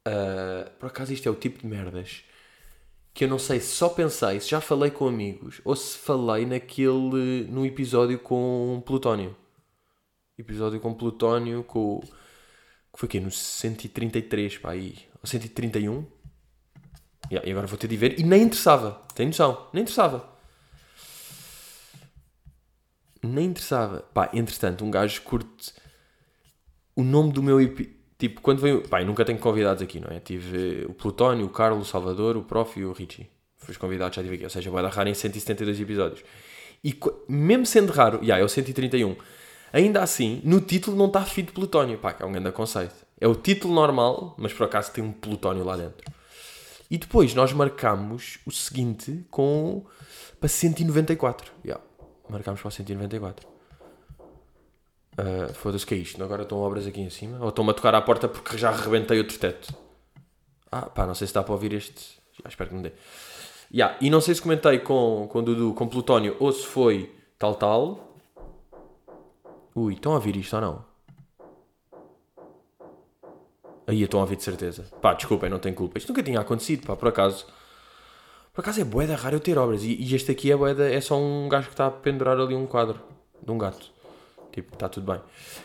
Uh, 0.06 0.70
por 0.78 0.88
acaso 0.88 1.12
isto 1.12 1.26
é 1.26 1.32
o 1.32 1.34
tipo 1.34 1.60
de 1.60 1.66
merdas 1.66 2.24
que 3.14 3.24
eu 3.24 3.28
não 3.28 3.38
sei 3.38 3.60
se 3.60 3.68
só 3.68 3.88
pensei, 3.88 4.40
se 4.40 4.50
já 4.50 4.60
falei 4.60 4.90
com 4.90 5.06
amigos 5.06 5.60
ou 5.64 5.74
se 5.76 5.96
falei 5.96 6.44
naquele. 6.44 7.46
no 7.48 7.64
episódio 7.64 8.18
com 8.18 8.82
Plutónio. 8.84 9.34
Episódio 10.36 10.80
com 10.80 10.92
Plutónio, 10.92 11.62
com. 11.62 12.00
que 12.00 12.98
foi 12.98 13.06
aqui? 13.06 13.20
No 13.20 13.30
133, 13.30 14.58
pá, 14.58 14.72
aí. 14.72 14.98
Ou 15.22 15.26
131? 15.26 16.04
Yeah, 17.30 17.48
e 17.48 17.52
agora 17.52 17.66
vou 17.66 17.78
ter 17.78 17.86
de 17.86 17.96
ver. 17.96 18.18
E 18.18 18.24
nem 18.24 18.42
interessava, 18.42 19.02
tem 19.14 19.26
noção? 19.26 19.68
Nem 19.72 19.82
interessava. 19.82 20.28
Nem 23.22 23.46
interessava. 23.46 24.00
Pá, 24.12 24.28
entretanto, 24.32 24.84
um 24.84 24.90
gajo 24.90 25.22
curte 25.22 25.72
o 26.96 27.02
nome 27.02 27.32
do 27.32 27.42
meu 27.42 27.58
Tipo, 28.18 28.40
quando 28.40 28.60
veio. 28.60 28.88
Pá, 28.88 29.04
nunca 29.04 29.24
tenho 29.24 29.38
convidados 29.38 29.82
aqui, 29.82 30.00
não 30.00 30.08
é? 30.08 30.18
Tive 30.18 30.86
o 30.88 30.94
Plutónio, 30.94 31.46
o 31.46 31.50
Carlos, 31.50 31.88
o 31.88 31.90
Salvador, 31.90 32.36
o 32.36 32.42
Prof 32.42 32.78
e 32.78 32.84
o 32.84 32.92
Richie. 32.92 33.28
Fui 33.58 33.72
os 33.72 33.76
convidados, 33.76 34.16
já 34.16 34.22
tive 34.22 34.34
aqui. 34.36 34.44
Ou 34.44 34.50
seja, 34.50 34.70
vai 34.70 34.82
dar 34.82 34.90
raro 34.90 35.08
em 35.08 35.14
172 35.14 35.80
episódios. 35.80 36.24
E 36.82 36.98
mesmo 37.28 37.66
sendo 37.66 37.92
raro, 37.92 38.18
já, 38.18 38.22
yeah, 38.24 38.42
é 38.42 38.44
o 38.44 38.48
131. 38.48 39.16
Ainda 39.74 40.04
assim, 40.04 40.40
no 40.44 40.60
título 40.60 40.96
não 40.96 41.06
está 41.06 41.24
fit 41.24 41.50
Plutónio. 41.50 41.98
Pá, 41.98 42.12
que 42.12 42.22
é 42.22 42.26
um 42.26 42.30
grande 42.30 42.52
conceito. 42.52 42.94
É 43.20 43.26
o 43.26 43.34
título 43.34 43.74
normal, 43.74 44.32
mas 44.38 44.52
por 44.52 44.66
acaso 44.66 44.92
tem 44.92 45.02
um 45.02 45.10
Plutónio 45.10 45.64
lá 45.64 45.76
dentro. 45.76 46.08
E 46.88 46.96
depois 46.96 47.34
nós 47.34 47.52
marcamos 47.52 48.38
o 48.46 48.52
seguinte 48.52 49.26
com. 49.32 49.84
para 50.38 50.48
194. 50.48 51.50
Yeah, 51.64 51.82
marcámos 52.30 52.60
para 52.62 52.70
194. 52.70 53.48
Uh, 55.18 55.52
Foda-se 55.54 55.84
que 55.84 55.94
é 55.94 55.98
isto. 55.98 56.22
Agora 56.22 56.44
estão 56.44 56.58
obras 56.58 56.86
aqui 56.86 57.00
em 57.00 57.10
cima. 57.10 57.38
Ou 57.40 57.48
estão-me 57.48 57.72
a 57.72 57.74
tocar 57.74 57.96
à 57.96 58.00
porta 58.00 58.28
porque 58.28 58.56
já 58.56 58.70
arrebentei 58.70 59.18
outro 59.18 59.36
teto. 59.40 59.74
Ah, 60.70 60.82
pá, 60.82 61.04
não 61.04 61.16
sei 61.16 61.26
se 61.26 61.34
dá 61.34 61.42
para 61.42 61.52
ouvir 61.52 61.72
este. 61.72 62.20
Já 62.40 62.48
espero 62.48 62.70
que 62.70 62.76
não 62.76 62.82
dê. 62.82 62.92
Yeah. 63.72 63.96
E 64.00 64.08
não 64.08 64.20
sei 64.20 64.36
se 64.36 64.42
comentei 64.42 64.78
com, 64.78 65.26
com 65.28 65.42
Dudu, 65.42 65.74
com 65.74 65.88
Plutónio, 65.88 66.36
ou 66.38 66.52
se 66.52 66.64
foi 66.64 67.12
tal 67.36 67.56
tal. 67.56 68.13
Ui, 69.74 69.94
estão 69.94 70.12
a 70.12 70.14
ouvir 70.16 70.36
isto 70.36 70.54
ou 70.54 70.62
não? 70.62 70.84
Aí 73.86 74.02
estão 74.02 74.20
a 74.20 74.22
ouvir 74.22 74.36
de 74.36 74.44
certeza. 74.44 74.84
Pá, 75.00 75.14
desculpem, 75.14 75.50
não 75.50 75.58
tem 75.58 75.74
culpa. 75.74 75.98
Isto 75.98 76.08
nunca 76.08 76.22
tinha 76.22 76.40
acontecido, 76.40 76.86
pá, 76.86 76.96
por 76.96 77.08
acaso. 77.08 77.46
Por 78.52 78.60
acaso 78.60 78.80
é 78.80 78.84
boeda 78.84 79.16
raro 79.16 79.36
eu 79.36 79.40
ter 79.40 79.58
obras. 79.58 79.82
E, 79.82 79.96
e 80.00 80.14
este 80.14 80.30
aqui 80.30 80.52
é 80.52 80.56
boeda, 80.56 80.88
é 80.88 81.00
só 81.00 81.18
um 81.18 81.48
gajo 81.48 81.66
que 81.66 81.74
está 81.74 81.86
a 81.86 81.90
pendurar 81.90 82.38
ali 82.38 82.54
um 82.54 82.66
quadro 82.66 83.00
de 83.42 83.50
um 83.50 83.58
gato. 83.58 83.92
Tipo, 84.52 84.72
está 84.72 84.88
tudo 84.88 85.10
bem. 85.10 85.20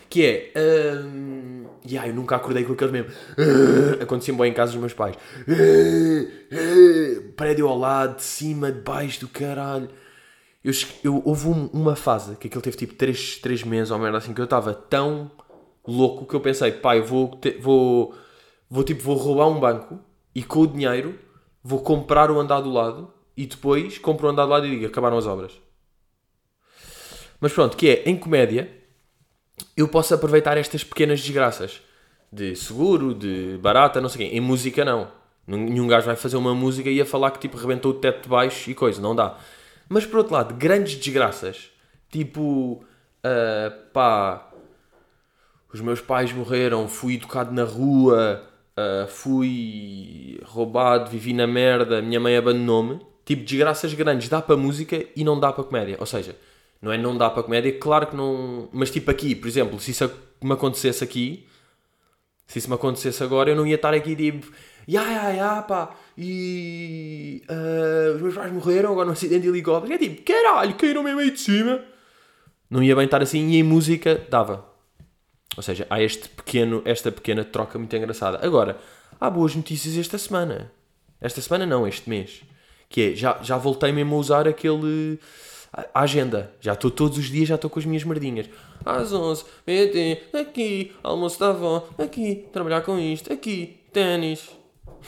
Que 0.08 0.26
é. 0.26 0.52
Um, 0.58 1.66
yeah, 1.88 2.08
eu 2.08 2.14
nunca 2.14 2.34
acordei 2.34 2.64
com 2.64 2.72
aquele 2.72 2.90
mesmo. 2.90 3.12
Uh, 3.38 4.02
Acontecia 4.02 4.34
bem 4.34 4.50
em 4.50 4.54
casa 4.54 4.72
dos 4.72 4.80
meus 4.80 4.92
pais. 4.92 5.16
Prédio 7.36 7.68
ao 7.68 7.78
lado, 7.78 8.16
de 8.16 8.24
cima, 8.24 8.72
de 8.72 8.80
baixo 8.80 9.20
do 9.20 9.28
caralho. 9.28 9.88
Eu, 10.62 10.72
eu, 11.02 11.22
houve 11.24 11.48
um, 11.48 11.66
uma 11.68 11.96
fase 11.96 12.36
que 12.36 12.48
aquilo 12.48 12.62
teve 12.62 12.76
tipo 12.76 12.94
3, 12.94 13.36
3 13.38 13.64
meses 13.64 13.90
ou 13.90 13.98
merda 13.98 14.18
assim 14.18 14.34
que 14.34 14.40
eu 14.40 14.44
estava 14.44 14.74
tão 14.74 15.30
louco 15.86 16.26
que 16.26 16.34
eu 16.34 16.40
pensei, 16.40 16.70
pai, 16.72 17.00
vou, 17.00 17.36
te, 17.36 17.52
vou, 17.52 18.14
vou 18.68 18.84
tipo, 18.84 19.02
vou 19.02 19.16
roubar 19.16 19.48
um 19.48 19.58
banco 19.58 19.98
e 20.34 20.42
com 20.42 20.60
o 20.60 20.66
dinheiro 20.66 21.18
vou 21.62 21.80
comprar 21.80 22.30
o 22.30 22.38
andar 22.38 22.60
do 22.60 22.70
lado 22.70 23.12
e 23.36 23.46
depois 23.46 23.98
compro 23.98 24.26
o 24.26 24.30
andar 24.30 24.44
do 24.44 24.50
lado 24.50 24.66
e 24.66 24.70
digo, 24.70 24.86
acabaram 24.86 25.16
as 25.16 25.26
obras. 25.26 25.52
Mas 27.40 27.52
pronto, 27.52 27.76
que 27.76 27.88
é, 27.88 28.02
em 28.08 28.16
comédia, 28.16 28.70
eu 29.76 29.88
posso 29.88 30.14
aproveitar 30.14 30.58
estas 30.58 30.84
pequenas 30.84 31.20
desgraças 31.20 31.80
de 32.30 32.54
seguro, 32.54 33.14
de 33.14 33.58
barata, 33.62 34.00
não 34.00 34.08
sei 34.08 34.26
o 34.26 34.30
quê. 34.30 34.36
Em 34.36 34.40
música, 34.40 34.84
não. 34.84 35.10
Nenhum 35.46 35.88
gajo 35.88 36.06
vai 36.06 36.16
fazer 36.16 36.36
uma 36.36 36.54
música 36.54 36.88
e 36.90 36.96
ia 36.96 37.06
falar 37.06 37.30
que 37.30 37.40
tipo 37.40 37.56
rebentou 37.56 37.92
o 37.92 37.94
teto 37.94 38.24
de 38.24 38.28
baixo 38.28 38.70
e 38.70 38.74
coisa, 38.74 39.00
não 39.00 39.16
dá. 39.16 39.38
Mas 39.92 40.06
por 40.06 40.18
outro 40.18 40.34
lado, 40.34 40.54
grandes 40.54 40.94
desgraças, 40.94 41.68
tipo, 42.08 42.84
uh, 43.24 43.90
pá, 43.92 44.48
os 45.72 45.80
meus 45.80 46.00
pais 46.00 46.32
morreram, 46.32 46.86
fui 46.86 47.14
educado 47.14 47.52
na 47.52 47.64
rua, 47.64 48.40
uh, 48.78 49.08
fui 49.08 50.40
roubado, 50.44 51.10
vivi 51.10 51.32
na 51.32 51.44
merda, 51.44 52.00
minha 52.00 52.20
mãe 52.20 52.36
abandonou-me. 52.36 53.00
Tipo, 53.24 53.42
desgraças 53.42 53.92
grandes 53.92 54.28
dá 54.28 54.40
para 54.40 54.56
música 54.56 55.04
e 55.16 55.24
não 55.24 55.40
dá 55.40 55.52
para 55.52 55.64
comédia. 55.64 55.96
Ou 55.98 56.06
seja, 56.06 56.36
não 56.80 56.92
é? 56.92 56.96
Não 56.96 57.18
dá 57.18 57.28
para 57.28 57.42
comédia, 57.42 57.76
claro 57.76 58.06
que 58.06 58.14
não. 58.14 58.68
Mas 58.72 58.92
tipo 58.92 59.10
aqui, 59.10 59.34
por 59.34 59.48
exemplo, 59.48 59.80
se 59.80 59.90
isso 59.90 60.08
me 60.40 60.52
acontecesse 60.52 61.02
aqui, 61.02 61.48
se 62.46 62.60
isso 62.60 62.68
me 62.68 62.76
acontecesse 62.76 63.24
agora, 63.24 63.50
eu 63.50 63.56
não 63.56 63.66
ia 63.66 63.74
estar 63.74 63.92
aqui 63.92 64.14
tipo, 64.14 64.46
ya, 64.88 65.02
ya, 65.02 65.30
ya, 65.30 65.62
pá, 65.62 65.96
e 66.16 67.42
uh, 67.48 68.16
os 68.16 68.22
meus 68.22 68.34
pais 68.34 68.52
morreram 68.52 68.92
agora 68.92 69.06
num 69.06 69.12
acidente 69.12 69.42
de 69.42 69.48
helicóptero. 69.48 69.92
E 69.92 69.96
é 69.96 69.98
tipo, 69.98 70.22
caralho, 70.22 70.74
caíram 70.74 71.02
mesmo 71.02 71.20
aí 71.20 71.30
de 71.30 71.40
cima. 71.40 71.80
Não 72.68 72.82
ia 72.82 72.94
bem 72.94 73.04
estar 73.04 73.22
assim 73.22 73.48
e 73.48 73.56
em 73.56 73.62
música 73.62 74.20
dava. 74.30 74.64
Ou 75.56 75.62
seja, 75.62 75.86
há 75.90 76.00
este 76.00 76.28
pequeno, 76.28 76.82
esta 76.84 77.10
pequena 77.10 77.44
troca 77.44 77.78
muito 77.78 77.94
engraçada. 77.96 78.38
Agora, 78.44 78.78
há 79.20 79.28
boas 79.28 79.54
notícias 79.54 79.96
esta 79.96 80.18
semana. 80.18 80.70
Esta 81.20 81.40
semana 81.40 81.66
não, 81.66 81.86
este 81.86 82.08
mês. 82.08 82.42
Que 82.88 83.12
é, 83.12 83.14
já, 83.14 83.38
já 83.42 83.56
voltei 83.56 83.92
mesmo 83.92 84.14
a 84.14 84.18
usar 84.18 84.48
aquele 84.48 85.18
a 85.72 86.00
agenda. 86.00 86.52
Já 86.60 86.72
estou 86.72 86.90
todos 86.90 87.18
os 87.18 87.26
dias, 87.26 87.48
já 87.48 87.54
estou 87.54 87.70
com 87.70 87.78
as 87.78 87.84
minhas 87.84 88.04
merdinhas. 88.04 88.48
Às 88.84 89.12
11, 89.12 89.44
PT, 89.64 90.22
aqui, 90.32 90.92
almoço 91.02 91.38
da 91.38 91.50
avó, 91.50 91.88
aqui, 91.98 92.46
trabalhar 92.52 92.80
com 92.80 92.98
isto, 92.98 93.32
aqui, 93.32 93.78
ténis. 93.92 94.48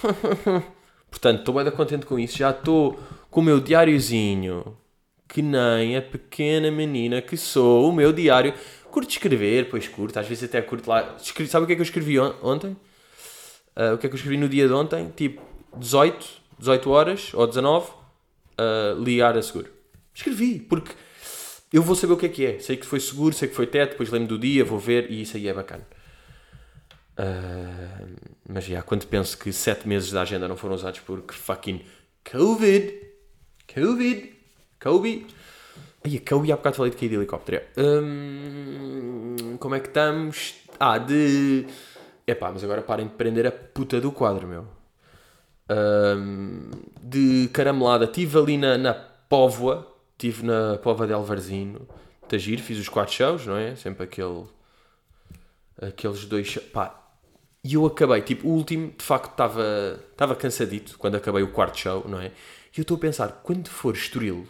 Portanto, 1.12 1.40
estou 1.40 1.54
bem 1.54 1.70
contente 1.70 2.06
com 2.06 2.18
isso. 2.18 2.38
Já 2.38 2.50
estou 2.50 2.98
com 3.30 3.40
o 3.40 3.44
meu 3.44 3.60
diáriozinho. 3.60 4.76
Que 5.28 5.42
nem 5.42 5.96
a 5.96 6.02
pequena 6.02 6.70
menina 6.70 7.20
que 7.20 7.36
sou, 7.36 7.90
o 7.90 7.92
meu 7.92 8.12
diário. 8.12 8.54
Curto 8.90 9.10
escrever, 9.10 9.68
pois 9.70 9.86
curto, 9.86 10.18
às 10.18 10.26
vezes 10.26 10.44
até 10.44 10.60
curto 10.60 10.88
lá. 10.88 11.16
Sabe 11.18 11.64
o 11.64 11.66
que 11.66 11.72
é 11.74 11.76
que 11.76 11.80
eu 11.80 11.84
escrevi 11.84 12.18
ontem? 12.18 12.76
Uh, 13.76 13.94
o 13.94 13.98
que 13.98 14.06
é 14.06 14.08
que 14.08 14.14
eu 14.14 14.18
escrevi 14.18 14.36
no 14.36 14.48
dia 14.48 14.66
de 14.66 14.72
ontem? 14.72 15.10
Tipo, 15.14 15.42
18, 15.76 16.26
18 16.58 16.90
horas 16.90 17.30
ou 17.34 17.46
19, 17.46 17.90
uh, 17.90 19.02
ligar 19.02 19.36
a 19.36 19.42
seguro. 19.42 19.68
Escrevi, 20.14 20.58
porque 20.58 20.92
eu 21.72 21.82
vou 21.82 21.94
saber 21.94 22.12
o 22.12 22.16
que 22.16 22.26
é 22.26 22.28
que 22.28 22.44
é. 22.44 22.58
Sei 22.58 22.76
que 22.76 22.84
foi 22.84 23.00
seguro, 23.00 23.34
sei 23.34 23.48
que 23.48 23.54
foi 23.54 23.66
teto, 23.66 23.92
depois 23.92 24.10
lembro 24.10 24.28
do 24.28 24.38
dia, 24.38 24.64
vou 24.64 24.78
ver 24.78 25.10
e 25.10 25.22
isso 25.22 25.36
aí 25.36 25.48
é 25.48 25.54
bacana. 25.54 25.86
Uh, 27.18 28.16
mas 28.48 28.64
já, 28.64 28.82
quando 28.82 29.06
penso 29.06 29.36
que 29.36 29.52
sete 29.52 29.86
meses 29.86 30.10
da 30.10 30.22
agenda 30.22 30.48
não 30.48 30.56
foram 30.56 30.74
usados 30.74 31.00
porque 31.00 31.34
fucking 31.34 31.82
Covid, 32.30 33.00
Covid, 33.72 34.32
Covid. 34.80 35.26
Ai, 36.04 36.16
a 36.16 36.28
Kobe 36.28 36.50
há 36.50 36.56
bocado 36.56 36.76
falei 36.76 36.90
de 36.90 36.96
cair 36.96 37.08
de 37.08 37.14
helicóptero. 37.14 37.62
Um, 37.76 39.56
como 39.58 39.74
é 39.74 39.80
que 39.80 39.88
estamos? 39.88 40.54
Ah, 40.78 40.98
de. 40.98 41.66
Epá, 42.26 42.50
mas 42.50 42.64
agora 42.64 42.82
parem 42.82 43.06
de 43.06 43.14
prender 43.14 43.46
a 43.46 43.52
puta 43.52 44.00
do 44.00 44.10
quadro, 44.10 44.48
meu. 44.48 44.66
Um, 45.70 46.70
de 47.00 47.48
caramelada. 47.52 48.04
Estive 48.04 48.38
ali 48.38 48.58
na, 48.58 48.76
na 48.76 48.94
Póvoa, 48.94 49.92
Estive 50.12 50.44
na 50.44 50.78
Pova 50.78 51.06
de 51.06 51.12
Alvarzino, 51.12 51.88
Tagir, 52.28 52.60
fiz 52.60 52.78
os 52.78 52.88
quatro 52.88 53.14
shows, 53.14 53.46
não 53.46 53.56
é? 53.56 53.76
Sempre 53.76 54.04
aquele. 54.04 54.44
Aqueles 55.80 56.24
dois. 56.24 56.56
Pá. 56.72 57.01
E 57.64 57.74
eu 57.74 57.86
acabei, 57.86 58.20
tipo, 58.22 58.48
o 58.48 58.50
último, 58.52 58.90
de 58.90 59.04
facto, 59.04 59.30
estava 59.30 60.00
estava 60.10 60.34
cansadito 60.34 60.98
quando 60.98 61.14
acabei 61.16 61.44
o 61.44 61.52
quarto 61.52 61.78
show, 61.78 62.08
não 62.08 62.18
é? 62.20 62.26
E 62.26 62.78
eu 62.78 62.82
estou 62.82 62.96
a 62.96 63.00
pensar, 63.00 63.40
quando 63.44 63.68
for 63.68 63.94
Estoril, 63.94 64.48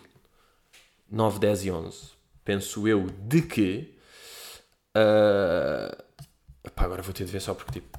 9, 1.11 1.39
10 1.39 1.65
e 1.67 1.71
11, 1.71 2.11
penso 2.43 2.89
eu 2.89 3.07
de 3.07 3.43
que. 3.43 3.95
Uh, 4.97 6.71
pá, 6.75 6.85
agora 6.85 7.03
vou 7.03 7.13
ter 7.13 7.25
de 7.27 7.33
ver 7.33 7.41
só 7.41 7.53
porque, 7.53 7.81
tipo. 7.81 7.99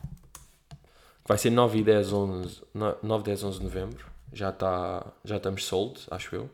Vai 1.26 1.38
ser 1.38 1.52
9 1.52 1.78
e 1.80 1.84
10, 1.84 2.12
11. 2.12 2.62
9, 3.04 3.24
10, 3.24 3.44
11 3.44 3.58
de 3.60 3.64
novembro. 3.64 4.06
Já, 4.34 4.52
tá, 4.52 5.06
já 5.24 5.38
estamos 5.38 5.64
sold, 5.66 6.02
acho 6.10 6.36
eu. 6.36 6.50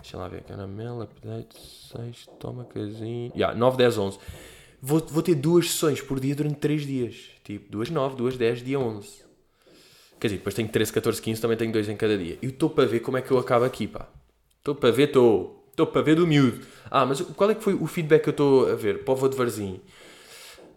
Deixa 0.00 0.16
lá 0.16 0.26
ver. 0.26 0.42
Caramelo, 0.44 1.02
update, 1.02 1.56
6, 1.94 2.28
toma 2.40 2.64
casinho. 2.64 3.30
Yeah, 3.34 3.56
9, 3.56 3.76
10, 3.76 3.98
11. 3.98 4.18
Vou, 4.84 4.98
vou 4.98 5.22
ter 5.22 5.36
duas 5.36 5.70
sessões 5.70 6.00
por 6.00 6.18
dia 6.18 6.34
durante 6.34 6.56
3 6.56 6.84
dias. 6.84 7.30
Tipo, 7.44 7.70
duas 7.70 7.88
9, 7.88 8.16
duas 8.16 8.36
10, 8.36 8.64
dia 8.64 8.80
11. 8.80 9.22
Quer 10.18 10.26
dizer, 10.26 10.38
depois 10.38 10.54
tenho 10.56 10.68
13, 10.68 10.92
14, 10.92 11.22
15, 11.22 11.40
também 11.40 11.56
tenho 11.56 11.72
dois 11.72 11.88
em 11.88 11.96
cada 11.96 12.18
dia. 12.18 12.36
E 12.42 12.46
estou 12.46 12.68
para 12.68 12.84
ver 12.84 13.00
como 13.00 13.16
é 13.16 13.22
que 13.22 13.30
eu 13.30 13.38
acabo 13.38 13.64
aqui, 13.64 13.86
pá. 13.86 14.08
Estou 14.58 14.74
para 14.74 14.90
ver, 14.90 15.08
estou. 15.08 15.64
Estou 15.70 15.86
para 15.86 16.02
ver 16.02 16.16
do 16.16 16.26
miúdo. 16.26 16.66
Ah, 16.90 17.06
mas 17.06 17.20
qual 17.20 17.50
é 17.50 17.54
que 17.54 17.62
foi 17.62 17.74
o 17.74 17.86
feedback 17.86 18.24
que 18.24 18.28
eu 18.28 18.32
estou 18.32 18.70
a 18.70 18.74
ver? 18.74 19.04
Povo 19.04 19.28
de 19.28 19.36
Varzim. 19.36 19.80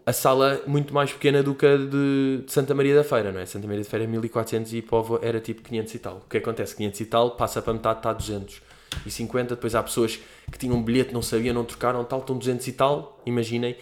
A 0.06 0.12
sala 0.12 0.62
muito 0.68 0.94
mais 0.94 1.12
pequena 1.12 1.42
do 1.42 1.54
que 1.54 1.66
a 1.66 1.76
de, 1.76 2.42
de 2.44 2.52
Santa 2.52 2.74
Maria 2.74 2.94
da 2.94 3.02
Feira, 3.02 3.32
não 3.32 3.40
é? 3.40 3.46
Santa 3.46 3.66
Maria 3.66 3.82
da 3.82 3.90
Feira 3.90 4.04
é 4.04 4.08
1400 4.08 4.72
e 4.72 4.82
Povo 4.82 5.18
era 5.20 5.40
tipo 5.40 5.62
500 5.62 5.94
e 5.94 5.98
tal. 5.98 6.16
O 6.24 6.28
que 6.28 6.38
acontece? 6.38 6.76
500 6.76 7.00
e 7.00 7.04
tal, 7.06 7.30
passa 7.32 7.60
para 7.60 7.72
metade, 7.72 7.98
está 7.98 8.12
250. 8.12 9.56
Depois 9.56 9.74
há 9.74 9.82
pessoas 9.82 10.18
que 10.50 10.58
tinham 10.58 10.76
um 10.76 10.82
bilhete, 10.82 11.12
não 11.12 11.22
sabiam, 11.22 11.54
não 11.54 11.64
trocaram, 11.64 12.04
tal, 12.04 12.20
estão 12.20 12.38
200 12.38 12.66
e 12.66 12.72
tal, 12.72 13.20
imaginem. 13.26 13.76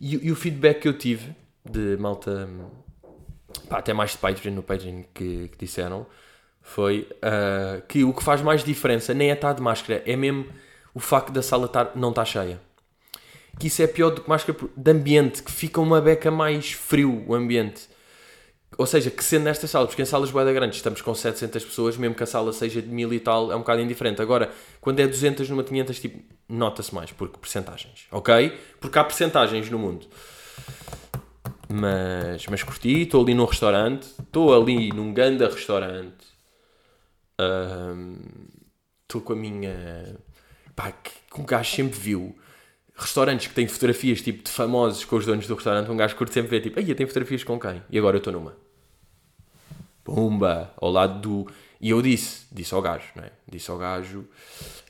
E, 0.00 0.26
e 0.26 0.32
o 0.32 0.36
feedback 0.36 0.80
que 0.80 0.88
eu 0.88 0.96
tive 0.96 1.34
de 1.64 1.96
malta, 1.98 2.48
pá, 3.68 3.78
até 3.78 3.92
mais 3.92 4.12
de 4.12 4.18
Patreon 4.18 4.54
no 4.54 4.62
Patreon 4.62 5.02
que, 5.12 5.48
que 5.48 5.58
disseram, 5.58 6.06
foi 6.62 7.08
uh, 7.16 7.82
que 7.86 8.04
o 8.04 8.12
que 8.12 8.22
faz 8.22 8.40
mais 8.40 8.64
diferença 8.64 9.12
nem 9.12 9.30
é 9.30 9.34
estar 9.34 9.52
de 9.52 9.62
máscara, 9.62 10.02
é 10.06 10.16
mesmo 10.16 10.46
o 10.94 11.00
facto 11.00 11.32
da 11.32 11.42
sala 11.42 11.68
tar, 11.68 11.92
não 11.94 12.10
estar 12.10 12.24
cheia. 12.24 12.60
Que 13.58 13.66
isso 13.66 13.82
é 13.82 13.86
pior 13.86 14.10
do 14.10 14.22
que 14.22 14.28
máscara 14.28 14.58
de 14.76 14.90
ambiente, 14.90 15.42
que 15.42 15.50
fica 15.50 15.80
uma 15.80 16.00
beca 16.00 16.30
mais 16.30 16.72
frio 16.72 17.24
o 17.26 17.34
ambiente. 17.34 17.88
Ou 18.80 18.86
seja, 18.86 19.10
que 19.10 19.22
sendo 19.22 19.44
nestas 19.44 19.68
salas, 19.68 19.88
porque 19.90 20.00
em 20.00 20.06
salas 20.06 20.30
boeda 20.30 20.50
grandes 20.54 20.78
estamos 20.78 21.02
com 21.02 21.14
700 21.14 21.66
pessoas, 21.66 21.98
mesmo 21.98 22.14
que 22.14 22.22
a 22.22 22.26
sala 22.26 22.50
seja 22.50 22.80
de 22.80 22.88
1000 22.88 23.12
e 23.12 23.20
tal, 23.20 23.52
é 23.52 23.54
um 23.54 23.58
bocado 23.58 23.82
indiferente. 23.82 24.22
Agora, 24.22 24.50
quando 24.80 25.00
é 25.00 25.06
200 25.06 25.50
numa 25.50 25.62
500, 25.62 26.00
tipo, 26.00 26.18
nota-se 26.48 26.94
mais, 26.94 27.12
porque 27.12 27.36
percentagens, 27.38 28.06
ok? 28.10 28.58
Porque 28.80 28.98
há 28.98 29.04
percentagens 29.04 29.68
no 29.68 29.78
mundo. 29.78 30.06
Mas, 31.68 32.46
mas 32.46 32.62
curti, 32.62 33.02
estou 33.02 33.22
ali 33.22 33.34
num 33.34 33.44
restaurante, 33.44 34.08
estou 34.18 34.58
ali 34.58 34.88
num 34.88 35.12
ganda 35.12 35.46
restaurante, 35.50 36.24
estou 39.02 39.20
um, 39.20 39.24
com 39.26 39.34
a 39.34 39.36
minha. 39.36 40.16
pá, 40.74 40.90
que 40.90 41.38
um 41.38 41.44
gajo 41.44 41.70
sempre 41.70 42.00
viu. 42.00 42.34
Restaurantes 42.94 43.46
que 43.46 43.54
têm 43.54 43.68
fotografias 43.68 44.22
tipo 44.22 44.42
de 44.42 44.50
famosos 44.50 45.04
com 45.04 45.16
os 45.16 45.26
donos 45.26 45.46
do 45.46 45.54
restaurante, 45.54 45.90
um 45.90 45.96
gajo 45.98 46.16
curte 46.16 46.32
sempre 46.32 46.48
ver 46.50 46.62
tipo, 46.62 46.78
aí 46.78 46.94
tem 46.94 47.06
fotografias 47.06 47.44
com 47.44 47.60
quem? 47.60 47.82
E 47.90 47.98
agora 47.98 48.16
eu 48.16 48.20
estou 48.20 48.32
numa. 48.32 48.69
Pumba! 50.14 50.72
Ao 50.76 50.90
lado 50.90 51.20
do. 51.20 51.52
E 51.80 51.90
eu 51.90 52.02
disse, 52.02 52.46
disse 52.50 52.74
ao 52.74 52.82
gajo, 52.82 53.06
não 53.14 53.24
é? 53.24 53.30
Disse 53.48 53.70
ao 53.70 53.78
gajo, 53.78 54.26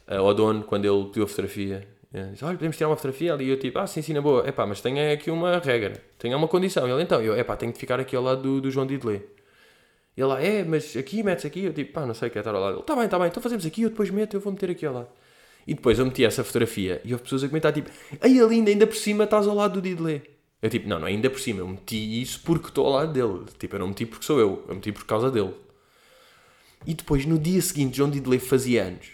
uh, 0.09 0.15
ao 0.15 0.35
dono, 0.35 0.65
quando 0.65 0.87
ele 0.87 1.05
pediu 1.07 1.25
a 1.25 1.27
fotografia, 1.27 1.87
disse, 2.33 2.45
olha, 2.45 2.55
podemos 2.55 2.77
tirar 2.77 2.89
uma 2.89 2.97
fotografia 2.97 3.35
ali. 3.35 3.45
E 3.45 3.51
eu 3.51 3.59
tipo, 3.59 3.79
ah, 3.79 3.87
sim, 3.87 4.03
sim, 4.03 4.13
na 4.15 4.21
boa. 4.21 4.49
Epá, 4.49 4.67
mas 4.67 4.81
tem 4.81 5.13
aqui 5.13 5.31
uma 5.31 5.59
regra, 5.59 6.03
tem 6.19 6.35
uma 6.35 6.49
condição. 6.49 6.89
E 6.89 6.91
ele, 6.91 7.03
então, 7.03 7.21
eu, 7.21 7.39
epá, 7.39 7.57
tenho 7.57 7.73
que 7.73 7.79
ficar 7.79 8.01
aqui 8.01 8.17
ao 8.17 8.23
lado 8.23 8.43
do, 8.43 8.61
do 8.63 8.71
João. 8.71 8.87
E 8.91 8.95
ele 8.95 10.27
lá, 10.27 10.43
é, 10.43 10.65
mas 10.65 10.97
aqui 10.97 11.23
metes 11.23 11.45
aqui. 11.45 11.65
Eu 11.65 11.73
tipo, 11.73 11.93
pá, 11.93 12.07
não 12.07 12.15
sei 12.15 12.29
o 12.29 12.31
que 12.31 12.39
é 12.39 12.41
estar 12.41 12.55
ao 12.55 12.61
lado. 12.61 12.79
Ele, 12.79 12.83
tá 12.83 12.97
bem, 12.97 13.09
tá 13.09 13.19
bem, 13.19 13.29
então 13.29 13.43
fazemos 13.43 13.65
aqui, 13.67 13.83
eu 13.83 13.91
depois 13.91 14.11
meto, 14.11 14.35
eu 14.37 14.41
vou 14.41 14.53
meter 14.53 14.71
aqui 14.71 14.87
ao 14.87 14.95
lado. 14.95 15.09
E 15.67 15.75
depois 15.75 15.99
eu 15.99 16.07
meti 16.07 16.25
essa 16.25 16.43
fotografia 16.43 17.01
e 17.05 17.13
houve 17.13 17.23
pessoas 17.23 17.45
a 17.45 17.49
comentar 17.49 17.73
tipo, 17.73 17.91
ai 18.21 18.41
Alinda, 18.41 18.71
ainda 18.71 18.87
por 18.87 18.97
cima 18.97 19.25
estás 19.25 19.47
ao 19.47 19.55
lado 19.55 19.75
do 19.75 19.83
Didelé. 19.83 20.23
Eu 20.63 20.69
tipo, 20.69 20.89
não, 20.89 20.99
não 20.99 21.07
ainda 21.07 21.31
por 21.31 21.41
cima, 21.41 21.61
eu 21.61 21.69
meti 21.69 22.21
isso 22.21 22.41
porque 22.45 22.69
estou 22.69 22.87
ao 22.87 22.93
lado 22.93 23.13
dele. 23.13 23.47
Tipo, 23.59 23.77
eu 23.77 23.81
não 23.81 23.89
meti 23.89 24.05
porque 24.05 24.25
sou 24.25 24.39
eu, 24.39 24.65
eu 24.69 24.75
meti 24.75 24.93
por 24.93 25.05
causa 25.07 25.31
dele. 25.31 25.55
E 26.87 26.95
depois, 26.95 27.25
no 27.25 27.39
dia 27.39 27.61
seguinte, 27.63 27.97
João 27.97 28.11
Didelé 28.11 28.39
fazia 28.39 28.85
anos. 28.85 29.09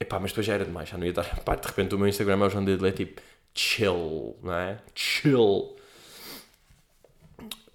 Epá, 0.00 0.18
mas 0.18 0.32
depois 0.32 0.46
já 0.46 0.54
era 0.54 0.64
demais, 0.64 0.88
já 0.88 0.98
não 0.98 1.06
ia. 1.06 1.12
Pá, 1.12 1.54
de 1.54 1.66
repente 1.66 1.94
o 1.94 1.98
meu 1.98 2.08
Instagram 2.08 2.42
é 2.42 2.46
o 2.46 2.50
João 2.50 2.64
Didelé, 2.64 2.92
tipo, 2.92 3.20
chill, 3.54 4.36
não 4.42 4.54
é? 4.54 4.78
Chill. 4.94 5.76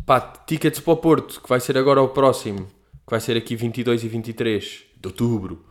Pá, 0.06 0.20
tickets 0.20 0.80
para 0.80 0.94
o 0.94 0.98
Porto, 0.98 1.42
que 1.42 1.50
vai 1.50 1.60
ser 1.60 1.78
agora 1.78 2.02
o 2.02 2.10
próximo, 2.10 2.66
que 2.68 3.12
vai 3.12 3.20
ser 3.20 3.38
aqui 3.38 3.56
22 3.56 4.04
e 4.04 4.08
23 4.08 4.84
de 5.00 5.08
outubro. 5.08 5.66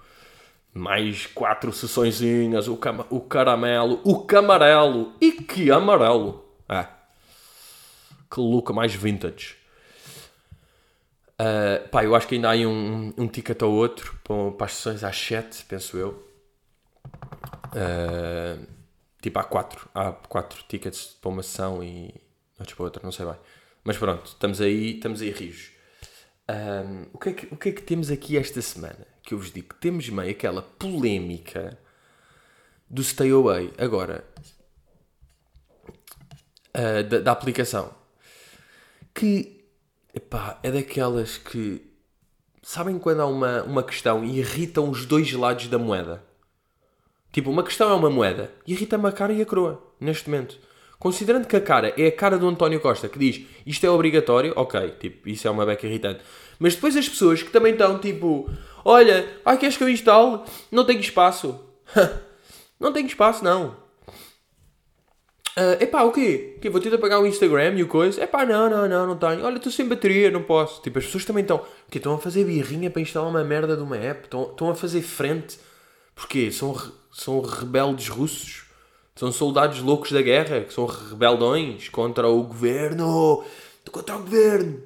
Mais 0.72 1.26
quatro 1.26 1.72
sessõezinhas, 1.72 2.68
o, 2.68 2.76
cam 2.76 3.04
o 3.10 3.20
caramelo, 3.20 4.00
o 4.04 4.24
camarelo, 4.24 5.14
e 5.20 5.32
que 5.32 5.70
amarelo! 5.70 6.45
É. 6.68 6.86
Que 8.30 8.40
look 8.40 8.72
mais 8.72 8.94
vintage. 8.94 9.56
Uh, 11.38 11.86
pá, 11.90 12.02
eu 12.02 12.14
acho 12.14 12.26
que 12.26 12.34
ainda 12.34 12.48
há 12.48 12.52
aí 12.52 12.66
um, 12.66 13.12
um 13.16 13.28
ticket 13.28 13.60
ou 13.62 13.74
outro 13.74 14.18
para, 14.56 14.66
as 14.66 14.72
sessões 14.72 15.04
às 15.04 15.16
7, 15.16 15.66
penso 15.66 15.98
eu. 15.98 16.26
Uh, 17.66 18.66
tipo, 19.20 19.38
há 19.38 19.44
4. 19.44 19.90
Há 19.94 20.12
4 20.12 20.64
tickets 20.66 21.16
para 21.20 21.28
uma 21.28 21.42
sessão 21.42 21.84
e 21.84 22.14
outros 22.58 22.74
para 22.74 22.84
outra, 22.84 23.02
não 23.04 23.12
sei 23.12 23.26
bem. 23.26 23.36
Mas 23.84 23.98
pronto, 23.98 24.26
estamos 24.26 24.60
aí, 24.60 24.96
estamos 24.96 25.20
aí 25.20 25.30
rijos. 25.30 25.70
Um, 26.48 27.06
o, 27.12 27.18
que 27.18 27.28
é 27.28 27.32
que, 27.32 27.54
o 27.54 27.56
que 27.56 27.68
é 27.68 27.72
que 27.72 27.82
temos 27.82 28.10
aqui 28.10 28.38
esta 28.38 28.62
semana? 28.62 29.06
Que 29.22 29.34
eu 29.34 29.38
vos 29.38 29.52
digo, 29.52 29.74
temos 29.74 30.08
meio 30.08 30.30
aquela 30.30 30.62
polémica 30.62 31.78
do 32.88 33.02
Stay 33.02 33.30
Away. 33.30 33.72
Agora, 33.76 34.24
uh, 36.76 37.02
da, 37.02 37.20
da, 37.20 37.32
aplicação. 37.32 37.90
Que, 39.14 39.64
epá, 40.14 40.58
é 40.62 40.70
daquelas 40.70 41.38
que... 41.38 41.82
Sabem 42.62 42.98
quando 42.98 43.20
há 43.20 43.26
uma, 43.26 43.62
uma 43.62 43.82
questão 43.82 44.24
e 44.24 44.38
irritam 44.38 44.90
os 44.90 45.06
dois 45.06 45.32
lados 45.32 45.68
da 45.68 45.78
moeda? 45.78 46.22
Tipo, 47.32 47.50
uma 47.50 47.62
questão 47.62 47.90
é 47.90 47.94
uma 47.94 48.10
moeda 48.10 48.50
irrita-me 48.66 49.08
a 49.08 49.12
cara 49.12 49.32
e 49.32 49.42
a 49.42 49.46
coroa, 49.46 49.82
neste 50.00 50.28
momento. 50.28 50.58
Considerando 50.98 51.46
que 51.46 51.54
a 51.54 51.60
cara 51.60 51.92
é 51.96 52.06
a 52.06 52.12
cara 52.12 52.38
do 52.38 52.48
António 52.48 52.80
Costa 52.80 53.08
que 53.08 53.18
diz 53.18 53.46
isto 53.66 53.84
é 53.84 53.90
obrigatório, 53.90 54.52
ok, 54.56 54.94
tipo, 54.98 55.28
isso 55.28 55.46
é 55.46 55.50
uma 55.50 55.66
beca 55.66 55.86
irritante. 55.86 56.20
Mas 56.58 56.74
depois 56.74 56.96
as 56.96 57.08
pessoas 57.08 57.42
que 57.42 57.50
também 57.50 57.72
estão 57.72 57.98
tipo, 57.98 58.50
olha, 58.84 59.28
ai 59.44 59.58
queres 59.58 59.76
que 59.76 59.84
eu 59.84 59.88
instale? 59.88 60.40
Não 60.72 60.84
tenho 60.84 61.00
espaço. 61.00 61.60
não 62.80 62.92
tenho 62.92 63.06
espaço, 63.06 63.44
não. 63.44 63.76
Uh, 65.58 65.82
epá, 65.82 66.02
o 66.02 66.12
quê? 66.12 66.58
Que 66.60 66.68
vou 66.68 66.80
ter 66.82 66.90
de 66.90 66.96
apagar 66.96 67.18
o 67.18 67.26
Instagram 67.26 67.76
e 67.76 67.82
o 67.82 67.88
coisa? 67.88 68.22
Epá, 68.22 68.44
não, 68.44 68.68
não, 68.68 68.86
não, 68.86 69.06
não 69.06 69.16
tenho. 69.16 69.42
Olha, 69.42 69.56
estou 69.56 69.72
sem 69.72 69.88
bateria, 69.88 70.30
não 70.30 70.42
posso. 70.42 70.82
Tipo, 70.82 70.98
as 70.98 71.06
pessoas 71.06 71.24
também 71.24 71.40
estão. 71.40 71.64
Que 71.90 71.96
estão 71.96 72.14
a 72.14 72.18
fazer 72.18 72.44
birrinha 72.44 72.90
para 72.90 73.00
instalar 73.00 73.30
uma 73.30 73.42
merda 73.42 73.74
de 73.74 73.82
uma 73.82 73.96
app. 73.96 74.24
Estão, 74.24 74.50
estão 74.50 74.68
a 74.68 74.74
fazer 74.74 75.00
frente. 75.00 75.58
Porquê? 76.14 76.52
São, 76.52 76.76
são 77.10 77.40
rebeldes 77.40 78.08
russos? 78.08 78.66
São 79.14 79.32
soldados 79.32 79.80
loucos 79.80 80.12
da 80.12 80.20
guerra, 80.20 80.60
que 80.60 80.74
são 80.74 80.84
rebeldões 80.84 81.88
contra 81.88 82.28
o 82.28 82.42
governo. 82.42 83.42
Contra 83.90 84.16
o 84.16 84.20
governo. 84.20 84.82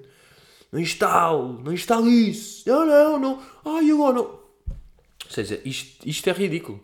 Não 0.71 0.79
instalo, 0.79 1.61
não 1.65 1.73
instalo 1.73 2.09
isso. 2.09 2.63
Não, 2.69 2.87
não, 2.87 3.19
não. 3.19 3.43
Ai, 3.65 3.91
agora 3.91 4.15
não. 4.15 4.23
Ou 4.23 5.31
seja, 5.31 5.61
isto, 5.65 6.09
isto 6.09 6.31
é 6.31 6.33
ridículo. 6.33 6.81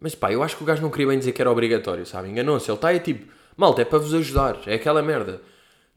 Mas 0.00 0.14
pá, 0.14 0.32
eu 0.32 0.42
acho 0.42 0.56
que 0.56 0.62
o 0.62 0.66
gajo 0.66 0.82
não 0.82 0.90
queria 0.90 1.08
bem 1.08 1.18
dizer 1.18 1.32
que 1.32 1.40
era 1.40 1.50
obrigatório, 1.50 2.06
sabe? 2.06 2.28
Enganou-se. 2.28 2.70
Ele 2.70 2.76
está 2.76 2.88
aí 2.88 3.00
tipo, 3.00 3.30
malta, 3.56 3.82
é 3.82 3.84
para 3.84 3.98
vos 3.98 4.14
ajudar. 4.14 4.58
É 4.66 4.74
aquela 4.74 5.02
merda. 5.02 5.42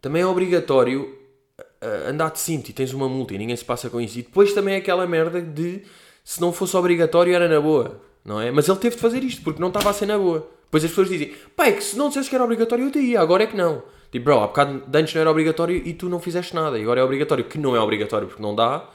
Também 0.01 0.21
é 0.21 0.25
obrigatório 0.25 1.17
uh, 1.59 2.09
andar 2.09 2.31
de 2.31 2.39
cinto 2.39 2.69
e 2.69 2.73
tens 2.73 2.93
uma 2.93 3.07
multa 3.07 3.33
e 3.33 3.37
ninguém 3.37 3.55
se 3.55 3.63
passa 3.63 3.89
com 3.89 4.01
isso. 4.01 4.19
E 4.19 4.23
depois 4.23 4.53
também 4.53 4.75
é 4.75 4.77
aquela 4.77 5.07
merda 5.07 5.41
de 5.41 5.83
se 6.23 6.41
não 6.41 6.51
fosse 6.51 6.75
obrigatório 6.75 7.33
era 7.33 7.47
na 7.47 7.61
boa 7.61 8.01
não 8.23 8.39
é? 8.39 8.51
Mas 8.51 8.67
ele 8.67 8.77
teve 8.77 8.95
de 8.95 9.01
fazer 9.01 9.23
isto 9.23 9.41
porque 9.43 9.59
não 9.59 9.67
estava 9.67 9.89
a 9.89 9.93
ser 9.93 10.05
na 10.05 10.17
boa. 10.17 10.47
Depois 10.65 10.83
as 10.83 10.89
pessoas 10.89 11.09
dizem, 11.09 11.33
pá, 11.55 11.67
é 11.67 11.73
que 11.73 11.83
se 11.83 11.97
não 11.97 12.07
dissesse 12.07 12.29
que 12.29 12.35
era 12.35 12.43
obrigatório 12.43 12.85
eu 12.85 12.91
te 12.91 12.99
ia, 12.99 13.19
agora 13.19 13.43
é 13.43 13.47
que 13.47 13.55
não. 13.55 13.83
Tipo, 14.11 14.25
bro, 14.25 14.39
há 14.39 14.47
bocado 14.47 14.83
antes 14.93 15.13
não 15.13 15.21
era 15.21 15.31
obrigatório 15.31 15.75
e 15.75 15.93
tu 15.93 16.09
não 16.09 16.19
fizeste 16.19 16.55
nada. 16.55 16.77
E 16.77 16.83
agora 16.83 17.01
é 17.01 17.03
obrigatório, 17.03 17.43
que 17.43 17.57
não 17.57 17.75
é 17.75 17.79
obrigatório 17.79 18.27
porque 18.27 18.41
não 18.41 18.55
dá. 18.55 18.87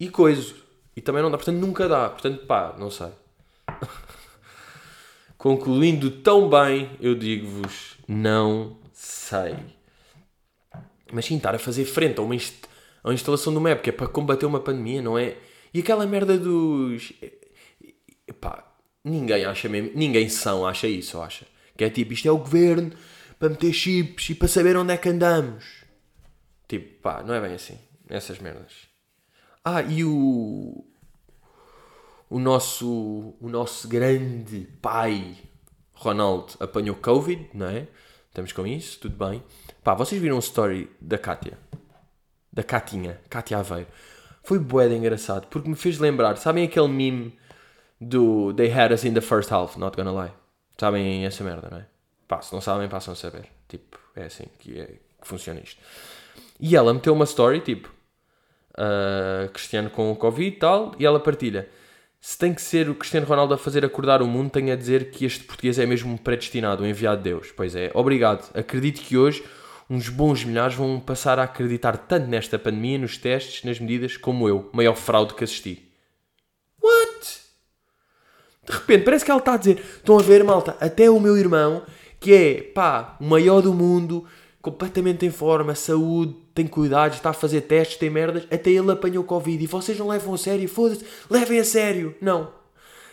E 0.00 0.08
coisa. 0.08 0.54
E 0.96 1.00
também 1.00 1.22
não 1.22 1.30
dá, 1.30 1.36
portanto 1.36 1.56
nunca 1.56 1.88
dá. 1.88 2.08
Portanto, 2.08 2.44
pá, 2.46 2.74
não 2.78 2.90
sei. 2.90 3.08
Concluindo 5.42 6.08
tão 6.08 6.48
bem, 6.48 6.88
eu 7.00 7.16
digo-vos, 7.16 7.96
não 8.06 8.78
sei. 8.92 9.56
Mas 11.12 11.24
sim, 11.24 11.36
estar 11.36 11.52
a 11.52 11.58
fazer 11.58 11.84
frente 11.84 12.20
a 12.20 12.22
uma, 12.22 12.36
inst 12.36 12.64
a 13.02 13.08
uma 13.08 13.14
instalação 13.14 13.52
de 13.52 13.58
uma 13.58 13.70
época 13.70 13.90
é 13.90 13.92
para 13.92 14.06
combater 14.06 14.46
uma 14.46 14.60
pandemia, 14.60 15.02
não 15.02 15.18
é? 15.18 15.36
E 15.74 15.80
aquela 15.80 16.06
merda 16.06 16.38
dos 16.38 17.12
Epá, 18.24 18.72
ninguém 19.04 19.44
acha 19.44 19.68
mesmo, 19.68 19.90
ninguém 19.96 20.28
são 20.28 20.64
acha 20.64 20.86
isso, 20.86 21.20
acha. 21.20 21.44
Que 21.76 21.82
é 21.82 21.90
tipo, 21.90 22.12
isto 22.12 22.28
é 22.28 22.30
o 22.30 22.38
governo 22.38 22.92
para 23.36 23.48
meter 23.48 23.72
chips 23.72 24.30
e 24.30 24.36
para 24.36 24.46
saber 24.46 24.76
onde 24.76 24.92
é 24.92 24.96
que 24.96 25.08
andamos. 25.08 25.64
Tipo, 26.68 27.02
pá, 27.02 27.20
não 27.24 27.34
é 27.34 27.40
bem 27.40 27.54
assim. 27.54 27.80
Essas 28.08 28.38
merdas. 28.38 28.72
Ah, 29.64 29.82
e 29.82 30.04
o. 30.04 30.84
O 32.32 32.38
nosso, 32.38 33.36
o 33.42 33.46
nosso 33.46 33.86
grande 33.86 34.66
pai, 34.80 35.36
Ronaldo, 35.92 36.54
apanhou 36.60 36.96
Covid, 36.96 37.50
não 37.52 37.66
é? 37.66 37.86
Estamos 38.30 38.52
com 38.52 38.66
isso, 38.66 38.98
tudo 39.00 39.22
bem. 39.22 39.42
Pá, 39.84 39.92
vocês 39.92 40.18
viram 40.18 40.36
o 40.36 40.38
story 40.38 40.90
da 40.98 41.18
Kátia? 41.18 41.58
Da 42.50 42.62
Catinha, 42.62 43.20
Kátia 43.28 43.58
Aveiro. 43.58 43.86
Foi 44.42 44.58
bué 44.58 44.88
de 44.88 44.94
engraçado, 44.94 45.46
porque 45.48 45.68
me 45.68 45.76
fez 45.76 45.98
lembrar, 45.98 46.38
sabem 46.38 46.64
aquele 46.64 46.88
meme 46.88 47.38
do 48.00 48.54
They 48.54 48.72
Had 48.72 48.92
Us 48.92 49.04
in 49.04 49.12
the 49.12 49.20
First 49.20 49.52
Half, 49.52 49.76
not 49.76 49.94
gonna 49.94 50.18
lie. 50.24 50.32
Sabem 50.80 51.26
essa 51.26 51.44
merda, 51.44 51.68
não 51.70 51.80
é? 51.80 51.86
Pá, 52.26 52.40
se 52.40 52.50
não 52.54 52.62
sabem, 52.62 52.88
passam 52.88 53.12
a 53.12 53.14
saber. 53.14 53.44
Tipo, 53.68 53.98
é 54.16 54.24
assim 54.24 54.46
que, 54.58 54.80
é, 54.80 54.86
que 54.86 55.28
funciona 55.28 55.60
isto. 55.60 55.78
E 56.58 56.74
ela 56.74 56.94
meteu 56.94 57.12
uma 57.12 57.26
story, 57.26 57.60
tipo, 57.60 57.90
uh, 58.70 59.50
Cristiano 59.50 59.90
com 59.90 60.10
o 60.10 60.16
Covid 60.16 60.48
e 60.48 60.58
tal, 60.58 60.94
e 60.98 61.04
ela 61.04 61.20
partilha. 61.20 61.68
Se 62.24 62.38
tem 62.38 62.54
que 62.54 62.62
ser 62.62 62.88
o 62.88 62.94
Cristiano 62.94 63.26
Ronaldo 63.26 63.52
a 63.52 63.58
fazer 63.58 63.84
acordar 63.84 64.22
o 64.22 64.28
mundo, 64.28 64.48
tenho 64.48 64.72
a 64.72 64.76
dizer 64.76 65.10
que 65.10 65.24
este 65.24 65.42
português 65.42 65.76
é 65.76 65.84
mesmo 65.84 66.14
um 66.14 66.16
predestinado, 66.16 66.84
um 66.84 66.86
enviado 66.86 67.16
de 67.16 67.24
Deus. 67.24 67.50
Pois 67.50 67.74
é, 67.74 67.90
obrigado. 67.94 68.48
Acredito 68.54 69.00
que 69.00 69.18
hoje 69.18 69.42
uns 69.90 70.08
bons 70.08 70.44
milhares 70.44 70.76
vão 70.76 71.00
passar 71.00 71.40
a 71.40 71.42
acreditar 71.42 71.96
tanto 71.96 72.28
nesta 72.28 72.60
pandemia, 72.60 72.96
nos 72.96 73.18
testes, 73.18 73.64
nas 73.64 73.80
medidas, 73.80 74.16
como 74.16 74.48
eu, 74.48 74.70
maior 74.72 74.94
fraude 74.94 75.34
que 75.34 75.42
assisti. 75.42 75.92
What? 76.80 77.40
De 78.68 78.72
repente, 78.72 79.04
parece 79.04 79.24
que 79.24 79.30
ela 79.32 79.40
está 79.40 79.54
a 79.54 79.56
dizer: 79.56 79.84
estão 79.96 80.16
a 80.16 80.22
ver, 80.22 80.44
malta, 80.44 80.76
até 80.78 81.10
o 81.10 81.18
meu 81.18 81.36
irmão, 81.36 81.82
que 82.20 82.32
é, 82.32 82.62
pá, 82.62 83.16
o 83.20 83.24
maior 83.24 83.60
do 83.60 83.74
mundo, 83.74 84.24
completamente 84.62 85.26
em 85.26 85.30
forma, 85.30 85.74
saúde, 85.74 86.36
tem 86.54 86.66
cuidados, 86.66 87.18
está 87.18 87.30
a 87.30 87.34
fazer 87.34 87.62
testes, 87.62 87.98
tem 87.98 88.08
merdas, 88.08 88.44
até 88.50 88.70
ele 88.70 88.92
apanhou 88.92 89.24
Covid 89.24 89.62
e 89.62 89.66
vocês 89.66 89.98
não 89.98 90.08
levam 90.08 90.32
a 90.32 90.38
sério, 90.38 90.68
foda-se, 90.68 91.04
levem 91.28 91.58
a 91.58 91.64
sério. 91.64 92.14
Não. 92.20 92.52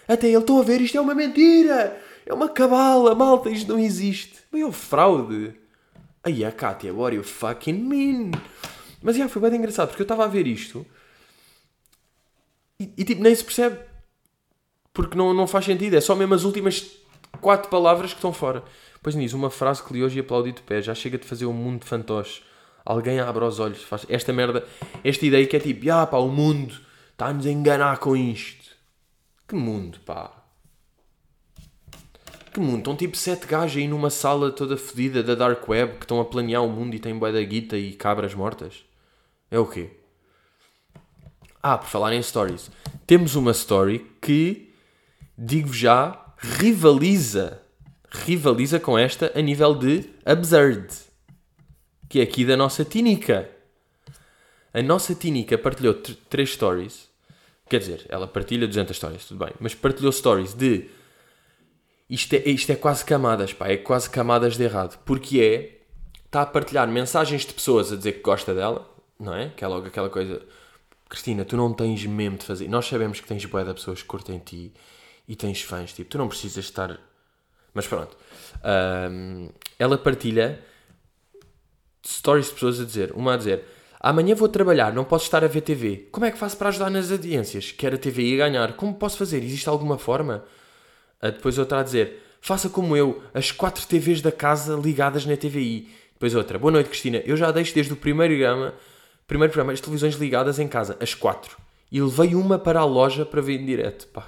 Até 0.08 0.28
ele, 0.28 0.38
estão 0.38 0.60
a 0.60 0.64
ver, 0.64 0.80
isto 0.80 0.98
é 0.98 1.02
uma 1.02 1.16
mentira, 1.16 2.00
é 2.26 2.34
uma 2.34 2.48
cabala, 2.48 3.16
malta, 3.16 3.50
isto 3.50 3.74
não 3.74 3.80
existe. 3.80 4.36
Meio 4.52 4.72
fraude. 4.72 5.54
Aí 6.24 6.46
a 6.46 6.52
Kátia, 6.52 6.94
what 6.94 7.16
you 7.16 7.24
fucking 7.24 7.74
mean? 7.74 8.32
Mas 9.02 9.16
já, 9.16 9.28
foi 9.28 9.42
bem 9.42 9.58
engraçado, 9.58 9.90
porque 9.90 10.04
eu 10.04 10.06
estava 10.06 10.26
a 10.26 10.28
ver 10.28 10.46
isto 10.46 10.86
e, 12.80 12.94
e 12.98 13.04
tipo, 13.04 13.22
nem 13.22 13.36
se 13.36 13.44
percebe. 13.44 13.78
Porque 14.94 15.18
não, 15.18 15.34
não 15.34 15.48
faz 15.48 15.66
sentido, 15.66 15.96
é 15.96 16.02
só 16.02 16.16
mesmo 16.16 16.34
as 16.34 16.44
últimas 16.44 16.98
quatro 17.42 17.70
palavras 17.70 18.12
que 18.12 18.18
estão 18.18 18.34
fora. 18.34 18.64
Pois 19.02 19.16
nisso, 19.16 19.36
uma 19.36 19.50
frase 19.50 19.84
que 19.84 19.94
li 19.94 20.04
hoje 20.04 20.18
e 20.18 20.20
aplaudi 20.20 20.52
de 20.52 20.62
pé, 20.62 20.82
já 20.82 20.94
chega 20.94 21.18
de 21.18 21.26
fazer 21.26 21.46
um 21.46 21.54
mundo 21.54 21.86
de. 21.86 22.44
Alguém 22.86 23.20
abre 23.20 23.44
os 23.44 23.60
olhos, 23.60 23.84
faz 23.84 24.06
esta 24.10 24.34
merda, 24.34 24.66
esta 25.04 25.26
ideia 25.26 25.46
que 25.46 25.56
é 25.56 25.60
tipo, 25.60 25.90
ah 25.92 26.06
pá, 26.08 26.18
o 26.18 26.30
mundo 26.30 26.74
está-nos 27.12 27.46
a 27.46 27.52
enganar 27.52 28.00
com 28.00 28.16
isto. 28.16 28.76
Que 29.48 29.56
mundo, 29.56 30.00
pá. 30.06 30.40
Que 32.54 32.60
mundo? 32.60 32.80
Estão 32.80 32.96
tipo 32.96 33.16
sete 33.16 33.46
gajos 33.46 33.78
aí 33.78 33.88
numa 33.88 34.10
sala 34.10 34.52
toda 34.52 34.76
fodida 34.76 35.22
da 35.22 35.36
Dark 35.36 35.68
Web 35.68 35.98
que 35.98 36.06
estão 36.06 36.20
a 36.20 36.26
planear 36.26 36.64
o 36.64 36.70
mundo 36.70 36.96
e 36.96 37.00
têm 37.00 37.18
bué 37.18 37.32
da 37.32 37.42
guita 37.42 37.78
e 37.78 37.94
cabras 37.94 38.34
mortas? 38.34 38.84
É 39.52 39.60
o 39.60 39.66
quê? 39.66 39.92
Ah, 41.62 41.78
por 41.78 41.88
falar 41.88 42.14
em 42.14 42.22
stories. 42.22 42.72
Temos 43.06 43.36
uma 43.36 43.52
story 43.52 44.06
que, 44.22 44.74
digo 45.38 45.74
já, 45.74 46.29
rivaliza. 46.40 47.62
Rivaliza 48.12 48.80
com 48.80 48.98
esta 48.98 49.32
a 49.36 49.42
nível 49.42 49.76
de 49.76 50.10
absurd. 50.26 50.88
Que 52.08 52.20
é 52.20 52.24
aqui 52.24 52.44
da 52.44 52.58
nossa 52.58 52.84
Tinica. 52.84 53.50
A 54.74 54.82
nossa 54.82 55.14
Tinica 55.14 55.58
partilhou 55.58 55.94
três 56.30 56.54
stories. 56.54 57.10
Quer 57.70 57.80
dizer, 57.80 58.06
ela 58.10 58.28
partilha 58.28 58.68
200 58.68 58.96
stories, 58.96 59.26
tudo 59.26 59.46
bem. 59.46 59.54
Mas 59.60 59.76
partilhou 59.76 60.12
stories 60.12 60.54
de 60.54 60.90
isto 62.10 62.34
é, 62.34 62.50
isto 62.50 62.72
é 62.72 62.76
quase 62.76 63.06
camadas, 63.06 63.54
pá, 63.54 63.68
é 63.68 63.78
quase 63.78 64.10
camadas 64.10 64.58
de 64.58 64.64
errado. 64.64 64.98
Porque 65.06 65.40
é, 65.40 65.82
está 66.26 66.42
a 66.42 66.46
partilhar 66.46 66.88
mensagens 66.88 67.46
de 67.46 67.54
pessoas 67.54 67.92
a 67.92 67.96
dizer 67.96 68.14
que 68.14 68.22
gosta 68.22 68.56
dela, 68.56 68.90
não 69.20 69.36
é? 69.36 69.50
Que 69.56 69.64
é 69.64 69.68
logo 69.68 69.86
aquela 69.86 70.10
coisa, 70.10 70.42
Cristina, 71.08 71.46
tu 71.46 71.56
não 71.56 71.72
tens 71.72 72.04
mesmo 72.08 72.38
de 72.40 72.46
fazer. 72.46 72.68
Nós 72.68 72.88
sabemos 72.88 73.20
que 73.20 73.28
tens 73.28 73.46
boé 73.46 73.64
de 73.64 73.76
pessoas 73.76 74.02
que 74.02 74.08
curtem 74.08 74.40
ti 74.40 74.74
e 75.30 75.36
tens 75.36 75.62
fãs, 75.62 75.94
tipo, 75.94 76.10
tu 76.10 76.18
não 76.18 76.28
precisas 76.28 76.66
estar. 76.66 77.00
Mas 77.72 77.86
pronto. 77.86 78.18
Um, 79.12 79.50
ela 79.78 79.96
partilha 79.96 80.60
stories 82.06 82.48
de 82.48 82.54
pessoas 82.54 82.82
a 82.82 82.84
dizer, 82.84 83.12
uma 83.14 83.36
a 83.36 83.38
dizer, 83.38 83.64
amanhã 84.00 84.34
vou 84.34 84.50
trabalhar, 84.50 84.92
não 84.92 85.04
posso 85.04 85.26
estar 85.26 85.44
a 85.44 85.48
ver 85.48 85.62
TV. 85.62 86.08
Como 86.12 86.26
é 86.26 86.32
que 86.32 86.38
faço 86.38 86.58
para 86.58 86.70
ajudar 86.70 86.90
nas 86.90 87.12
audiências? 87.12 87.72
Quero 87.72 87.96
a 87.96 88.00
TV 88.00 88.24
e 88.24 88.38
ganhar. 88.38 88.74
Como 88.74 88.96
posso 88.96 89.20
fazer? 89.20 89.44
Existe 89.44 89.70
alguma 89.70 90.00
forma? 90.00 90.44
Depois 91.22 91.60
outra 91.60 91.82
a 91.82 91.84
dizer: 91.84 92.24
Faça 92.42 92.68
como 92.68 92.98
eu, 92.98 93.22
as 93.32 93.52
quatro 93.52 93.86
TVs 93.86 94.22
da 94.22 94.32
casa 94.32 94.76
ligadas 94.76 95.28
na 95.28 95.38
TVI. 95.38 95.90
Depois 96.14 96.34
outra: 96.34 96.58
Boa 96.58 96.72
noite, 96.72 96.90
Cristina. 96.90 97.22
Eu 97.24 97.38
já 97.38 97.52
deixo 97.52 97.76
desde 97.76 97.94
o 97.94 97.96
primeiro 97.96 98.34
programa, 98.34 98.74
primeiro 99.28 99.54
programa 99.54 99.74
as 99.74 99.82
televisões 99.82 100.16
ligadas 100.16 100.58
em 100.58 100.68
casa, 100.68 100.98
as 101.00 101.14
quatro. 101.14 101.56
E 101.92 102.02
levei 102.02 102.34
uma 102.34 102.58
para 102.58 102.80
a 102.80 102.86
loja 102.86 103.26
para 103.26 103.42
ver 103.42 103.60
em 103.60 103.66
direto. 103.66 104.08
Pá. 104.08 104.28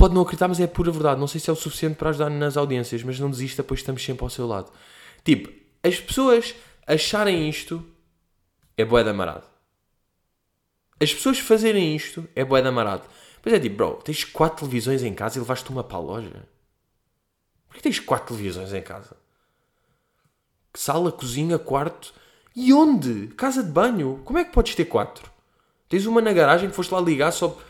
Pode 0.00 0.14
não 0.14 0.22
acreditar, 0.22 0.48
mas 0.48 0.58
é 0.58 0.66
pura 0.66 0.90
verdade. 0.90 1.20
Não 1.20 1.26
sei 1.26 1.38
se 1.38 1.50
é 1.50 1.52
o 1.52 1.56
suficiente 1.56 1.96
para 1.96 2.08
ajudar 2.08 2.30
nas 2.30 2.56
audiências, 2.56 3.02
mas 3.02 3.20
não 3.20 3.30
desista, 3.30 3.62
pois 3.62 3.80
estamos 3.80 4.02
sempre 4.02 4.24
ao 4.24 4.30
seu 4.30 4.46
lado. 4.46 4.72
Tipo, 5.22 5.52
as 5.82 6.00
pessoas 6.00 6.54
acharem 6.86 7.46
isto 7.50 7.84
é 8.78 8.82
boé 8.82 9.02
de 9.02 9.10
amarado. 9.10 9.44
As 10.98 11.12
pessoas 11.12 11.38
fazerem 11.38 11.94
isto 11.94 12.26
é 12.34 12.42
boé 12.42 12.62
de 12.62 12.68
amarado. 12.68 13.02
Pois 13.42 13.54
é, 13.54 13.60
tipo, 13.60 13.76
bro, 13.76 13.96
tens 14.02 14.24
quatro 14.24 14.60
televisões 14.60 15.02
em 15.02 15.12
casa 15.12 15.36
e 15.36 15.40
levaste 15.40 15.68
uma 15.68 15.84
para 15.84 15.98
a 15.98 16.00
loja? 16.00 16.48
Porquê 17.68 17.82
tens 17.82 18.00
quatro 18.00 18.28
televisões 18.28 18.72
em 18.72 18.80
casa? 18.80 19.18
Sala, 20.72 21.12
cozinha, 21.12 21.58
quarto. 21.58 22.14
E 22.56 22.72
onde? 22.72 23.26
Casa 23.36 23.62
de 23.62 23.70
banho. 23.70 24.22
Como 24.24 24.38
é 24.38 24.44
que 24.44 24.52
podes 24.52 24.74
ter 24.74 24.86
quatro? 24.86 25.30
Tens 25.90 26.06
uma 26.06 26.22
na 26.22 26.32
garagem 26.32 26.70
que 26.70 26.74
foste 26.74 26.90
lá 26.90 27.02
ligar 27.02 27.32
só 27.32 27.60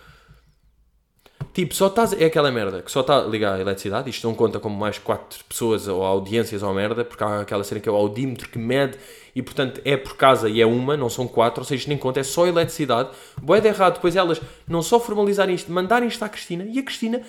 Tipo, 1.52 1.74
só 1.74 1.88
estás. 1.88 2.12
É 2.12 2.26
aquela 2.26 2.50
merda 2.50 2.80
que 2.80 2.90
só 2.90 3.00
está 3.00 3.20
ligada 3.22 3.56
à 3.56 3.60
eletricidade. 3.60 4.08
Isto 4.08 4.26
não 4.26 4.34
conta 4.34 4.60
como 4.60 4.78
mais 4.78 4.98
4 4.98 5.44
pessoas 5.44 5.88
ou 5.88 6.02
audiências 6.02 6.62
ou 6.62 6.72
merda, 6.72 7.04
porque 7.04 7.24
há 7.24 7.40
aquela 7.40 7.64
cena 7.64 7.80
que 7.80 7.88
é 7.88 7.92
o 7.92 7.96
audímetro 7.96 8.48
que 8.48 8.58
mede 8.58 8.98
e, 9.34 9.42
portanto, 9.42 9.80
é 9.84 9.96
por 9.96 10.16
casa 10.16 10.48
e 10.48 10.60
é 10.60 10.66
uma, 10.66 10.96
não 10.96 11.08
são 11.08 11.26
4, 11.26 11.60
ou 11.60 11.64
seja, 11.64 11.88
nem 11.88 11.98
conta, 11.98 12.20
é 12.20 12.22
só 12.22 12.46
eletricidade. 12.46 13.10
Boé 13.40 13.60
de 13.60 13.68
errado, 13.68 13.94
depois 13.94 14.16
elas 14.16 14.40
não 14.68 14.82
só 14.82 15.00
formalizarem 15.00 15.54
isto, 15.54 15.72
mandarem 15.72 16.08
isto 16.08 16.24
à 16.24 16.28
Cristina 16.28 16.64
e 16.64 16.78
a 16.78 16.82
Cristina 16.82 17.22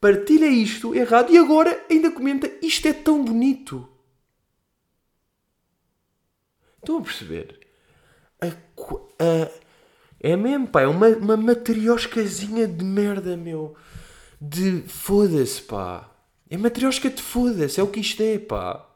partilha 0.00 0.46
isto 0.46 0.94
errado 0.94 1.32
e 1.32 1.38
agora 1.38 1.82
ainda 1.90 2.10
comenta 2.10 2.50
isto 2.60 2.86
é 2.86 2.92
tão 2.92 3.24
bonito. 3.24 3.88
Estão 6.78 6.98
a 6.98 7.00
perceber? 7.00 7.60
A, 8.40 8.48
a, 8.48 9.50
é 10.24 10.36
mesmo, 10.36 10.66
pá, 10.66 10.80
é 10.80 10.86
uma, 10.86 11.08
uma 11.08 11.36
matrioscazinha 11.36 12.66
de 12.66 12.82
merda, 12.82 13.36
meu. 13.36 13.76
De 14.40 14.80
foda-se, 14.88 15.60
pá. 15.60 16.10
É 16.48 16.56
matriosca 16.56 17.10
de 17.10 17.20
foda-se, 17.20 17.78
é 17.78 17.82
o 17.82 17.88
que 17.88 18.00
isto 18.00 18.22
é, 18.22 18.38
pá. 18.38 18.88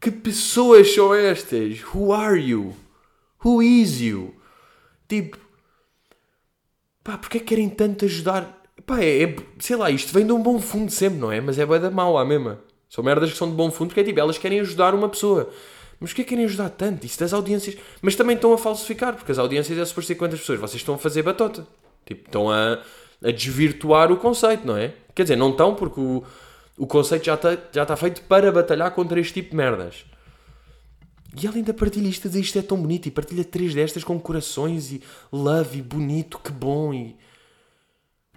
Que 0.00 0.12
pessoas 0.12 0.94
são 0.94 1.12
estas? 1.12 1.82
Who 1.92 2.12
are 2.12 2.40
you? 2.40 2.72
Who 3.44 3.60
is 3.60 4.00
you? 4.00 4.36
Tipo, 5.08 5.38
pá, 7.02 7.18
porque 7.18 7.38
é 7.38 7.40
que 7.40 7.46
querem 7.46 7.68
tanto 7.68 8.04
ajudar? 8.04 8.62
Pá, 8.86 9.00
é, 9.00 9.24
é, 9.24 9.36
sei 9.58 9.74
lá, 9.74 9.90
isto 9.90 10.12
vem 10.12 10.24
de 10.24 10.30
um 10.30 10.40
bom 10.40 10.60
fundo 10.60 10.92
sempre, 10.92 11.18
não 11.18 11.32
é? 11.32 11.40
Mas 11.40 11.58
é 11.58 11.66
boa 11.66 11.80
da 11.80 11.90
mau, 11.90 12.16
a 12.16 12.24
mesma. 12.24 12.60
São 12.88 13.02
merdas 13.02 13.32
que 13.32 13.36
são 13.36 13.50
de 13.50 13.56
bom 13.56 13.72
fundo 13.72 13.88
porque 13.88 14.02
é 14.02 14.04
tipo, 14.04 14.20
elas 14.20 14.38
querem 14.38 14.60
ajudar 14.60 14.94
uma 14.94 15.08
pessoa. 15.08 15.50
Mas 16.00 16.12
que 16.12 16.22
é 16.22 16.24
que 16.24 16.30
querem 16.30 16.44
ajudar 16.44 16.70
tanto? 16.70 17.04
Isso 17.04 17.18
das 17.18 17.32
audiências. 17.32 17.76
Mas 18.00 18.14
também 18.14 18.36
estão 18.36 18.52
a 18.52 18.58
falsificar, 18.58 19.14
porque 19.16 19.32
as 19.32 19.38
audiências 19.38 19.78
é 19.78 19.84
suposto 19.84 20.08
ser 20.08 20.14
quantas 20.14 20.40
pessoas? 20.40 20.60
Vocês 20.60 20.80
estão 20.80 20.94
a 20.94 20.98
fazer 20.98 21.22
batota. 21.22 21.66
Tipo, 22.06 22.26
estão 22.26 22.50
a, 22.50 22.80
a 23.22 23.30
desvirtuar 23.30 24.12
o 24.12 24.16
conceito, 24.16 24.66
não 24.66 24.76
é? 24.76 24.94
Quer 25.14 25.24
dizer, 25.24 25.36
não 25.36 25.50
estão 25.50 25.74
porque 25.74 26.00
o, 26.00 26.24
o 26.76 26.86
conceito 26.86 27.24
já 27.24 27.34
está 27.34 27.58
já 27.72 27.84
tá 27.84 27.96
feito 27.96 28.22
para 28.22 28.52
batalhar 28.52 28.90
contra 28.92 29.18
este 29.18 29.34
tipo 29.34 29.50
de 29.50 29.56
merdas. 29.56 30.04
E 31.36 31.46
ela 31.46 31.56
ainda 31.56 31.74
partilha 31.74 32.08
isto 32.08 32.26
isto 32.28 32.58
é 32.58 32.62
tão 32.62 32.80
bonito 32.80 33.06
e 33.06 33.10
partilha 33.10 33.44
três 33.44 33.74
destas 33.74 34.02
com 34.02 34.18
corações 34.18 34.92
e 34.92 35.02
love 35.32 35.78
e 35.78 35.82
bonito, 35.82 36.38
que 36.38 36.52
bom 36.52 36.94
e. 36.94 37.16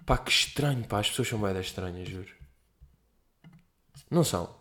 Pá, 0.04 0.18
que 0.18 0.32
estranho, 0.32 0.84
pá, 0.84 0.98
as 0.98 1.08
pessoas 1.08 1.28
são 1.28 1.38
bem 1.38 1.58
estranhas, 1.60 2.08
juro. 2.08 2.28
Não 4.10 4.24
são. 4.24 4.54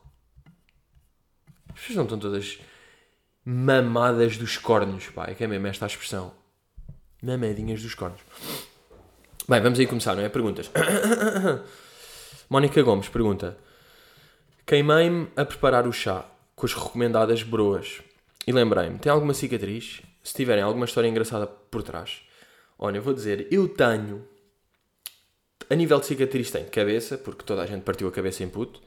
As 1.74 1.80
pessoas 1.80 1.96
não 1.98 2.04
estão 2.04 2.20
todas 2.20 2.60
mamadas 3.45 4.38
dos 4.38 4.58
cornos, 4.58 5.08
pá, 5.10 5.27
é 5.27 5.34
que 5.34 5.43
é 5.43 5.47
mesmo 5.47 5.67
esta 5.67 5.86
a 5.86 5.88
expressão. 5.88 6.34
Mamadinhas 7.21 7.82
dos 7.82 7.95
cornos. 7.95 8.21
Bem, 9.47 9.62
vamos 9.62 9.80
aí 9.80 9.88
começar, 9.88 10.15
não 10.15 10.23
é? 10.23 10.30
Perguntas. 10.30 10.71
Mónica 12.49 12.82
Gomes 12.82 13.10
pergunta: 13.10 13.58
Queimei-me 14.65 15.27
a 15.36 15.45
preparar 15.45 15.88
o 15.88 15.91
chá 15.91 16.25
com 16.56 16.65
as 16.65 16.73
recomendadas 16.73 17.43
broas 17.43 18.01
e 18.45 18.51
lembrei-me: 18.51 18.99
tem 18.99 19.12
alguma 19.12 19.34
cicatriz? 19.34 20.01
Se 20.23 20.34
tiverem 20.34 20.63
alguma 20.63 20.86
história 20.86 21.08
engraçada 21.08 21.47
por 21.47 21.82
trás. 21.82 22.21
Olha, 22.77 22.97
eu 22.97 23.01
vou 23.01 23.13
dizer: 23.13 23.47
eu 23.51 23.67
tenho. 23.67 24.27
A 25.69 25.75
nível 25.75 25.99
de 25.99 26.06
cicatriz, 26.06 26.51
tenho 26.51 26.69
cabeça, 26.69 27.17
porque 27.17 27.43
toda 27.43 27.62
a 27.62 27.65
gente 27.65 27.84
partiu 27.84 28.08
a 28.08 28.12
cabeça 28.12 28.43
em 28.43 28.49
puto. 28.49 28.82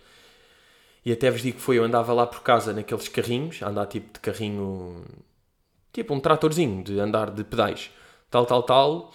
E 1.05 1.13
até 1.13 1.31
vos 1.31 1.43
digo 1.43 1.59
que 1.59 1.63
foi, 1.63 1.79
eu 1.79 1.85
andava 1.85 2.13
lá 2.13 2.27
por 2.27 2.43
casa 2.43 2.73
naqueles 2.73 3.09
carrinhos, 3.09 3.63
andar 3.63 3.87
tipo 3.87 4.13
de 4.15 4.21
carrinho, 4.21 5.05
tipo 5.93 6.15
um 6.15 6.21
tratorzinho, 6.21 6.83
de 6.83 6.99
andar 6.99 7.31
de 7.31 7.45
pedais, 7.45 7.91
tal, 8.31 8.47
tal, 8.47 8.63
tal. 8.63 9.13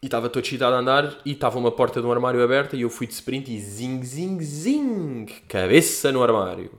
E 0.00 0.06
estava 0.06 0.28
todo 0.28 0.44
excitado 0.44 0.76
a 0.76 0.78
andar 0.78 1.18
e 1.24 1.32
estava 1.32 1.58
uma 1.58 1.72
porta 1.72 2.00
de 2.00 2.06
um 2.06 2.12
armário 2.12 2.42
aberta 2.42 2.76
e 2.76 2.82
eu 2.82 2.90
fui 2.90 3.06
de 3.06 3.14
sprint 3.14 3.52
e 3.52 3.58
zing, 3.58 4.02
zing, 4.04 4.40
zing, 4.40 5.26
cabeça 5.48 6.12
no 6.12 6.22
armário. 6.22 6.70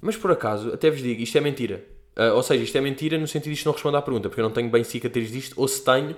Mas 0.00 0.16
por 0.16 0.30
acaso, 0.30 0.72
até 0.72 0.90
vos 0.90 1.02
digo, 1.02 1.20
isto 1.20 1.36
é 1.36 1.40
mentira. 1.42 1.84
Uh, 2.16 2.34
ou 2.34 2.42
seja, 2.42 2.64
isto 2.64 2.78
é 2.78 2.80
mentira 2.80 3.18
no 3.18 3.28
sentido 3.28 3.52
de 3.52 3.58
isto 3.58 3.66
não 3.66 3.74
responder 3.74 3.98
à 3.98 4.02
pergunta, 4.02 4.30
porque 4.30 4.40
eu 4.40 4.44
não 4.44 4.50
tenho 4.50 4.70
bem 4.70 4.82
cicatriz 4.82 5.30
disto, 5.30 5.60
ou 5.60 5.68
se 5.68 5.84
tenho, 5.84 6.16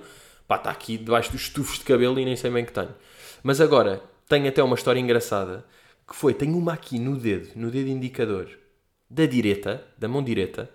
Pá, 0.49 0.55
está 0.55 0.71
aqui 0.71 0.97
debaixo 0.97 1.31
dos 1.31 1.41
estufos 1.41 1.77
de 1.77 1.85
cabelo 1.85 2.19
e 2.19 2.25
nem 2.25 2.35
sei 2.35 2.49
bem 2.49 2.65
que 2.65 2.71
tenho. 2.73 2.89
Mas 3.43 3.61
agora, 3.61 4.01
tenho 4.27 4.47
até 4.49 4.63
uma 4.63 4.73
história 4.73 4.99
engraçada, 4.99 5.63
que 6.09 6.15
foi, 6.15 6.33
tenho 6.33 6.57
uma 6.57 6.73
aqui 6.73 6.97
no 6.97 7.15
dedo, 7.15 7.49
no 7.55 7.69
dedo 7.69 7.89
indicador, 7.89 8.49
da 9.07 9.27
direita, 9.27 9.85
da 9.97 10.07
mão 10.07 10.23
direita, 10.23 10.69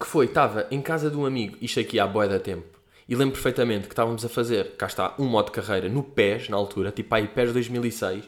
que 0.00 0.06
foi, 0.06 0.24
estava 0.26 0.66
em 0.70 0.80
casa 0.80 1.10
de 1.10 1.16
um 1.16 1.26
amigo, 1.26 1.56
isto 1.60 1.78
aqui 1.78 2.00
há 2.00 2.06
boia 2.06 2.28
da 2.28 2.40
tempo, 2.40 2.78
e 3.06 3.14
lembro 3.14 3.34
perfeitamente 3.34 3.86
que 3.86 3.92
estávamos 3.92 4.24
a 4.24 4.28
fazer, 4.30 4.76
cá 4.76 4.86
está, 4.86 5.14
um 5.18 5.26
modo 5.26 5.46
de 5.46 5.52
carreira 5.52 5.90
no 5.90 6.02
PES, 6.02 6.48
na 6.48 6.56
altura, 6.56 6.90
tipo 6.90 7.14
aí 7.14 7.28
PES 7.28 7.52
2006, 7.52 8.24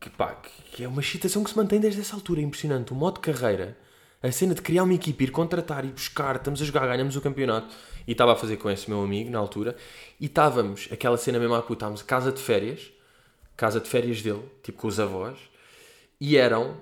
que 0.00 0.10
pá, 0.10 0.36
que 0.72 0.82
é 0.82 0.88
uma 0.88 1.00
excitação 1.00 1.44
que 1.44 1.50
se 1.50 1.56
mantém 1.56 1.78
desde 1.80 2.00
essa 2.00 2.14
altura, 2.14 2.40
é 2.40 2.44
impressionante. 2.44 2.92
O 2.92 2.96
modo 2.96 3.14
de 3.14 3.20
carreira, 3.20 3.76
a 4.22 4.30
cena 4.30 4.54
de 4.54 4.62
criar 4.62 4.84
uma 4.84 4.94
equipe, 4.94 5.24
ir 5.24 5.30
contratar 5.30 5.84
e 5.84 5.88
buscar, 5.88 6.36
estamos 6.36 6.60
a 6.60 6.64
jogar, 6.64 6.86
ganhamos 6.86 7.16
o 7.16 7.20
campeonato, 7.20 7.74
e 8.06 8.12
estava 8.12 8.32
a 8.32 8.36
fazer 8.36 8.56
com 8.56 8.68
esse 8.70 8.88
meu 8.88 9.02
amigo 9.02 9.30
na 9.30 9.38
altura, 9.38 9.76
e 10.20 10.26
estávamos, 10.26 10.88
aquela 10.92 11.16
cena 11.16 11.38
mesmo 11.38 11.54
à 11.54 11.62
puta, 11.62 11.74
estávamos 11.74 12.02
casa 12.02 12.32
de 12.32 12.40
férias, 12.40 12.92
casa 13.58 13.80
de 13.80 13.88
férias 13.88 14.22
dele, 14.22 14.42
tipo 14.62 14.78
com 14.78 14.86
os 14.86 15.00
avós, 15.00 15.36
e 16.20 16.36
eram, 16.36 16.76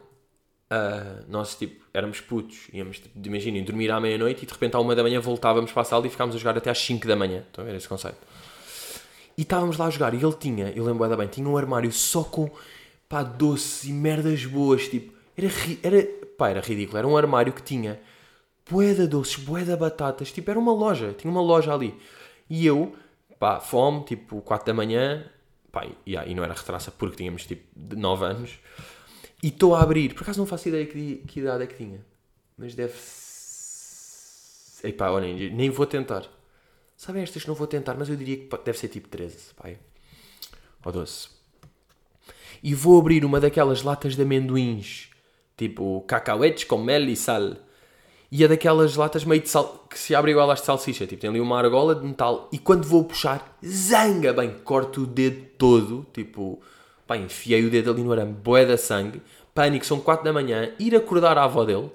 uh, 0.71 1.25
nós 1.27 1.57
tipo, 1.57 1.83
éramos 1.93 2.21
putos, 2.21 2.69
íamos, 2.71 2.99
tipo, 2.99 3.27
imaginem, 3.27 3.65
dormir 3.65 3.91
à 3.91 3.99
meia-noite 3.99 4.45
e 4.45 4.47
de 4.47 4.53
repente 4.53 4.77
à 4.77 4.79
uma 4.79 4.95
da 4.95 5.03
manhã 5.03 5.19
voltávamos 5.19 5.73
para 5.73 5.81
a 5.81 5.85
sala 5.87 6.07
e 6.07 6.11
ficámos 6.11 6.37
a 6.37 6.39
jogar 6.39 6.59
até 6.59 6.71
às 6.71 6.79
5 6.79 7.09
da 7.09 7.17
manhã. 7.17 7.43
Estão 7.47 7.65
a 7.65 7.67
ver 7.67 7.75
esse 7.75 7.89
conceito? 7.89 8.19
E 9.39 9.43
estávamos 9.43 9.79
lá 9.79 9.87
a 9.87 9.91
jogar 9.91 10.13
e 10.13 10.23
ele 10.23 10.35
tinha, 10.35 10.71
eu 10.77 10.85
lembro 10.85 11.17
bem, 11.17 11.27
tinha 11.27 11.49
um 11.49 11.57
armário 11.57 11.91
só 11.91 12.23
com 12.23 12.51
pá, 13.09 13.23
doces 13.23 13.85
e 13.85 13.93
merdas 13.93 14.45
boas, 14.45 14.87
tipo, 14.87 15.15
era, 15.35 15.49
era, 15.83 16.07
pá, 16.37 16.51
era 16.51 16.61
ridículo, 16.61 16.99
era 16.99 17.09
um 17.09 17.17
armário 17.17 17.55
que 17.55 17.63
tinha 17.63 17.99
bué 18.71 18.93
de 18.93 19.07
doces, 19.07 19.37
bué 19.37 19.63
de 19.63 19.75
batatas, 19.75 20.31
tipo, 20.31 20.51
era 20.51 20.61
uma 20.61 20.75
loja, 20.75 21.15
tinha 21.17 21.31
uma 21.31 21.41
loja 21.41 21.73
ali. 21.73 21.95
E 22.51 22.67
eu, 22.67 22.95
pá, 23.39 23.61
fome, 23.61 24.05
tipo, 24.05 24.43
4 24.43 24.67
da 24.67 24.75
manhã, 24.75 25.25
pá, 25.77 25.87
e, 26.07 26.35
não 26.35 26.43
era 26.43 26.55
retraça 26.55 26.91
porque 26.91 27.17
tínhamos, 27.17 27.45
tipo, 27.45 27.65
9 27.77 28.25
anos, 28.25 28.59
e 29.43 29.49
estou 29.49 29.75
a 29.75 29.83
abrir, 29.83 30.15
por 30.15 30.23
acaso 30.23 30.39
não 30.39 30.47
faço 30.47 30.69
ideia 30.69 30.87
que, 30.87 31.17
que 31.27 31.41
idade 31.41 31.65
é 31.65 31.67
que 31.67 31.77
tinha. 31.77 32.05
Mas 32.57 32.75
deve 32.75 32.95
Ei 34.83 34.93
pá, 34.93 35.11
olhem, 35.11 35.51
nem 35.51 35.69
vou 35.69 35.87
tentar. 35.87 36.25
Sabem 36.97 37.23
estas 37.23 37.43
que 37.43 37.49
não 37.49 37.55
vou 37.55 37.67
tentar, 37.67 37.95
mas 37.95 38.09
eu 38.09 38.17
diria 38.17 38.37
que 38.37 38.49
deve 38.65 38.79
ser 38.79 38.89
tipo 38.89 39.09
13, 39.09 39.55
pai. 39.55 39.79
Ou 40.85 40.93
12. 40.93 41.29
E 42.63 42.75
vou 42.75 42.99
abrir 42.99 43.25
uma 43.25 43.41
daquelas 43.41 43.83
latas 43.83 44.17
de 44.17 44.23
amendoins, 44.23 45.11
tipo 45.57 46.01
cacauetes 46.03 46.65
com 46.65 46.79
mel 46.79 47.09
e 47.09 47.17
sal. 47.17 47.57
E 48.31 48.43
é 48.43 48.49
daquelas 48.49 48.97
latas 48.97 49.25
meio 49.25 49.41
de 49.41 49.49
sal, 49.49 49.87
que 49.89 49.99
se 49.99 50.15
abre 50.15 50.33
igual 50.33 50.51
às 50.51 50.61
de 50.61 50.67
salsicha, 50.67 51.07
tipo 51.07 51.21
tem 51.21 51.31
ali 51.31 51.41
uma 51.41 51.59
argola 51.59 51.95
de 51.95 52.05
metal. 52.05 52.49
E 52.53 52.59
quando 52.59 52.85
vou 52.85 53.05
puxar, 53.05 53.57
zanga 53.65 54.33
bem, 54.33 54.57
corto 54.65 55.03
o 55.03 55.07
dedo 55.07 55.47
todo, 55.57 56.07
tipo 56.13 56.61
Pá, 57.07 57.17
enfiei 57.17 57.65
o 57.65 57.71
dedo 57.71 57.91
ali 57.93 58.03
no 58.03 58.13
arame, 58.13 58.33
boé 58.33 58.67
da 58.67 58.77
sangue. 58.77 59.23
Pânico, 59.55 59.87
são 59.87 60.01
4 60.01 60.25
da 60.25 60.33
manhã. 60.33 60.73
Ir 60.79 60.95
acordar 60.95 61.39
a 61.39 61.45
avó 61.45 61.65
dele. 61.65 61.91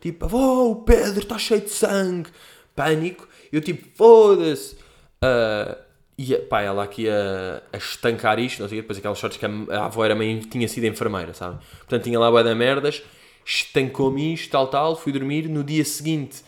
Tipo, 0.00 0.26
avó, 0.26 0.66
o 0.66 0.76
Pedro 0.76 1.20
está 1.20 1.38
cheio 1.38 1.62
de 1.62 1.70
sangue. 1.70 2.28
Pânico. 2.76 3.26
Eu 3.50 3.60
tipo, 3.62 3.88
foda-se. 3.96 4.76
Uh, 5.24 5.76
e 6.18 6.34
pá, 6.36 6.60
ela 6.60 6.84
aqui 6.84 7.08
a, 7.08 7.62
a 7.72 7.76
estancar 7.76 8.38
isto, 8.38 8.60
não 8.60 8.68
sei 8.68 8.80
depois 8.80 8.98
aquelas 8.98 9.18
sortes 9.18 9.38
que 9.38 9.46
a, 9.46 9.50
a 9.70 9.86
avó 9.86 10.04
era 10.04 10.14
meio, 10.14 10.40
tinha 10.40 10.68
sido 10.68 10.84
enfermeira, 10.84 11.32
sabe? 11.32 11.58
Portanto, 11.78 12.04
tinha 12.04 12.18
lá 12.18 12.30
boé 12.30 12.44
da 12.44 12.54
merdas, 12.54 13.02
estancou-me 13.44 14.34
isto, 14.34 14.50
tal, 14.50 14.68
tal, 14.68 14.96
fui 14.96 15.12
dormir. 15.12 15.48
No 15.48 15.64
dia 15.64 15.84
seguinte, 15.84 16.42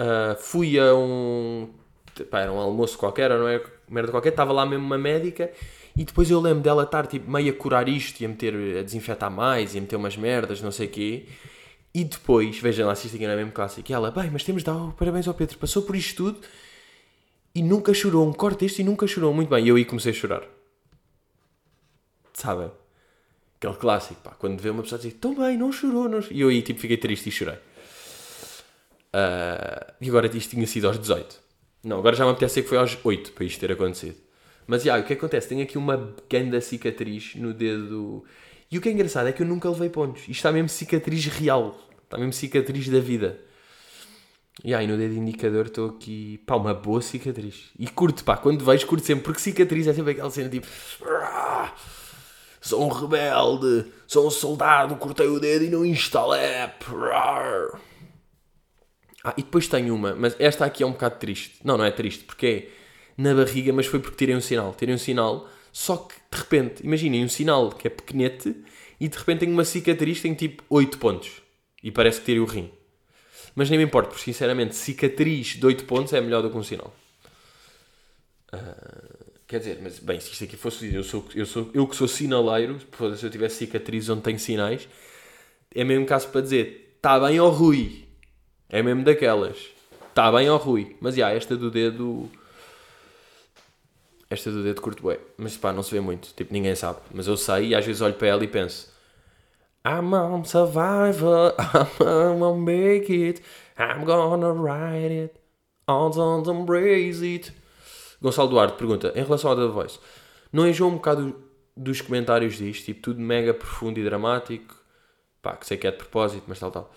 uh, 0.00 0.36
fui 0.38 0.78
a 0.78 0.94
um, 0.94 1.68
pá, 2.30 2.40
era 2.40 2.52
um 2.52 2.58
almoço 2.58 2.98
qualquer, 2.98 3.30
não 3.30 3.48
é? 3.48 3.62
Merda 3.88 4.10
qualquer, 4.10 4.30
estava 4.30 4.52
lá 4.52 4.66
mesmo 4.66 4.84
uma 4.84 4.98
médica 4.98 5.50
e 5.96 6.04
depois 6.04 6.30
eu 6.30 6.40
lembro 6.40 6.62
dela 6.62 6.82
estar 6.82 7.06
tipo, 7.06 7.30
meio 7.30 7.52
a 7.52 7.56
curar 7.56 7.88
isto 7.88 8.20
e 8.20 8.26
a 8.26 8.28
meter 8.28 8.78
a 8.78 8.82
desinfetar 8.82 9.30
mais 9.30 9.74
e 9.74 9.78
a 9.78 9.80
meter 9.80 9.96
umas 9.96 10.16
merdas, 10.16 10.60
não 10.60 10.70
sei 10.70 10.86
o 10.86 10.90
quê. 10.90 11.26
E 11.94 12.04
depois, 12.04 12.58
vejam 12.58 12.86
lá 12.86 12.94
se 12.94 13.06
isto 13.06 13.14
aqui 13.14 13.24
não 13.24 13.32
é 13.32 13.36
mesmo 13.36 13.52
clássico. 13.52 13.90
Ela, 13.90 14.10
bem, 14.10 14.28
mas 14.30 14.44
temos 14.44 14.62
de 14.62 14.66
dar 14.66 14.92
parabéns 14.92 15.26
ao 15.26 15.32
Pedro, 15.32 15.56
passou 15.56 15.82
por 15.82 15.96
isto 15.96 16.16
tudo 16.16 16.40
e 17.54 17.62
nunca 17.62 17.94
chorou. 17.94 18.28
Um 18.28 18.32
corte 18.34 18.66
este 18.66 18.82
e 18.82 18.84
nunca 18.84 19.06
chorou. 19.06 19.32
Muito 19.32 19.48
bem, 19.48 19.64
e 19.64 19.68
eu 19.68 19.76
aí 19.76 19.84
comecei 19.86 20.12
a 20.12 20.14
chorar. 20.14 20.42
Sabem? 22.34 22.70
Aquele 23.56 23.74
clássico, 23.74 24.20
pá. 24.22 24.30
Quando 24.32 24.60
vê 24.60 24.70
uma 24.70 24.82
pessoa 24.82 24.98
dizer, 24.98 25.14
tão 25.14 25.34
bem, 25.34 25.56
não 25.56 25.72
chorou. 25.72 26.08
Não... 26.08 26.20
E 26.30 26.40
eu 26.40 26.48
aí 26.48 26.62
tipo 26.62 26.80
fiquei 26.80 26.96
triste 26.96 27.28
e 27.28 27.32
chorei. 27.32 27.58
Uh, 29.14 29.94
e 30.00 30.08
agora 30.08 30.26
isto 30.36 30.50
tinha 30.50 30.66
sido 30.66 30.86
aos 30.86 30.98
18. 30.98 31.40
Não, 31.84 31.98
agora 31.98 32.14
já 32.14 32.24
me 32.24 32.32
apetece 32.32 32.62
que 32.62 32.68
foi 32.68 32.78
aos 32.78 32.98
8 33.02 33.32
para 33.32 33.44
isto 33.44 33.60
ter 33.60 33.72
acontecido. 33.72 34.16
Mas, 34.66 34.82
já, 34.82 34.98
o 34.98 35.04
que 35.04 35.12
acontece? 35.12 35.48
Tenho 35.48 35.62
aqui 35.62 35.78
uma 35.78 36.14
grande 36.28 36.60
cicatriz 36.60 37.34
no 37.36 37.54
dedo. 37.54 38.24
E 38.70 38.76
o 38.76 38.80
que 38.80 38.88
é 38.88 38.92
engraçado 38.92 39.28
é 39.28 39.32
que 39.32 39.42
eu 39.42 39.46
nunca 39.46 39.70
levei 39.70 39.88
pontos. 39.88 40.22
Isto 40.22 40.32
está 40.32 40.52
mesmo 40.52 40.68
cicatriz 40.68 41.24
real. 41.26 41.78
Está 42.02 42.18
mesmo 42.18 42.32
cicatriz 42.32 42.88
da 42.88 42.98
vida. 42.98 43.40
E 44.64 44.74
aí 44.74 44.86
no 44.86 44.96
dedo 44.96 45.14
indicador 45.14 45.66
estou 45.66 45.90
aqui, 45.90 46.38
pá, 46.46 46.56
uma 46.56 46.74
boa 46.74 47.02
cicatriz. 47.02 47.70
E 47.78 47.86
curto, 47.86 48.24
pá, 48.24 48.36
quando 48.36 48.64
vejo 48.64 48.86
curto 48.86 49.04
sempre, 49.06 49.24
porque 49.24 49.40
cicatriz 49.40 49.86
é 49.86 49.92
sempre 49.92 50.12
aquela 50.12 50.30
cena 50.30 50.48
tipo. 50.48 50.66
Sou 52.66 52.84
um 52.84 52.88
rebelde, 52.88 53.92
sou 54.08 54.26
um 54.26 54.30
soldado, 54.30 54.96
cortei 54.96 55.28
o 55.28 55.38
dedo 55.38 55.66
e 55.66 55.70
não 55.70 55.86
instalei. 55.86 56.40
Ah, 59.22 59.34
e 59.38 59.42
depois 59.44 59.68
tenho 59.68 59.94
uma, 59.94 60.16
mas 60.16 60.34
esta 60.40 60.64
aqui 60.64 60.82
é 60.82 60.86
um 60.86 60.90
bocado 60.90 61.20
triste. 61.20 61.60
Não, 61.62 61.78
não 61.78 61.84
é 61.84 61.92
triste, 61.92 62.24
porque 62.24 62.46
é 63.16 63.22
na 63.22 63.32
barriga, 63.36 63.72
mas 63.72 63.86
foi 63.86 64.00
porque 64.00 64.16
tirei 64.16 64.34
um 64.34 64.40
sinal. 64.40 64.74
Tirei 64.74 64.92
um 64.92 64.98
sinal, 64.98 65.48
só 65.72 65.96
que 65.96 66.16
de 66.28 66.38
repente, 66.38 66.84
imaginem 66.84 67.24
um 67.24 67.28
sinal 67.28 67.70
que 67.70 67.86
é 67.86 67.90
pequenete 67.90 68.56
e 68.98 69.06
de 69.06 69.16
repente 69.16 69.40
tenho 69.40 69.52
uma 69.52 69.64
cicatriz, 69.64 70.20
tenho 70.20 70.34
tipo 70.34 70.64
8 70.68 70.98
pontos. 70.98 71.40
E 71.84 71.92
parece 71.92 72.18
que 72.18 72.26
tirei 72.26 72.40
o 72.40 72.46
rim. 72.46 72.72
Mas 73.54 73.70
nem 73.70 73.78
me 73.78 73.84
importa, 73.84 74.08
porque 74.08 74.24
sinceramente, 74.24 74.74
cicatriz 74.74 75.54
de 75.54 75.64
8 75.64 75.84
pontos 75.84 76.12
é 76.12 76.20
melhor 76.20 76.42
do 76.42 76.50
que 76.50 76.56
um 76.56 76.64
sinal. 76.64 76.92
Uh, 78.52 79.15
quer 79.46 79.58
dizer, 79.58 79.78
mas 79.82 79.98
bem, 79.98 80.20
se 80.20 80.32
isto 80.32 80.44
aqui 80.44 80.56
fosse. 80.56 80.92
Eu, 80.94 81.02
sou, 81.02 81.24
eu, 81.34 81.46
sou, 81.46 81.70
eu 81.72 81.86
que 81.86 81.96
sou 81.96 82.08
sinaleiro, 82.08 82.78
se 83.16 83.24
eu 83.24 83.30
tivesse 83.30 83.56
cicatriz 83.56 84.08
onde 84.08 84.22
tenho 84.22 84.38
sinais, 84.38 84.88
é 85.74 85.84
mesmo 85.84 86.06
caso 86.06 86.28
para 86.28 86.40
dizer 86.40 86.94
está 86.96 87.20
bem 87.20 87.38
ou 87.40 87.50
Rui. 87.50 88.04
É 88.68 88.82
mesmo 88.82 89.04
daquelas. 89.04 89.56
Está 90.08 90.30
bem 90.32 90.50
ou 90.50 90.56
Rui. 90.58 90.96
Mas 91.00 91.14
já, 91.14 91.30
esta 91.30 91.56
do 91.56 91.70
dedo 91.70 92.28
esta 94.28 94.50
do 94.50 94.62
dedo 94.62 94.80
curto 94.80 95.02
bué. 95.02 95.20
Mas 95.36 95.56
pá, 95.56 95.72
não 95.72 95.82
se 95.82 95.92
vê 95.92 96.00
muito. 96.00 96.34
Tipo, 96.34 96.52
ninguém 96.52 96.74
sabe. 96.74 96.98
Mas 97.12 97.28
eu 97.28 97.36
sei 97.36 97.68
e 97.68 97.74
às 97.74 97.84
vezes 97.84 98.02
olho 98.02 98.14
para 98.14 98.28
ela 98.28 98.44
e 98.44 98.48
penso 98.48 98.88
I'm 99.86 100.12
a 100.14 100.44
survivor, 100.44 101.54
I'm 102.00 102.38
gonna 102.40 102.54
make 102.58 103.08
it, 103.08 103.40
I'm 103.78 104.04
gonna 104.04 104.52
ride 104.52 105.12
it, 105.12 105.40
I'm 105.86 106.10
gonna 106.10 106.50
embrace 106.50 107.22
it. 107.22 107.52
Gonçalo 108.20 108.48
Duarte 108.48 108.76
pergunta, 108.76 109.12
em 109.14 109.22
relação 109.22 109.50
ao 109.50 109.56
The 109.56 109.66
Voice, 109.66 109.98
não 110.52 110.66
enjoa 110.66 110.88
um 110.88 110.94
bocado 110.94 111.36
dos 111.76 112.00
comentários 112.00 112.56
disto? 112.56 112.86
Tipo, 112.86 113.02
tudo 113.02 113.20
mega 113.20 113.52
profundo 113.52 114.00
e 114.00 114.04
dramático. 114.04 114.74
Pá, 115.42 115.56
que 115.56 115.66
sei 115.66 115.76
que 115.76 115.86
é 115.86 115.90
de 115.90 115.98
propósito, 115.98 116.44
mas 116.46 116.58
tal, 116.58 116.70
tal. 116.70 116.94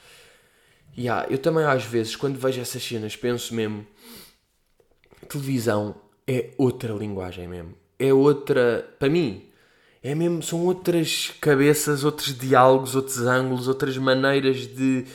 E 0.95 1.03
yeah, 1.03 1.27
eu 1.29 1.37
também 1.37 1.65
às 1.65 1.83
vezes, 1.83 2.15
quando 2.15 2.39
vejo 2.39 2.59
essas 2.61 2.81
cenas, 2.81 3.15
penso 3.15 3.53
mesmo, 3.53 3.85
televisão 5.27 5.95
é 6.27 6.51
outra 6.57 6.93
linguagem 6.93 7.47
mesmo. 7.47 7.75
É 7.97 8.13
outra. 8.13 8.87
Para 8.97 9.09
mim, 9.09 9.43
é 10.01 10.15
mesmo. 10.15 10.41
São 10.41 10.65
outras 10.65 11.31
cabeças, 11.41 12.03
outros 12.03 12.37
diálogos, 12.37 12.95
outros 12.95 13.19
ângulos, 13.19 13.67
outras 13.67 13.97
maneiras 13.97 14.67
de 14.67 15.05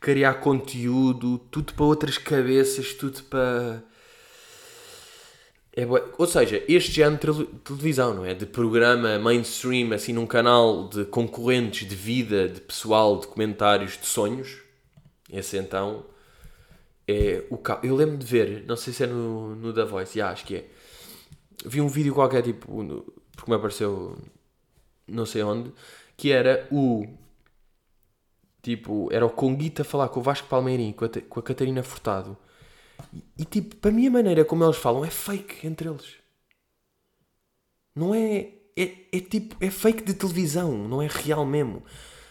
criar 0.00 0.34
conteúdo, 0.34 1.38
tudo 1.50 1.72
para 1.74 1.84
outras 1.84 2.18
cabeças, 2.18 2.92
tudo 2.92 3.22
para. 3.24 3.82
É 5.76 5.86
Ou 6.16 6.26
seja, 6.26 6.62
este 6.66 6.90
género 6.90 7.34
de 7.34 7.44
televisão, 7.58 8.14
não 8.14 8.24
é? 8.24 8.32
De 8.32 8.46
programa 8.46 9.18
mainstream, 9.18 9.92
assim, 9.92 10.14
num 10.14 10.26
canal 10.26 10.88
de 10.88 11.04
concorrentes 11.04 11.86
de 11.86 11.94
vida, 11.94 12.48
de 12.48 12.62
pessoal, 12.62 13.20
de 13.20 13.26
comentários, 13.26 13.98
de 13.98 14.06
sonhos. 14.06 14.62
Esse 15.30 15.58
então 15.58 16.06
é 17.06 17.44
o 17.50 17.58
carro. 17.58 17.80
Eu 17.84 17.94
lembro 17.94 18.16
de 18.16 18.24
ver, 18.24 18.64
não 18.66 18.76
sei 18.76 18.92
se 18.92 19.04
é 19.04 19.06
no, 19.06 19.54
no 19.54 19.72
The 19.74 19.84
Voice, 19.84 20.18
yeah, 20.18 20.32
acho 20.32 20.46
que 20.46 20.56
é. 20.56 20.70
Vi 21.66 21.80
um 21.82 21.88
vídeo 21.88 22.14
qualquer, 22.14 22.42
tipo, 22.42 22.82
no, 22.82 23.02
porque 23.34 23.50
me 23.50 23.56
apareceu 23.56 24.16
não 25.06 25.26
sei 25.26 25.42
onde, 25.42 25.72
que 26.16 26.32
era 26.32 26.66
o. 26.70 27.06
Tipo, 28.62 29.08
era 29.12 29.24
o 29.24 29.30
Conguita 29.30 29.84
falar 29.84 30.08
com 30.08 30.20
o 30.20 30.22
Vasco 30.22 30.48
Palmeirim, 30.48 30.92
com 30.92 31.04
a, 31.04 31.08
com 31.08 31.40
a 31.40 31.42
Catarina 31.42 31.82
Furtado. 31.82 32.36
E, 33.12 33.42
e, 33.42 33.44
tipo, 33.44 33.76
para 33.76 33.90
mim 33.90 34.06
a 34.06 34.10
maneira 34.10 34.44
como 34.44 34.64
eles 34.64 34.76
falam 34.76 35.04
é 35.04 35.10
fake 35.10 35.66
entre 35.66 35.88
eles. 35.88 36.14
Não 37.94 38.14
é. 38.14 38.48
É, 38.76 38.92
é 39.12 39.20
tipo. 39.20 39.56
É 39.60 39.70
fake 39.70 40.04
de 40.04 40.14
televisão, 40.14 40.72
não 40.72 41.02
é 41.02 41.08
real 41.08 41.44
mesmo. 41.46 41.82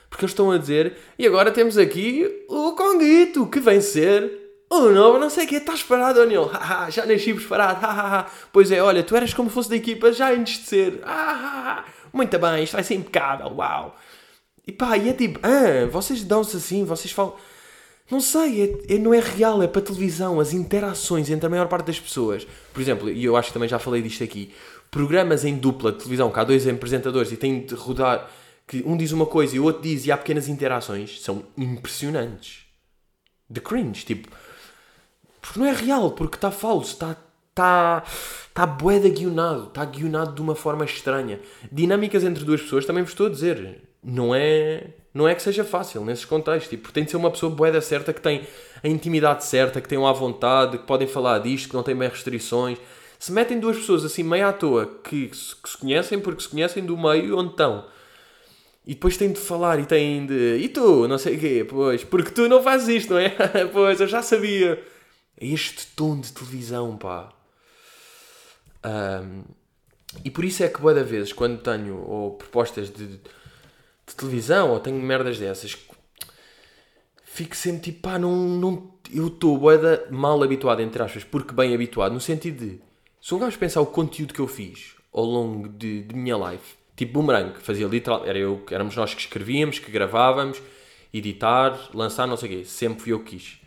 Porque 0.10 0.26
eles 0.26 0.32
estão 0.32 0.52
a 0.52 0.58
dizer. 0.58 0.98
E 1.18 1.26
agora 1.26 1.52
temos 1.52 1.78
aqui 1.78 2.46
o 2.48 2.74
Conguito, 2.74 3.48
que 3.48 3.60
vem 3.60 3.82
ser 3.82 4.46
oh 4.70 4.90
não, 4.90 5.20
não 5.20 5.30
sei 5.30 5.46
o 5.46 5.48
que, 5.48 5.56
estás 5.56 5.84
parado 5.84 6.26
não? 6.26 6.50
já 6.90 7.06
nasci 7.06 7.34
preparado, 7.34 8.30
pois 8.52 8.72
é, 8.72 8.82
olha, 8.82 9.04
tu 9.04 9.16
eras 9.16 9.34
como 9.34 9.50
fosse 9.50 9.70
da 9.70 9.76
equipa 9.76 10.12
já 10.12 10.32
antes 10.32 10.60
de 10.60 10.66
ser, 10.66 11.02
muito 12.12 12.38
bem, 12.40 12.64
isto 12.64 12.74
vai 12.74 12.84
ser 12.84 12.96
impecável, 12.96 13.48
uau. 13.56 13.96
E 14.68 14.72
pá, 14.72 14.98
e 14.98 15.10
é 15.10 15.14
tipo, 15.14 15.40
ah, 15.44 15.86
vocês 15.92 16.24
dão-se 16.24 16.58
assim, 16.58 16.84
vocês 16.84 17.12
falam... 17.12 17.36
Não 18.10 18.22
sei, 18.22 18.62
é, 18.88 18.96
é, 18.96 18.98
não 19.00 19.14
é 19.14 19.20
real, 19.20 19.64
é 19.64 19.68
para 19.68 19.82
televisão, 19.82 20.40
as 20.40 20.54
interações 20.54 21.30
entre 21.30 21.48
a 21.48 21.50
maior 21.50 21.68
parte 21.68 21.88
das 21.88 22.00
pessoas. 22.00 22.46
Por 22.72 22.80
exemplo, 22.82 23.10
e 23.10 23.26
eu 23.26 23.36
acho 23.36 23.48
que 23.48 23.54
também 23.54 23.68
já 23.68 23.80
falei 23.80 24.02
disto 24.02 24.24
aqui, 24.24 24.54
programas 24.92 25.44
em 25.44 25.58
dupla 25.58 25.92
de 25.92 25.98
televisão, 25.98 26.32
que 26.32 26.40
há 26.40 26.44
dois 26.44 26.68
apresentadores 26.68 27.32
e 27.32 27.38
têm 27.38 27.66
de 27.66 27.74
rodar, 27.74 28.30
que 28.68 28.84
um 28.86 28.96
diz 28.96 29.12
uma 29.12 29.26
coisa 29.26 29.56
e 29.56 29.60
o 29.60 29.64
outro 29.64 29.82
diz, 29.82 30.06
e 30.06 30.12
há 30.12 30.18
pequenas 30.18 30.48
interações, 30.48 31.22
são 31.22 31.44
impressionantes. 31.58 32.66
De 33.50 33.60
cringe, 33.60 34.06
tipo. 34.06 34.28
Porque 35.42 35.60
não 35.60 35.68
é 35.68 35.74
real, 35.74 36.12
porque 36.12 36.38
está 36.38 36.52
falso, 36.52 36.94
está. 36.94 37.16
Está. 37.50 38.04
Está 38.50 38.66
boeda 38.66 39.10
guionado, 39.10 39.68
está 39.68 39.84
guionado 39.84 40.34
de 40.34 40.42
uma 40.42 40.56
forma 40.56 40.86
estranha. 40.86 41.42
Dinâmicas 41.72 42.24
entre 42.24 42.46
duas 42.46 42.62
pessoas, 42.62 42.86
também 42.86 43.04
vos 43.04 43.12
estou 43.12 43.28
a 43.28 43.30
dizer, 43.30 43.82
não 44.02 44.34
é 44.34 44.94
não 45.16 45.26
é 45.26 45.34
que 45.34 45.42
seja 45.42 45.64
fácil 45.64 46.04
nesses 46.04 46.26
contextos. 46.26 46.70
Tipo, 46.70 46.92
tem 46.92 47.06
de 47.06 47.12
ser 47.12 47.16
uma 47.16 47.32
pessoa 47.32 47.50
boeda 47.50 47.80
certa 47.80 48.12
que 48.12 48.20
tem 48.20 48.46
a 48.84 48.88
intimidade 48.90 49.46
certa, 49.46 49.80
que 49.80 49.88
tem 49.88 49.98
a 50.06 50.12
vontade, 50.12 50.78
que 50.78 50.84
podem 50.84 51.08
falar 51.08 51.40
disto, 51.40 51.70
que 51.70 51.74
não 51.74 51.84
tem 51.84 51.96
bem 51.96 52.10
restrições. 52.10 52.78
Se 53.18 53.32
metem 53.32 53.58
duas 53.58 53.78
pessoas 53.78 54.04
assim 54.04 54.24
meio 54.24 54.46
à 54.46 54.52
toa 54.52 55.00
que, 55.02 55.30
que 55.30 55.38
se 55.38 55.78
conhecem 55.78 56.20
porque 56.20 56.44
se 56.44 56.50
conhecem 56.50 56.86
do 56.86 56.98
meio 56.98 57.38
onde 57.38 57.52
estão. 57.52 57.86
E 58.86 58.94
depois 58.94 59.16
têm 59.16 59.32
de 59.32 59.40
falar 59.40 59.80
e 59.80 59.86
têm 59.86 60.26
de. 60.26 60.58
E 60.58 60.68
tu? 60.68 61.08
Não 61.08 61.18
sei 61.18 61.38
o 61.38 61.40
quê. 61.40 61.66
Pois, 61.68 62.04
porque 62.04 62.32
tu 62.32 62.50
não 62.50 62.62
fazes 62.62 62.90
isto, 62.90 63.14
não 63.14 63.20
é? 63.20 63.30
pois, 63.72 64.02
eu 64.02 64.08
já 64.08 64.22
sabia. 64.22 64.84
É 65.40 65.48
este 65.48 65.88
tom 65.96 66.20
de 66.20 66.34
televisão, 66.34 66.98
pá. 66.98 67.30
Um, 68.86 69.44
e 70.26 70.30
por 70.30 70.44
isso 70.44 70.62
é 70.62 70.68
que, 70.68 70.80
boa 70.80 70.94
da 70.94 71.04
vezes, 71.04 71.32
quando 71.32 71.62
tenho 71.62 71.98
ou 72.06 72.32
propostas 72.32 72.90
de 72.90 73.20
de 74.08 74.16
televisão 74.16 74.72
ou 74.72 74.80
tenho 74.80 75.00
merdas 75.02 75.40
dessas, 75.40 75.78
fico 77.24 77.56
sempre 77.56 77.82
tipo, 77.82 78.02
pá, 78.02 78.18
não, 78.18 78.36
não, 78.36 78.92
eu 79.12 79.28
estou 79.28 79.60
mal 80.12 80.42
habituado, 80.42 80.82
entre 80.82 81.02
aspas, 81.04 81.24
porque 81.24 81.54
bem 81.54 81.74
habituado, 81.74 82.14
no 82.14 82.22
sentido 82.22 82.66
de, 82.66 82.82
se 83.22 83.34
um 83.34 83.40
gajo 83.40 83.58
pensar 83.58 83.82
o 83.82 83.86
conteúdo 83.86 84.34
que 84.34 84.40
eu 84.40 84.48
fiz 84.48 84.96
ao 85.12 85.24
longo 85.24 85.68
de, 85.68 86.04
de 86.04 86.16
minha 86.16 86.36
life, 86.38 86.76
tipo 86.96 87.14
boomerang, 87.14 87.60
fazia 87.60 87.88
literal, 87.88 88.26
era 88.26 88.38
eu, 88.38 88.64
éramos 88.72 88.96
nós 88.96 89.14
que 89.14 89.22
escrevíamos, 89.22 89.80
que 89.80 89.92
gravávamos, 89.92 90.62
editar, 91.14 91.90
lançar, 91.94 92.28
não 92.28 92.38
sei 92.38 92.50
o 92.50 92.58
quê, 92.58 92.66
sempre 92.66 93.02
fui 93.02 93.14
eu 93.14 93.20
que 93.20 93.38
quis. 93.38 93.60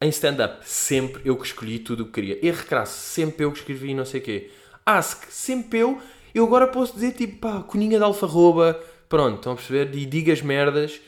Em 0.00 0.08
stand-up, 0.08 0.68
sempre 0.68 1.22
eu 1.24 1.36
que 1.36 1.46
escolhi 1.46 1.78
tudo 1.78 2.02
o 2.02 2.06
que 2.06 2.12
queria. 2.12 2.44
Erro 2.44 2.64
crasso, 2.66 2.98
sempre 2.98 3.44
eu 3.44 3.52
que 3.52 3.58
escrevi, 3.58 3.94
não 3.94 4.04
sei 4.04 4.20
o 4.20 4.22
quê. 4.24 4.50
Ask, 4.84 5.30
sempre 5.30 5.78
eu. 5.78 6.00
Eu 6.34 6.44
agora 6.44 6.66
posso 6.66 6.94
dizer 6.94 7.12
tipo, 7.12 7.38
pá, 7.38 7.62
coninha 7.62 7.98
de 7.98 8.04
alfarroba, 8.04 8.80
Pronto, 9.12 9.36
estão 9.36 9.52
a 9.52 9.56
perceber? 9.56 9.94
E 9.94 10.06
digas 10.06 10.40
merdas. 10.40 10.98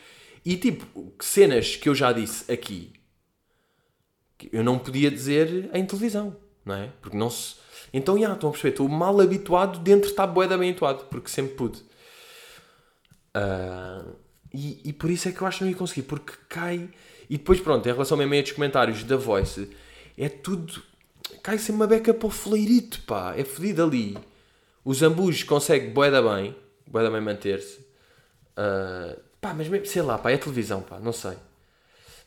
E 0.45 0.55
tipo, 0.57 1.11
cenas 1.19 1.75
que 1.75 1.89
eu 1.89 1.95
já 1.95 2.11
disse 2.11 2.51
aqui, 2.51 2.93
que 4.37 4.47
eu 4.53 4.63
não 4.63 4.77
podia 4.77 5.09
dizer 5.09 5.71
em 5.73 5.83
televisão, 5.83 6.37
não 6.63 6.75
é? 6.75 6.91
Porque 7.01 7.17
não 7.17 7.31
se. 7.31 7.55
Então, 7.91 8.15
já, 8.15 8.31
estão 8.33 8.49
a 8.49 8.51
perceber? 8.51 8.73
Estou 8.73 8.87
mal 8.87 9.19
habituado, 9.19 9.79
dentro 9.79 10.07
está 10.07 10.27
boeda 10.27 10.55
bem 10.55 10.69
habituado, 10.69 11.05
porque 11.05 11.29
sempre 11.29 11.55
pude. 11.55 11.79
Uh, 13.35 14.15
e, 14.53 14.81
e 14.85 14.93
por 14.93 15.09
isso 15.09 15.27
é 15.27 15.31
que 15.31 15.41
eu 15.41 15.47
acho 15.47 15.57
que 15.57 15.63
não 15.63 15.71
ia 15.71 15.75
conseguir, 15.75 16.03
porque 16.03 16.33
cai. 16.47 16.87
E 17.27 17.39
depois, 17.39 17.59
pronto, 17.59 17.89
em 17.89 17.91
relação 17.91 18.15
mesmo 18.15 18.35
a 18.35 18.37
estes 18.37 18.53
comentários 18.53 19.03
da 19.03 19.17
Voice, 19.17 19.67
é 20.15 20.29
tudo. 20.29 20.79
Cai 21.41 21.57
sem 21.57 21.73
uma 21.73 21.87
beca 21.87 22.13
para 22.13 22.27
o 22.27 22.29
fleirito, 22.29 23.01
pá. 23.01 23.33
É 23.35 23.43
fodido 23.43 23.83
ali. 23.83 24.15
O 24.83 24.93
Zambujo 24.93 25.43
consegue 25.47 25.89
boeda 25.89 26.21
bem, 26.21 26.55
boeda 26.85 27.09
bem 27.09 27.21
manter-se. 27.21 27.84
Uh, 28.57 29.19
pá, 29.41 29.53
mas 29.53 29.67
mesmo, 29.67 29.85
sei 29.85 30.01
lá, 30.01 30.17
pá, 30.17 30.31
é 30.31 30.37
televisão, 30.37 30.81
pá, 30.81 30.99
não 30.99 31.11
sei. 31.11 31.33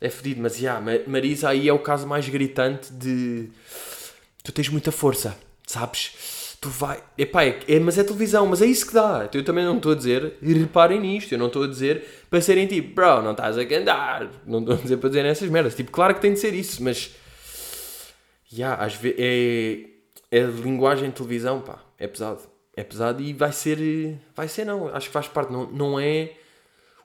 É 0.01 0.09
fedido, 0.09 0.41
mas 0.41 0.57
já, 0.57 0.79
yeah, 0.79 1.05
Marisa 1.09 1.49
aí 1.49 1.69
é 1.69 1.73
o 1.73 1.79
caso 1.79 2.07
mais 2.07 2.29
gritante 2.29 2.93
de. 2.93 3.49
Tu 4.45 4.53
tens 4.53 4.69
muita 4.69 4.93
força, 4.93 5.37
sabes? 5.67 6.57
Tu 6.61 6.69
vai. 6.69 7.03
Epá, 7.17 7.45
é, 7.45 7.59
é, 7.67 7.81
mas 7.81 7.99
é 7.99 8.05
televisão, 8.05 8.47
mas 8.47 8.63
é 8.63 8.67
isso 8.67 8.87
que 8.87 8.95
dá. 8.95 9.29
Eu 9.33 9.45
também 9.45 9.65
não 9.65 9.77
estou 9.77 9.93
a 9.93 9.95
dizer, 9.95 10.39
reparem 10.41 11.01
nisto, 11.01 11.33
eu 11.33 11.39
não 11.39 11.49
estou 11.49 11.65
a 11.65 11.67
dizer 11.67 12.05
para 12.31 12.41
serem 12.41 12.67
tipo, 12.67 12.95
bro, 12.95 13.23
não 13.23 13.33
estás 13.33 13.59
a 13.59 13.67
cantar. 13.67 14.31
Não 14.47 14.61
estou 14.61 14.75
a 14.75 14.79
dizer 14.79 14.97
para 14.99 15.09
dizerem 15.09 15.31
essas 15.31 15.49
merdas. 15.49 15.75
Tipo, 15.75 15.91
claro 15.91 16.15
que 16.15 16.21
tem 16.21 16.33
de 16.33 16.39
ser 16.39 16.55
isso, 16.55 16.83
mas. 16.83 17.11
Já, 18.51 18.67
yeah, 18.67 18.85
às 18.85 18.95
vezes. 18.95 19.19
É, 19.19 19.99
é 20.31 20.41
linguagem 20.41 21.09
de 21.09 21.17
televisão, 21.17 21.61
pá, 21.61 21.79
é 21.99 22.07
pesado 22.07 22.41
é 22.79 22.85
pesado 22.85 23.21
e 23.21 23.33
vai 23.33 23.51
ser. 23.51 24.21
Vai 24.37 24.47
ser, 24.47 24.65
não. 24.65 24.87
Acho 24.95 25.09
que 25.09 25.13
faz 25.13 25.27
parte. 25.27 25.53
Não, 25.53 25.67
não 25.67 25.99
é. 25.99 26.37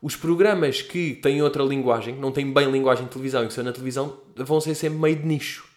Os 0.02 0.16
programas 0.16 0.84
que 0.84 1.16
têm 1.16 1.42
outra 1.42 1.64
linguagem, 1.64 2.14
que 2.14 2.22
não 2.22 2.32
têm 2.32 2.54
bem 2.54 2.70
linguagem 2.70 3.06
de 3.06 3.12
televisão 3.12 3.44
e 3.44 3.48
que 3.48 3.54
são 3.54 3.64
na 3.64 3.72
televisão, 3.72 4.22
vão 4.36 4.62
ser 4.62 4.76
sempre 4.76 5.00
meio 5.00 5.16
de 5.16 5.26
nicho. 5.26 5.68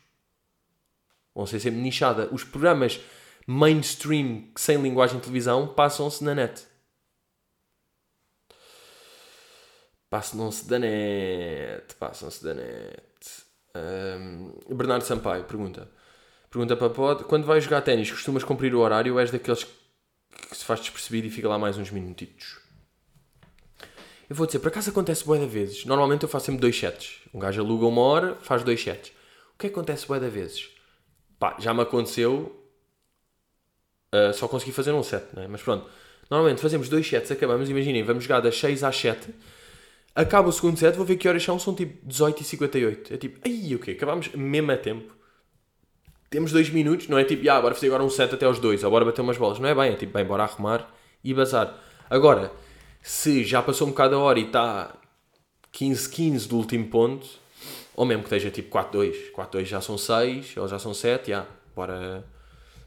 Vão 1.35 1.47
ser 1.47 1.61
sempre 1.61 1.81
nichada. 1.81 2.29
Os 2.31 2.45
programas 2.45 3.01
mainstream 3.47 4.49
sem 4.55 4.77
linguagem 4.83 5.17
de 5.17 5.23
televisão 5.23 5.69
passam-se 5.69 6.23
na 6.23 6.35
net. 6.35 6.67
Passam-se 10.11 10.69
da 10.69 10.79
net. 10.79 11.95
Passam-se 11.99 12.45
da 12.45 12.53
net. 12.53 13.07
Um, 13.75 14.75
Bernardo 14.77 15.05
Sampaio 15.05 15.45
pergunta. 15.45 15.89
Pergunta 16.51 16.77
para 16.77 16.91
Pod. 16.91 17.25
Quando 17.25 17.47
vais 17.47 17.65
jogar 17.65 17.81
ténis, 17.81 18.11
costumas 18.11 18.45
cumprir 18.45 18.75
o 18.75 18.81
horário 18.81 19.15
ou 19.15 19.21
és 19.21 19.31
daqueles 19.31 19.65
que 19.65 19.86
que 20.51 20.57
se 20.57 20.65
faz 20.65 20.81
despercebido 20.81 21.27
e 21.27 21.31
fica 21.31 21.49
lá 21.49 21.59
mais 21.59 21.77
uns 21.77 21.91
minutitos. 21.91 22.59
Eu 24.29 24.35
vou 24.35 24.47
dizer, 24.47 24.59
por 24.59 24.69
acaso 24.69 24.91
acontece 24.91 25.25
da 25.27 25.47
vezes. 25.47 25.85
Normalmente 25.85 26.25
eu 26.25 26.29
faço 26.29 26.47
sempre 26.47 26.61
dois 26.61 26.79
sets. 26.79 27.21
Um 27.33 27.39
gajo 27.39 27.63
aluga 27.63 27.87
uma 27.87 28.01
hora, 28.01 28.35
faz 28.37 28.63
dois 28.63 28.83
sets. 28.83 29.13
O 29.55 29.59
que 29.59 29.67
é 29.67 29.71
acontece 29.71 30.07
da 30.09 30.29
vezes? 30.29 30.69
Pá, 31.39 31.57
já 31.59 31.73
me 31.73 31.83
aconteceu. 31.83 32.61
Uh, 34.13 34.33
só 34.35 34.49
consegui 34.49 34.73
fazer 34.73 34.93
um 34.93 35.03
set, 35.03 35.25
né? 35.35 35.47
Mas 35.49 35.63
pronto. 35.63 35.89
Normalmente 36.29 36.61
fazemos 36.61 36.89
dois 36.89 37.07
sets, 37.07 37.31
acabamos. 37.31 37.71
Imaginem, 37.71 38.03
vamos 38.03 38.25
jogar 38.25 38.41
das 38.41 38.59
6 38.59 38.83
às 38.83 38.97
7. 38.97 39.29
Acaba 40.15 40.49
o 40.49 40.53
segundo 40.53 40.79
set, 40.79 40.97
vou 40.97 41.07
ver 41.07 41.17
que 41.17 41.29
horas 41.29 41.43
são. 41.43 41.59
São 41.59 41.75
tipo 41.75 42.05
18 42.05 42.43
e 42.43 42.45
58. 42.45 43.15
É 43.15 43.17
tipo, 43.17 43.39
ai, 43.45 43.73
o 43.73 43.77
okay, 43.77 43.79
quê? 43.79 43.91
Acabamos 43.93 44.29
mesmo 44.33 44.73
a 44.73 44.77
tempo 44.77 45.16
temos 46.29 46.53
dois 46.53 46.71
minutos, 46.71 47.09
não 47.09 47.19
é 47.19 47.25
tipo, 47.25 47.49
ah, 47.51 47.61
bora 47.61 47.75
fazer 47.75 47.87
agora 47.87 48.05
um 48.05 48.11
set 48.11 48.35
até 48.35 48.47
aos 48.47 48.59
dois, 48.59 48.83
ou 48.83 48.91
bora 48.91 49.05
bater 49.05 49.21
umas 49.21 49.39
bolas. 49.39 49.59
Não 49.59 49.69
é 49.69 49.75
bem, 49.75 49.93
é 49.93 49.97
tipo, 49.97 50.13
bem, 50.13 50.25
bora 50.25 50.43
arrumar 50.43 50.89
e 51.23 51.33
bazar. 51.33 51.79
Agora, 52.11 52.53
se 53.03 53.45
já 53.45 53.63
passou 53.63 53.87
um 53.87 53.91
bocado 53.91 54.17
a 54.17 54.19
hora 54.19 54.39
e 54.39 54.45
está 54.47 54.95
15-15 55.73 56.49
do 56.49 56.57
último 56.57 56.89
ponto, 56.89 57.27
ou 57.95 58.05
mesmo 58.05 58.23
que 58.23 58.35
esteja 58.35 58.51
tipo 58.51 58.77
4-2, 58.77 59.33
4-2 59.33 59.65
já 59.65 59.81
são 59.81 59.97
6, 59.97 60.57
ou 60.57 60.69
já 60.69 60.79
são 60.79 60.93
7, 60.93 61.31
já, 61.31 61.47
bora, 61.75 62.25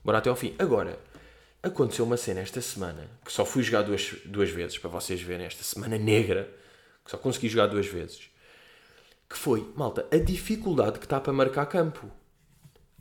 bora 0.03 0.17
até 0.17 0.29
ao 0.29 0.35
fim. 0.35 0.53
Agora, 0.59 0.99
aconteceu 1.63 2.05
uma 2.05 2.17
cena 2.17 2.41
esta 2.41 2.61
semana, 2.61 3.09
que 3.23 3.31
só 3.31 3.45
fui 3.45 3.63
jogar 3.63 3.83
duas, 3.83 4.15
duas 4.25 4.49
vezes, 4.49 4.77
para 4.77 4.89
vocês 4.89 5.21
verem, 5.21 5.45
esta 5.45 5.63
semana 5.63 5.97
negra, 5.97 6.49
que 7.03 7.11
só 7.11 7.17
consegui 7.17 7.49
jogar 7.49 7.67
duas 7.67 7.87
vezes, 7.87 8.29
que 9.29 9.37
foi, 9.37 9.71
malta, 9.75 10.07
a 10.11 10.17
dificuldade 10.17 10.99
que 10.99 11.05
está 11.05 11.19
para 11.19 11.33
marcar 11.33 11.65
campo. 11.65 12.09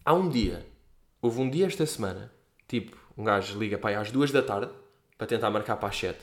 Há 0.08 0.14
um 0.14 0.30
dia, 0.30 0.66
houve 1.20 1.38
um 1.38 1.50
dia 1.50 1.66
esta 1.66 1.84
semana, 1.84 2.32
tipo, 2.66 2.96
um 3.14 3.22
gajo 3.22 3.58
liga 3.58 3.76
para 3.76 3.90
aí 3.90 3.96
às 3.96 4.10
duas 4.10 4.32
da 4.32 4.40
tarde 4.40 4.72
para 5.18 5.26
tentar 5.26 5.50
marcar 5.50 5.76
para 5.76 5.90
as 5.90 5.98
7. 5.98 6.18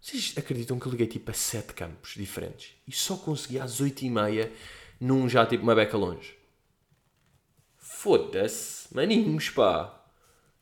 Vocês 0.00 0.34
acreditam 0.36 0.80
que 0.80 0.86
eu 0.86 0.90
liguei 0.90 1.06
tipo 1.06 1.30
a 1.30 1.32
7 1.32 1.72
campos 1.72 2.14
diferentes 2.16 2.74
e 2.88 2.90
só 2.90 3.16
consegui 3.16 3.60
às 3.60 3.80
8 3.80 4.02
e 4.02 4.10
meia 4.10 4.52
num 5.00 5.28
já 5.28 5.46
tipo 5.46 5.62
uma 5.62 5.76
beca 5.76 5.96
longe? 5.96 6.36
Foda-se, 7.76 8.92
maninhos, 8.92 9.48
pá. 9.48 10.02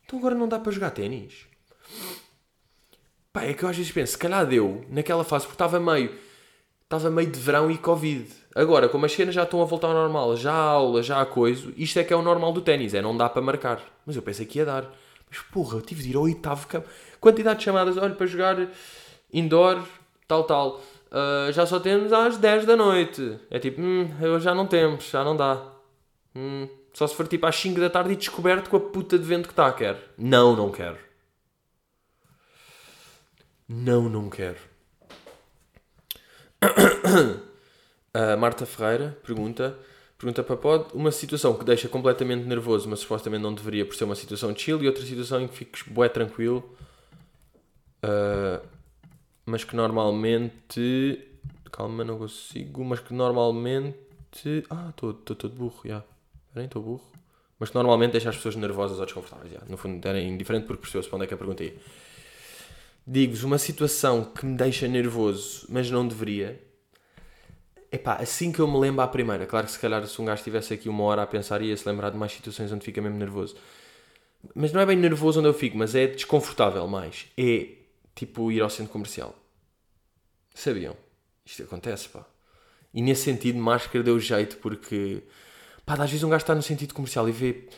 Então 0.04 0.18
agora 0.18 0.34
não 0.34 0.46
dá 0.46 0.58
para 0.58 0.70
jogar 0.70 0.90
ténis. 0.90 1.46
Pá, 3.32 3.44
é 3.44 3.54
que 3.54 3.62
eu 3.62 3.68
às 3.70 3.78
vezes 3.78 3.92
penso, 3.92 4.12
se 4.12 4.18
calhar 4.18 4.46
deu 4.46 4.84
naquela 4.90 5.24
fase 5.24 5.46
porque 5.46 5.54
estava 5.54 5.80
meio, 5.80 6.14
estava 6.84 7.10
meio 7.10 7.30
de 7.30 7.40
verão 7.40 7.70
e 7.70 7.78
Covid. 7.78 8.30
Agora, 8.59 8.88
como 8.88 9.06
as 9.06 9.12
cenas 9.12 9.36
já 9.36 9.44
estão 9.44 9.62
a 9.62 9.64
voltar 9.64 9.86
ao 9.86 9.94
normal, 9.94 10.36
já 10.36 10.52
há 10.52 10.64
aula, 10.70 11.00
já 11.00 11.20
há 11.20 11.24
coisa, 11.24 11.72
isto 11.76 11.96
é 12.00 12.02
que 12.02 12.12
é 12.12 12.16
o 12.16 12.22
normal 12.22 12.52
do 12.52 12.61
ténis, 12.61 12.92
é 12.92 13.00
não 13.00 13.16
dá 13.16 13.28
para 13.28 13.40
marcar. 13.40 13.80
Mas 14.04 14.16
eu 14.16 14.22
pensei 14.22 14.44
que 14.44 14.59
ia 14.59 14.64
dar. 14.64 14.92
Mas 15.30 15.38
porra, 15.52 15.76
eu 15.76 15.80
tive 15.80 16.02
de 16.02 16.11
ir 16.11 16.16
ao 16.16 16.24
oitavo 16.24 16.66
campo. 16.66 16.88
Quantidade 17.20 17.61
de 17.61 17.64
chamadas, 17.66 17.96
olha, 17.96 18.16
para 18.16 18.26
jogar 18.26 18.56
indoor, 19.32 19.80
tal, 20.26 20.42
tal. 20.42 20.80
Uh, 21.06 21.52
já 21.52 21.66
só 21.66 21.78
temos 21.78 22.12
às 22.12 22.36
10 22.36 22.66
da 22.66 22.74
noite. 22.74 23.38
É 23.48 23.61
tipo, 23.61 23.80
hum, 23.80 24.11
já 24.40 24.52
não 24.52 24.66
temos, 24.66 25.09
já 25.09 25.22
não 25.22 25.36
dá. 25.36 25.62
Hum, 26.34 26.66
só 26.92 27.06
se 27.06 27.14
for 27.14 27.28
tipo 27.28 27.46
às 27.46 27.54
5 27.54 27.78
da 27.78 27.88
tarde 27.88 28.14
e 28.14 28.16
descoberto 28.16 28.68
com 28.70 28.76
a 28.76 28.80
puta 28.80 29.16
de 29.16 29.24
vento 29.24 29.46
que 29.46 29.52
está, 29.52 29.72
quer. 29.72 29.96
Não, 30.18 30.56
não 30.56 30.72
quero. 30.72 30.98
Não, 33.68 34.09
não 34.09 34.28
quero. 34.28 34.59
A 38.18 38.36
Marta 38.36 38.66
Ferreira 38.66 39.16
pergunta: 39.22 39.78
Pergunta 40.18 40.42
para 40.42 40.56
pode. 40.56 40.92
Uma 40.92 41.12
situação 41.12 41.56
que 41.56 41.64
deixa 41.64 41.88
completamente 41.88 42.44
nervoso, 42.44 42.88
mas 42.88 42.98
supostamente 42.98 43.40
não 43.40 43.54
deveria 43.54 43.86
por 43.86 43.94
ser 43.94 44.02
uma 44.02 44.16
situação 44.16 44.52
chill, 44.56 44.82
e 44.82 44.88
outra 44.88 45.04
situação 45.04 45.40
em 45.40 45.46
que 45.46 45.56
fiques 45.56 45.82
bué 45.86 46.08
tranquilo, 46.08 46.68
uh, 48.02 48.66
mas 49.46 49.62
que 49.62 49.76
normalmente. 49.76 51.24
Calma, 51.70 52.02
não 52.02 52.18
consigo. 52.18 52.84
Mas 52.84 52.98
que 52.98 53.14
normalmente. 53.14 54.64
Ah, 54.68 54.88
estou 54.90 55.14
todo 55.14 55.50
burro, 55.50 55.82
já. 55.84 55.88
Yeah. 55.88 56.06
Peraí, 56.52 56.66
estou 56.66 56.82
burro. 56.82 57.06
Mas 57.60 57.70
que 57.70 57.76
normalmente 57.76 58.12
deixa 58.12 58.30
as 58.30 58.36
pessoas 58.36 58.56
nervosas 58.56 58.98
ou 58.98 59.04
desconfortáveis. 59.04 59.52
Yeah. 59.52 59.70
No 59.70 59.76
fundo, 59.76 60.04
era 60.04 60.20
indiferente 60.20 60.66
porque 60.66 60.80
percebeu-se 60.80 61.08
para 61.08 61.16
onde 61.18 61.24
é 61.26 61.28
que 61.28 61.34
a 61.34 61.38
pergunta 61.38 61.62
ia. 61.62 61.76
Digo-vos, 63.06 63.44
uma 63.44 63.58
situação 63.58 64.24
que 64.24 64.44
me 64.44 64.56
deixa 64.56 64.88
nervoso, 64.88 65.64
mas 65.68 65.88
não 65.88 66.06
deveria. 66.06 66.67
Epá, 67.91 68.14
assim 68.16 68.53
que 68.53 68.61
eu 68.61 68.68
me 68.68 68.78
lembro 68.78 69.01
à 69.01 69.09
primeira. 69.09 69.47
Claro 69.47 69.66
que 69.66 69.72
se 69.72 69.78
calhar 69.78 70.07
se 70.07 70.20
um 70.20 70.24
gajo 70.24 70.41
estivesse 70.41 70.74
aqui 70.74 70.89
uma 70.89 71.05
hora 71.05 71.22
a 71.22 71.26
pensar 71.26 71.62
ia-se 71.62 71.89
lembrar 71.89 72.11
de 72.11 72.18
mais 72.18 72.32
situações 72.32 72.70
onde 72.70 72.84
fica 72.84 73.01
mesmo 73.01 73.18
nervoso. 73.18 73.57
Mas 74.55 74.72
não 74.72 74.80
é 74.80 74.86
bem 74.86 74.97
nervoso 74.97 75.41
onde 75.41 75.49
eu 75.49 75.55
fico, 75.55 75.76
mas 75.76 75.95
é 75.95 76.07
desconfortável 76.07 76.86
mais. 76.86 77.26
É 77.36 77.68
tipo 78.14 78.53
ir 78.53 78.61
ao 78.61 78.68
centro 78.68 78.93
comercial. 78.93 79.34
Sabiam? 80.55 80.97
Isto 81.45 81.62
acontece, 81.62 82.09
pá. 82.09 82.26
E 82.93 83.01
nesse 83.01 83.22
sentido, 83.22 83.59
máscara 83.59 84.05
deu 84.05 84.18
jeito 84.20 84.59
porque, 84.59 85.22
pá, 85.86 85.95
às 85.95 86.11
vezes 86.11 86.22
um 86.24 86.28
gajo 86.28 86.43
está 86.43 86.55
no 86.55 86.62
sentido 86.62 86.95
comercial 86.95 87.28
e 87.28 87.32
vê, 87.32 87.68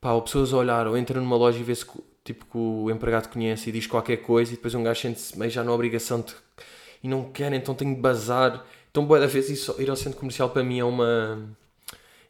pá, 0.00 0.12
ou 0.12 0.22
pessoas 0.22 0.52
a 0.52 0.56
olhar, 0.56 0.86
ou 0.86 0.96
entra 0.96 1.20
numa 1.20 1.36
loja 1.36 1.58
e 1.58 1.62
vê-se 1.62 1.86
tipo 2.24 2.46
que 2.46 2.56
o 2.56 2.90
empregado 2.90 3.28
conhece 3.28 3.68
e 3.68 3.72
diz 3.72 3.86
qualquer 3.86 4.16
coisa 4.18 4.52
e 4.52 4.56
depois 4.56 4.74
um 4.74 4.82
gajo 4.82 5.00
sente-se 5.00 5.38
meio 5.38 5.50
já 5.50 5.62
na 5.62 5.72
obrigação 5.72 6.22
de 6.22 6.34
e 7.02 7.08
não 7.08 7.30
quer, 7.30 7.52
então 7.52 7.74
tenho 7.74 7.94
de 7.94 8.00
bazar. 8.00 8.64
Então, 8.94 9.04
boa 9.04 9.18
da 9.18 9.26
vez, 9.26 9.50
isso, 9.50 9.74
ir 9.82 9.90
ao 9.90 9.96
centro 9.96 10.20
comercial 10.20 10.50
para 10.50 10.62
mim 10.62 10.78
é 10.78 10.84
uma. 10.84 11.52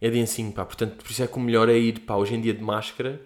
é 0.01 0.11
densinho, 0.11 0.51
pá. 0.51 0.65
Portanto, 0.65 0.97
por 0.97 1.11
isso 1.11 1.23
é 1.23 1.27
que 1.27 1.37
o 1.37 1.41
melhor 1.41 1.69
é 1.69 1.77
ir, 1.77 2.01
pá, 2.01 2.17
hoje 2.17 2.35
em 2.35 2.41
dia 2.41 2.55
de 2.55 2.63
máscara, 2.63 3.21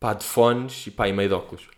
pá, 0.00 0.14
de 0.14 0.24
fones 0.24 0.86
e 0.86 0.90
pá, 0.90 1.06
e 1.06 1.12
meio 1.12 1.28
de 1.28 1.34
óculos. 1.34 1.68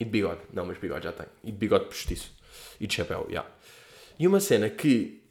E 0.00 0.04
de 0.04 0.10
bigode. 0.10 0.40
Não, 0.52 0.66
mas 0.66 0.76
bigode 0.76 1.04
já 1.04 1.12
tem. 1.12 1.26
E 1.44 1.52
de 1.52 1.56
bigode 1.56 1.84
postiço. 1.84 2.32
E 2.80 2.88
de 2.88 2.94
chapéu, 2.96 3.26
já. 3.26 3.30
Yeah. 3.30 3.50
E 4.18 4.26
uma 4.26 4.40
cena 4.40 4.68
que, 4.68 5.22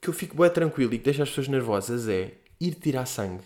que 0.00 0.08
eu 0.08 0.14
fico 0.14 0.36
bem 0.36 0.48
tranquilo 0.48 0.94
e 0.94 0.98
que 0.98 1.04
deixa 1.04 1.24
as 1.24 1.30
pessoas 1.30 1.48
nervosas 1.48 2.06
é 2.08 2.34
ir 2.60 2.76
tirar 2.76 3.06
sangue. 3.06 3.42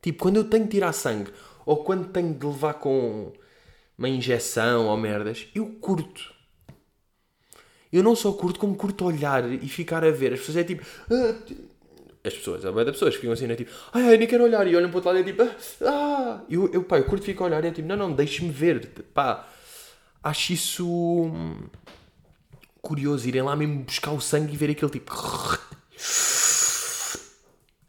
Tipo, 0.00 0.22
quando 0.22 0.36
eu 0.36 0.44
tenho 0.44 0.62
de 0.62 0.70
tirar 0.70 0.92
sangue 0.92 1.32
ou 1.66 1.82
quando 1.82 2.12
tenho 2.12 2.32
de 2.32 2.46
levar 2.46 2.74
com 2.74 3.32
uma 3.98 4.08
injeção 4.08 4.86
ou 4.86 4.96
merdas, 4.96 5.48
eu 5.56 5.66
curto. 5.80 6.37
Eu 7.92 8.02
não 8.02 8.14
só 8.14 8.32
curto, 8.32 8.58
como 8.58 8.76
curto 8.76 9.04
olhar 9.04 9.50
e 9.50 9.68
ficar 9.68 10.04
a 10.04 10.10
ver. 10.10 10.34
As 10.34 10.40
pessoas 10.40 10.58
é 10.58 10.64
tipo. 10.64 10.84
Ah, 11.10 11.34
as 12.24 12.34
pessoas, 12.34 12.64
a 12.64 12.68
maioria 12.68 12.86
das 12.86 12.96
pessoas 12.96 13.14
ficam 13.14 13.32
assim, 13.32 13.50
é 13.50 13.54
tipo, 13.54 13.70
ai, 13.92 14.18
nem 14.18 14.26
quero 14.26 14.44
olhar, 14.44 14.66
e 14.66 14.76
olham 14.76 14.90
para 14.90 14.96
o 14.96 14.98
outro 14.98 15.10
lado 15.10 15.18
e 15.18 15.22
é 15.22 15.24
tipo, 15.24 15.42
ah, 15.86 16.42
eu, 16.50 16.70
eu, 16.72 16.82
pá, 16.82 16.98
eu 16.98 17.04
curto 17.04 17.24
ficar 17.24 17.44
a 17.44 17.46
olhar 17.46 17.64
e 17.64 17.68
é 17.68 17.70
tipo, 17.70 17.88
não, 17.88 17.96
não, 17.96 18.12
deixe-me 18.12 18.50
ver, 18.50 18.86
pá, 19.14 19.48
acho 20.22 20.52
isso 20.52 20.86
hum, 20.86 21.68
curioso, 22.82 23.26
irem 23.26 23.42
lá 23.42 23.56
mesmo 23.56 23.84
buscar 23.84 24.10
o 24.12 24.20
sangue 24.20 24.52
e 24.52 24.56
ver 24.56 24.70
aquele 24.70 24.90
tipo, 24.90 25.12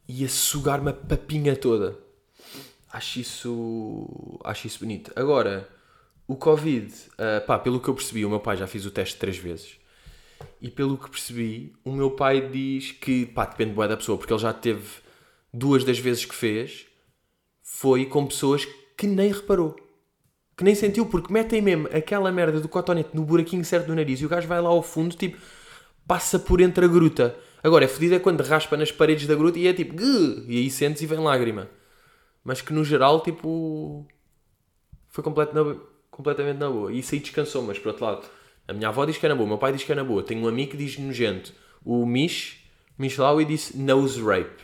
e 0.08 0.26
a 0.26 0.30
sugar-me 0.30 0.90
a 0.90 0.94
papinha 0.94 1.56
toda. 1.56 1.96
Acho 2.92 3.20
isso. 3.20 4.40
Acho 4.44 4.66
isso 4.66 4.80
bonito. 4.80 5.12
Agora, 5.16 5.70
o 6.28 6.36
Covid, 6.36 6.92
uh, 6.92 7.46
pá, 7.46 7.60
pelo 7.60 7.80
que 7.80 7.88
eu 7.88 7.94
percebi, 7.94 8.26
o 8.26 8.30
meu 8.30 8.40
pai 8.40 8.58
já 8.58 8.66
fez 8.66 8.88
o 8.88 8.92
teste 8.92 9.18
três 9.18 9.38
vezes. 9.38 9.79
E 10.62 10.70
pelo 10.70 10.98
que 10.98 11.10
percebi, 11.10 11.74
o 11.84 11.92
meu 11.92 12.12
pai 12.12 12.50
diz 12.50 12.92
que, 12.92 13.26
pá, 13.26 13.46
depende 13.46 13.74
boa 13.74 13.88
da 13.88 13.98
pessoa, 13.98 14.18
porque 14.18 14.34
ele 14.34 14.42
já 14.42 14.54
teve 14.54 14.86
duas 15.54 15.84
das 15.84 16.00
vezes 16.00 16.26
que 16.26 16.36
fez, 16.36 16.86
foi 17.62 18.06
com 18.06 18.26
pessoas 18.26 18.66
que 18.98 19.08
nem 19.08 19.32
reparou. 19.32 19.76
Que 20.58 20.64
nem 20.64 20.76
sentiu, 20.76 21.06
porque 21.06 21.32
metem 21.32 21.62
mesmo 21.62 21.88
aquela 21.88 22.32
merda 22.32 22.60
do 22.60 22.68
cotonete 22.68 23.12
no 23.14 23.24
buraquinho 23.24 23.64
certo 23.64 23.88
do 23.88 23.96
nariz 23.96 24.20
e 24.20 24.26
o 24.26 24.30
gajo 24.30 24.48
vai 24.48 24.62
lá 24.62 24.70
ao 24.70 24.84
fundo, 24.84 25.16
tipo, 25.16 25.38
passa 26.06 26.38
por 26.38 26.60
entre 26.60 26.86
a 26.86 26.88
gruta. 26.88 27.38
Agora, 27.64 27.86
é 27.86 27.88
fodido 27.88 28.16
é 28.16 28.20
quando 28.20 28.42
raspa 28.42 28.76
nas 28.76 28.92
paredes 28.92 29.28
da 29.28 29.36
gruta 29.36 29.60
e 29.60 29.68
é 29.68 29.74
tipo, 29.74 29.96
e 30.02 30.58
aí 30.58 30.70
sentes 30.70 31.02
e 31.02 31.06
vem 31.06 31.20
lágrima 31.20 31.70
mas 32.44 32.62
que 32.62 32.74
no 32.74 32.84
geral, 32.84 33.22
tipo, 33.22 34.08
foi 35.08 35.24
completo 35.24 35.54
na, 35.54 35.80
completamente 36.10 36.58
na 36.58 36.70
boa. 36.70 36.92
E 36.92 37.00
isso 37.00 37.14
aí 37.14 37.22
descansou, 37.22 37.62
mas 37.62 37.78
por 37.78 37.90
outro 37.90 38.06
lado, 38.06 38.28
a 38.70 38.74
minha 38.74 38.90
avó 38.90 39.06
diz 39.06 39.18
que 39.18 39.26
é 39.26 39.30
na 39.30 39.36
boa, 39.36 39.46
o 39.46 39.50
meu 39.50 39.58
pai 39.58 39.72
diz 39.72 39.84
que 39.84 39.92
é 39.92 39.96
na 39.96 40.04
boa. 40.04 40.24
Tenho 40.24 40.44
um 40.44 40.48
amigo 40.48 40.72
que 40.72 40.78
diz 40.78 40.98
nojento. 40.98 41.54
O 41.84 42.06
Mish, 42.06 42.64
Mishlawi 42.98 43.46
disse 43.46 43.78
nose 43.78 44.22
rape. 44.22 44.64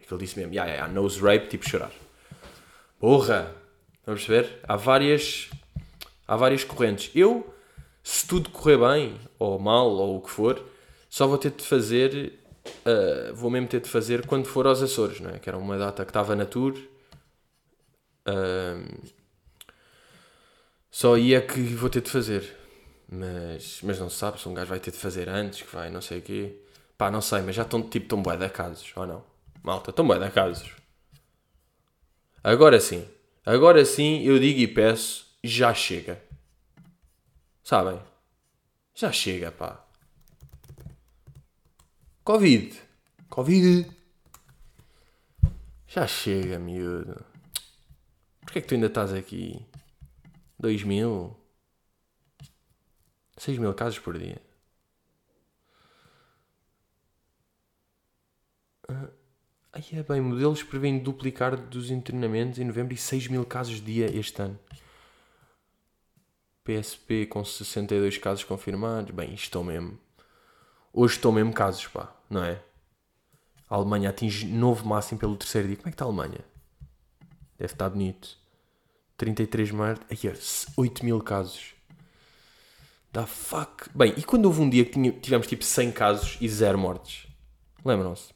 É 0.00 0.04
que 0.04 0.12
ele 0.12 0.20
disse 0.20 0.38
mesmo, 0.38 0.52
yeah, 0.52 0.72
yeah, 0.72 0.92
nose 0.92 1.20
rape, 1.20 1.48
tipo 1.48 1.68
chorar. 1.68 1.92
Porra! 2.98 3.54
Vamos 4.04 4.24
ver? 4.24 4.60
Há 4.62 4.76
várias, 4.76 5.50
há 6.26 6.36
várias 6.36 6.62
correntes. 6.64 7.10
Eu, 7.14 7.52
se 8.02 8.26
tudo 8.26 8.50
correr 8.50 8.78
bem, 8.78 9.16
ou 9.38 9.58
mal, 9.58 9.90
ou 9.90 10.18
o 10.18 10.20
que 10.20 10.30
for, 10.30 10.62
só 11.10 11.26
vou 11.26 11.38
ter 11.38 11.50
de 11.50 11.64
fazer, 11.64 12.38
uh, 12.66 13.34
vou 13.34 13.50
mesmo 13.50 13.66
ter 13.68 13.80
de 13.80 13.88
fazer 13.88 14.26
quando 14.26 14.46
for 14.46 14.66
aos 14.66 14.80
Açores, 14.82 15.20
não 15.20 15.30
é? 15.30 15.38
Que 15.38 15.48
era 15.48 15.58
uma 15.58 15.76
data 15.76 16.04
que 16.04 16.10
estava 16.10 16.36
na 16.36 16.44
tour 16.44 16.76
só 20.90 21.14
aí 21.14 21.34
é 21.34 21.40
que 21.40 21.60
vou 21.60 21.90
ter 21.90 22.00
de 22.00 22.10
fazer. 22.10 22.56
Mas, 23.08 23.80
mas 23.82 23.98
não 23.98 24.10
se 24.10 24.16
sabe 24.16 24.40
se 24.40 24.48
um 24.48 24.54
gajo 24.54 24.68
vai 24.68 24.80
ter 24.80 24.90
de 24.90 24.96
fazer 24.98 25.28
antes, 25.28 25.62
que 25.62 25.74
vai 25.74 25.90
não 25.90 26.00
sei 26.00 26.18
o 26.18 26.22
quê. 26.22 26.60
Pá, 26.98 27.10
não 27.10 27.20
sei, 27.20 27.40
mas 27.42 27.54
já 27.54 27.62
estão 27.62 27.82
tipo 27.82 28.08
tão 28.08 28.22
bué 28.22 28.36
de 28.36 28.48
casos, 28.48 28.92
ou 28.96 29.06
não? 29.06 29.24
Malta, 29.62 29.90
estão 29.90 30.06
bué 30.06 30.18
de 30.18 30.30
casos. 30.30 30.70
Agora 32.42 32.80
sim, 32.80 33.06
agora 33.44 33.84
sim 33.84 34.22
eu 34.22 34.38
digo 34.38 34.60
e 34.60 34.68
peço, 34.68 35.26
já 35.42 35.74
chega. 35.74 36.22
Sabem? 37.62 38.00
Já 38.94 39.12
chega, 39.12 39.50
pá. 39.52 39.84
Covid. 42.24 42.80
Covid. 43.28 43.90
Já 45.86 46.06
chega, 46.06 46.58
miúdo. 46.58 47.24
Porquê 48.40 48.58
é 48.58 48.62
que 48.62 48.68
tu 48.68 48.74
ainda 48.74 48.86
estás 48.86 49.12
aqui? 49.12 49.60
2 50.58 50.82
mil? 50.84 51.36
6 53.36 53.58
mil 53.58 53.72
casos 53.74 53.98
por 53.98 54.18
dia? 54.18 54.40
Ah, 58.88 59.08
aí 59.72 59.84
é 59.92 60.02
bem, 60.02 60.20
modelos 60.20 60.62
prevêem 60.62 60.98
duplicar 60.98 61.56
dos 61.56 61.90
internamentos 61.90 62.58
em 62.58 62.64
novembro 62.64 62.94
e 62.94 62.96
6 62.96 63.28
mil 63.28 63.44
casos 63.44 63.80
dia 63.80 64.06
este 64.16 64.40
ano. 64.42 64.58
PSP 66.64 67.26
com 67.26 67.44
62 67.44 68.18
casos 68.18 68.42
confirmados. 68.42 69.14
Bem, 69.14 69.32
estão 69.32 69.62
mesmo. 69.62 69.98
Hoje 70.92 71.14
estão 71.14 71.30
mesmo 71.30 71.52
casos, 71.52 71.86
pá, 71.86 72.12
não 72.28 72.42
é? 72.42 72.60
A 73.68 73.76
Alemanha 73.76 74.10
atinge 74.10 74.46
novo 74.46 74.86
máximo 74.86 75.20
pelo 75.20 75.36
terceiro 75.36 75.68
dia. 75.68 75.76
Como 75.76 75.88
é 75.88 75.90
que 75.90 75.94
está 75.94 76.04
a 76.04 76.08
Alemanha? 76.08 76.44
Deve 77.56 77.72
estar 77.72 77.88
bonito. 77.88 78.36
33 79.16 79.68
de 79.68 79.74
março. 79.74 80.02
Ai, 80.10 80.18
8 80.76 81.04
mil 81.04 81.20
casos. 81.20 81.75
Da 83.16 83.24
fuck. 83.24 83.88
Bem, 83.94 84.12
e 84.18 84.22
quando 84.22 84.44
houve 84.44 84.60
um 84.60 84.68
dia 84.68 84.84
que 84.84 84.90
tinha, 84.90 85.10
tivemos 85.10 85.46
tipo 85.46 85.64
100 85.64 85.90
casos 85.90 86.36
e 86.38 86.46
0 86.46 86.76
mortes? 86.76 87.26
Lembram-se? 87.82 88.34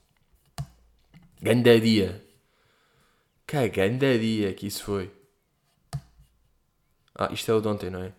Ganda 1.43 1.79
dia. 1.79 2.25
Que 3.47 3.69
ganda 3.69 4.19
dia 4.19 4.55
que 4.55 4.67
isso 4.67 4.83
foi. 4.83 5.11
Ah, 7.15 7.29
isto 7.31 7.51
é 7.51 7.55
o 7.55 7.61
de 7.61 7.69
ontem, 7.69 7.91
não 7.91 8.03
é? 8.03 8.13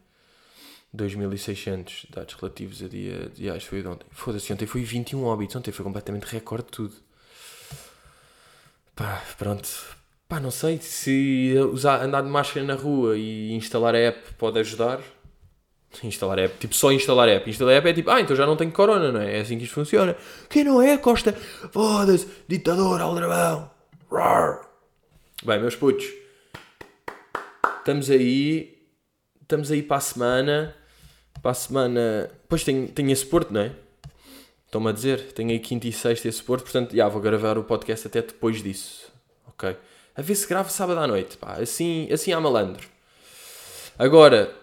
2600 0.93 2.05
dados 2.11 2.35
relativos 2.35 2.83
a 2.83 2.87
dia. 2.87 3.29
De, 3.29 3.49
ah, 3.49 3.57
isto 3.57 3.67
foi 3.67 3.79
o 3.79 3.81
de 3.81 3.87
ontem. 3.87 4.05
Foda-se, 4.11 4.53
ontem 4.53 4.67
foi 4.67 4.83
21 4.83 5.23
óbitos. 5.23 5.55
Ontem 5.55 5.71
foi 5.71 5.83
completamente 5.83 6.25
recorde 6.25 6.65
de 6.65 6.71
tudo. 6.73 6.95
Pá, 8.95 9.19
pronto. 9.35 9.67
Pá, 10.29 10.39
não 10.39 10.51
sei 10.51 10.79
se 10.79 11.55
usar, 11.73 12.03
andar 12.03 12.21
de 12.21 12.29
máscara 12.29 12.63
na 12.63 12.75
rua 12.75 13.17
e 13.17 13.51
instalar 13.53 13.95
a 13.95 13.97
app 13.97 14.35
pode 14.35 14.59
ajudar. 14.59 15.01
Instalar 16.03 16.39
app, 16.39 16.57
tipo 16.57 16.73
só 16.73 16.91
instalar 16.91 17.27
app. 17.29 17.49
Instalar 17.49 17.75
app 17.75 17.89
é 17.89 17.93
tipo, 17.93 18.09
ah, 18.09 18.21
então 18.21 18.35
já 18.35 18.45
não 18.45 18.55
tenho 18.55 18.71
corona, 18.71 19.11
não 19.11 19.21
é? 19.21 19.37
É 19.37 19.41
assim 19.41 19.57
que 19.57 19.65
isto 19.65 19.73
funciona. 19.73 20.15
Quem 20.49 20.63
não 20.63 20.81
é, 20.81 20.97
Costa? 20.97 21.33
Foda-se, 21.71 22.27
ditador, 22.47 23.01
aldrabão. 23.01 23.69
Rar. 24.09 24.61
Bem, 25.43 25.59
meus 25.59 25.75
putos, 25.75 26.05
estamos 27.79 28.09
aí, 28.09 28.77
estamos 29.41 29.71
aí 29.71 29.83
para 29.83 29.97
a 29.97 30.01
semana. 30.01 30.75
Para 31.41 31.51
a 31.51 31.55
semana, 31.55 32.29
depois 32.43 32.63
tenho, 32.63 32.87
tenho 32.87 33.11
esse 33.11 33.25
porto, 33.25 33.51
não 33.51 33.61
é? 33.61 33.71
Estão-me 34.65 34.89
a 34.89 34.91
dizer, 34.91 35.33
tenho 35.33 35.49
aí 35.49 35.59
quinta 35.59 35.87
e 35.87 35.91
sexta 35.91 36.27
esse 36.27 36.41
porto, 36.41 36.63
portanto, 36.63 36.95
já 36.95 37.07
vou 37.07 37.21
gravar 37.21 37.57
o 37.57 37.63
podcast 37.63 38.07
até 38.07 38.21
depois 38.21 38.61
disso, 38.61 39.11
ok? 39.47 39.75
a 40.15 40.21
ver 40.21 40.35
se 40.35 40.47
gravo 40.47 40.69
sábado 40.69 40.99
à 40.99 41.07
noite, 41.07 41.37
pá, 41.37 41.53
assim, 41.53 42.07
assim 42.11 42.31
há 42.31 42.39
malandro. 42.39 42.87
Agora, 43.97 44.53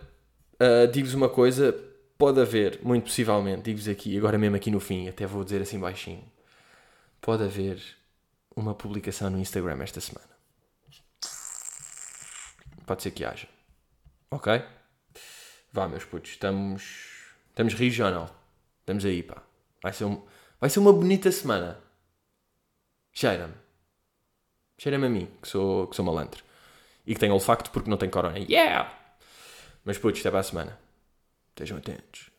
uh, 0.61 0.91
digo-vos 0.91 1.15
uma 1.15 1.29
coisa, 1.29 1.73
pode 2.17 2.41
haver, 2.41 2.81
muito 2.83 3.05
possivelmente, 3.05 3.63
digo-vos 3.63 3.89
aqui, 3.89 4.17
agora 4.17 4.39
mesmo 4.39 4.57
aqui 4.57 4.71
no 4.71 4.81
fim, 4.81 5.09
até 5.09 5.27
vou 5.27 5.45
dizer 5.45 5.63
assim 5.63 5.79
baixinho, 5.79 6.25
pode 7.21 7.45
haver 7.45 7.81
uma 8.55 8.75
publicação 8.75 9.31
no 9.31 9.39
Instagram 9.39 9.83
esta 9.83 10.01
semana. 10.01 10.29
Pode 12.87 13.03
ser 13.03 13.11
que 13.11 13.25
haja. 13.25 13.47
Ok? 14.31 14.63
Vá, 15.73 15.87
meus 15.87 16.05
putos, 16.05 16.31
estamos. 16.31 17.35
Estamos 17.51 17.75
regional. 17.75 18.35
Estamos 18.81 19.05
aí, 19.05 19.23
pá. 19.23 19.43
Vai 19.83 19.93
ser, 19.93 20.05
um... 20.07 20.23
Vai 20.61 20.71
ser 20.71 20.79
uma 20.79 20.93
bonita 20.93 21.31
semana. 21.31 21.79
Cheira-me. 23.13 23.55
Cheira-me 24.79 25.07
a 25.07 25.11
mim, 25.11 25.29
que 25.43 25.49
sou, 25.49 25.87
que 25.89 25.97
sou 25.97 26.05
malandro. 26.05 26.43
E 27.07 27.15
que 27.15 27.21
tenho 27.21 27.35
olfacto 27.35 27.71
porque 27.71 27.91
não 27.91 27.97
tenho 27.97 28.11
corona. 28.11 28.39
Yeah! 28.39 28.98
Mas 29.85 29.99
putos, 29.99 30.21
até 30.21 30.31
para 30.31 30.41
a 30.41 30.43
semana. 30.43 30.79
Estejam 31.55 31.79
atentos. 31.79 32.31